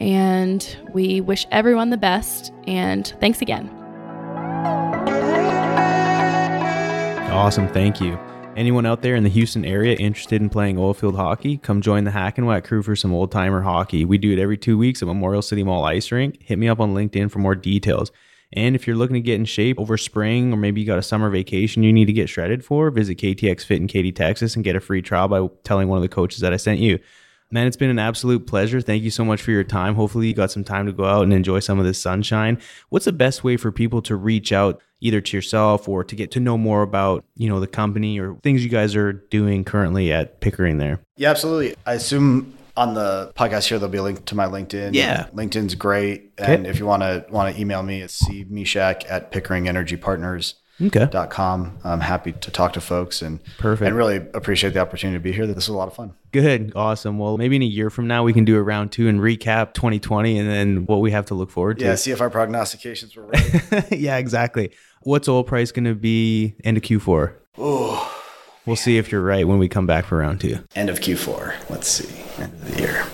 And 0.00 0.76
we 0.92 1.20
wish 1.20 1.46
everyone 1.52 1.90
the 1.90 1.96
best. 1.96 2.52
And 2.66 3.06
thanks 3.20 3.40
again. 3.40 3.68
Awesome. 7.30 7.68
Thank 7.68 8.00
you. 8.00 8.18
Anyone 8.56 8.86
out 8.86 9.02
there 9.02 9.14
in 9.14 9.22
the 9.22 9.28
Houston 9.28 9.66
area 9.66 9.94
interested 9.96 10.40
in 10.40 10.48
playing 10.48 10.76
oilfield 10.76 11.14
hockey, 11.14 11.58
come 11.58 11.82
join 11.82 12.04
the 12.04 12.10
Hack 12.10 12.38
and 12.38 12.46
Whack 12.46 12.64
crew 12.64 12.82
for 12.82 12.96
some 12.96 13.12
old 13.12 13.30
timer 13.30 13.60
hockey. 13.60 14.06
We 14.06 14.16
do 14.16 14.32
it 14.32 14.38
every 14.38 14.56
two 14.56 14.78
weeks 14.78 15.02
at 15.02 15.08
Memorial 15.08 15.42
City 15.42 15.62
Mall 15.62 15.84
Ice 15.84 16.10
Rink. 16.10 16.42
Hit 16.42 16.58
me 16.58 16.66
up 16.66 16.80
on 16.80 16.94
LinkedIn 16.94 17.30
for 17.30 17.38
more 17.38 17.54
details. 17.54 18.10
And 18.54 18.74
if 18.74 18.86
you're 18.86 18.96
looking 18.96 19.12
to 19.12 19.20
get 19.20 19.34
in 19.34 19.44
shape 19.44 19.78
over 19.78 19.98
spring, 19.98 20.54
or 20.54 20.56
maybe 20.56 20.80
you 20.80 20.86
got 20.86 20.98
a 20.98 21.02
summer 21.02 21.28
vacation 21.28 21.82
you 21.82 21.92
need 21.92 22.06
to 22.06 22.14
get 22.14 22.30
shredded 22.30 22.64
for, 22.64 22.90
visit 22.90 23.18
KTX 23.18 23.62
Fit 23.62 23.82
in 23.82 23.88
Katy, 23.88 24.12
Texas, 24.12 24.54
and 24.54 24.64
get 24.64 24.74
a 24.74 24.80
free 24.80 25.02
trial 25.02 25.28
by 25.28 25.46
telling 25.62 25.88
one 25.88 25.98
of 25.98 26.02
the 26.02 26.08
coaches 26.08 26.40
that 26.40 26.54
I 26.54 26.56
sent 26.56 26.78
you. 26.78 26.98
Man, 27.50 27.66
it's 27.66 27.76
been 27.76 27.90
an 27.90 27.98
absolute 27.98 28.46
pleasure. 28.46 28.80
Thank 28.80 29.04
you 29.04 29.10
so 29.10 29.24
much 29.24 29.40
for 29.40 29.52
your 29.52 29.64
time. 29.64 29.94
Hopefully, 29.94 30.26
you 30.26 30.34
got 30.34 30.50
some 30.50 30.64
time 30.64 30.86
to 30.86 30.92
go 30.92 31.04
out 31.04 31.22
and 31.22 31.32
enjoy 31.32 31.60
some 31.60 31.78
of 31.78 31.84
this 31.84 32.00
sunshine. 32.00 32.60
What's 32.88 33.04
the 33.04 33.12
best 33.12 33.44
way 33.44 33.56
for 33.56 33.70
people 33.70 34.02
to 34.02 34.16
reach 34.16 34.52
out 34.52 34.82
either 35.00 35.20
to 35.20 35.36
yourself 35.36 35.88
or 35.88 36.02
to 36.02 36.16
get 36.16 36.30
to 36.32 36.40
know 36.40 36.58
more 36.58 36.82
about, 36.82 37.24
you 37.36 37.48
know, 37.48 37.60
the 37.60 37.66
company 37.66 38.18
or 38.18 38.34
things 38.42 38.64
you 38.64 38.70
guys 38.70 38.96
are 38.96 39.12
doing 39.12 39.62
currently 39.62 40.12
at 40.12 40.40
Pickering 40.40 40.78
there? 40.78 41.00
Yeah, 41.16 41.30
absolutely. 41.30 41.76
I 41.86 41.94
assume 41.94 42.56
on 42.76 42.94
the 42.94 43.32
podcast 43.36 43.68
here 43.68 43.78
there'll 43.78 43.92
be 43.92 43.98
a 43.98 44.02
link 44.02 44.24
to 44.26 44.34
my 44.34 44.46
LinkedIn. 44.46 44.94
Yeah. 44.94 45.28
LinkedIn's 45.34 45.74
great. 45.74 46.32
And 46.38 46.66
if 46.66 46.78
you 46.78 46.86
want 46.86 47.02
to 47.02 47.24
want 47.30 47.54
to 47.54 47.60
email 47.60 47.82
me, 47.82 48.02
it's 48.02 48.22
cmicsak 48.28 49.04
at 49.08 49.30
Pickering 49.30 49.68
Energy 49.68 49.96
Partners. 49.96 50.56
Okay. 50.82 51.06
Dot 51.10 51.30
com. 51.30 51.78
I'm 51.84 52.00
happy 52.00 52.32
to 52.32 52.50
talk 52.50 52.74
to 52.74 52.80
folks 52.82 53.22
and 53.22 53.40
Perfect. 53.58 53.86
and 53.88 53.96
really 53.96 54.16
appreciate 54.34 54.74
the 54.74 54.80
opportunity 54.80 55.18
to 55.18 55.22
be 55.22 55.32
here. 55.32 55.46
This 55.46 55.64
is 55.64 55.68
a 55.68 55.74
lot 55.74 55.88
of 55.88 55.94
fun. 55.94 56.12
Good. 56.32 56.72
Awesome. 56.76 57.18
Well, 57.18 57.38
maybe 57.38 57.56
in 57.56 57.62
a 57.62 57.66
year 57.66 57.88
from 57.88 58.06
now, 58.06 58.24
we 58.24 58.34
can 58.34 58.44
do 58.44 58.56
a 58.58 58.62
round 58.62 58.92
two 58.92 59.08
and 59.08 59.18
recap 59.20 59.72
2020 59.72 60.38
and 60.38 60.48
then 60.50 60.84
what 60.86 61.00
we 61.00 61.12
have 61.12 61.24
to 61.26 61.34
look 61.34 61.50
forward 61.50 61.78
to. 61.78 61.84
Yeah, 61.86 61.94
see 61.94 62.10
if 62.10 62.20
our 62.20 62.28
prognostications 62.28 63.16
were 63.16 63.24
right. 63.26 63.90
yeah, 63.92 64.18
exactly. 64.18 64.70
What's 65.02 65.28
oil 65.28 65.44
price 65.44 65.72
going 65.72 65.84
to 65.86 65.94
be 65.94 66.56
end 66.64 66.76
of 66.76 66.82
Q4? 66.82 67.32
oh, 67.58 68.22
We'll 68.66 68.74
see 68.76 68.98
if 68.98 69.10
you're 69.12 69.22
right 69.22 69.46
when 69.46 69.58
we 69.58 69.68
come 69.68 69.86
back 69.86 70.04
for 70.06 70.18
round 70.18 70.40
two. 70.40 70.58
end 70.74 70.90
of 70.90 70.98
Q4. 71.00 71.70
Let's 71.70 71.86
see. 71.88 72.12
End 72.42 72.52
of 72.52 72.74
the 72.74 72.82
year. 72.82 73.04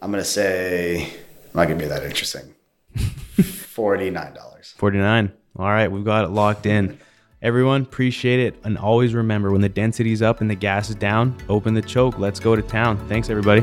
I'm 0.00 0.10
gonna 0.12 0.22
say 0.22 1.12
not 1.52 1.64
gonna 1.66 1.80
be 1.80 1.86
that 1.86 2.04
interesting. 2.04 2.54
Forty 3.42 4.10
nine 4.10 4.34
dollars. 4.34 4.74
49. 4.78 5.32
All 5.56 5.66
right, 5.66 5.90
we've 5.90 6.04
got 6.04 6.24
it 6.24 6.30
locked 6.30 6.66
in. 6.66 6.98
Everyone, 7.40 7.82
appreciate 7.82 8.40
it. 8.40 8.56
And 8.64 8.78
always 8.78 9.14
remember 9.14 9.50
when 9.52 9.60
the 9.60 9.68
density's 9.68 10.22
up 10.22 10.40
and 10.40 10.50
the 10.50 10.54
gas 10.54 10.88
is 10.88 10.96
down, 10.96 11.36
open 11.48 11.74
the 11.74 11.82
choke. 11.82 12.18
Let's 12.18 12.40
go 12.40 12.56
to 12.56 12.62
town. 12.62 13.06
Thanks, 13.08 13.28
everybody. 13.28 13.60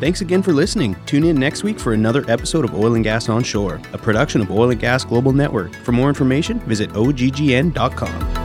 Thanks 0.00 0.22
again 0.22 0.42
for 0.42 0.52
listening. 0.52 0.96
Tune 1.06 1.24
in 1.24 1.36
next 1.36 1.62
week 1.62 1.78
for 1.78 1.92
another 1.92 2.24
episode 2.28 2.64
of 2.64 2.74
Oil 2.74 2.94
and 2.94 3.04
Gas 3.04 3.28
Onshore, 3.28 3.80
a 3.92 3.98
production 3.98 4.40
of 4.40 4.50
Oil 4.50 4.70
and 4.70 4.80
Gas 4.80 5.04
Global 5.04 5.32
Network. 5.32 5.74
For 5.76 5.92
more 5.92 6.08
information, 6.08 6.58
visit 6.60 6.90
oggn.com. 6.90 8.43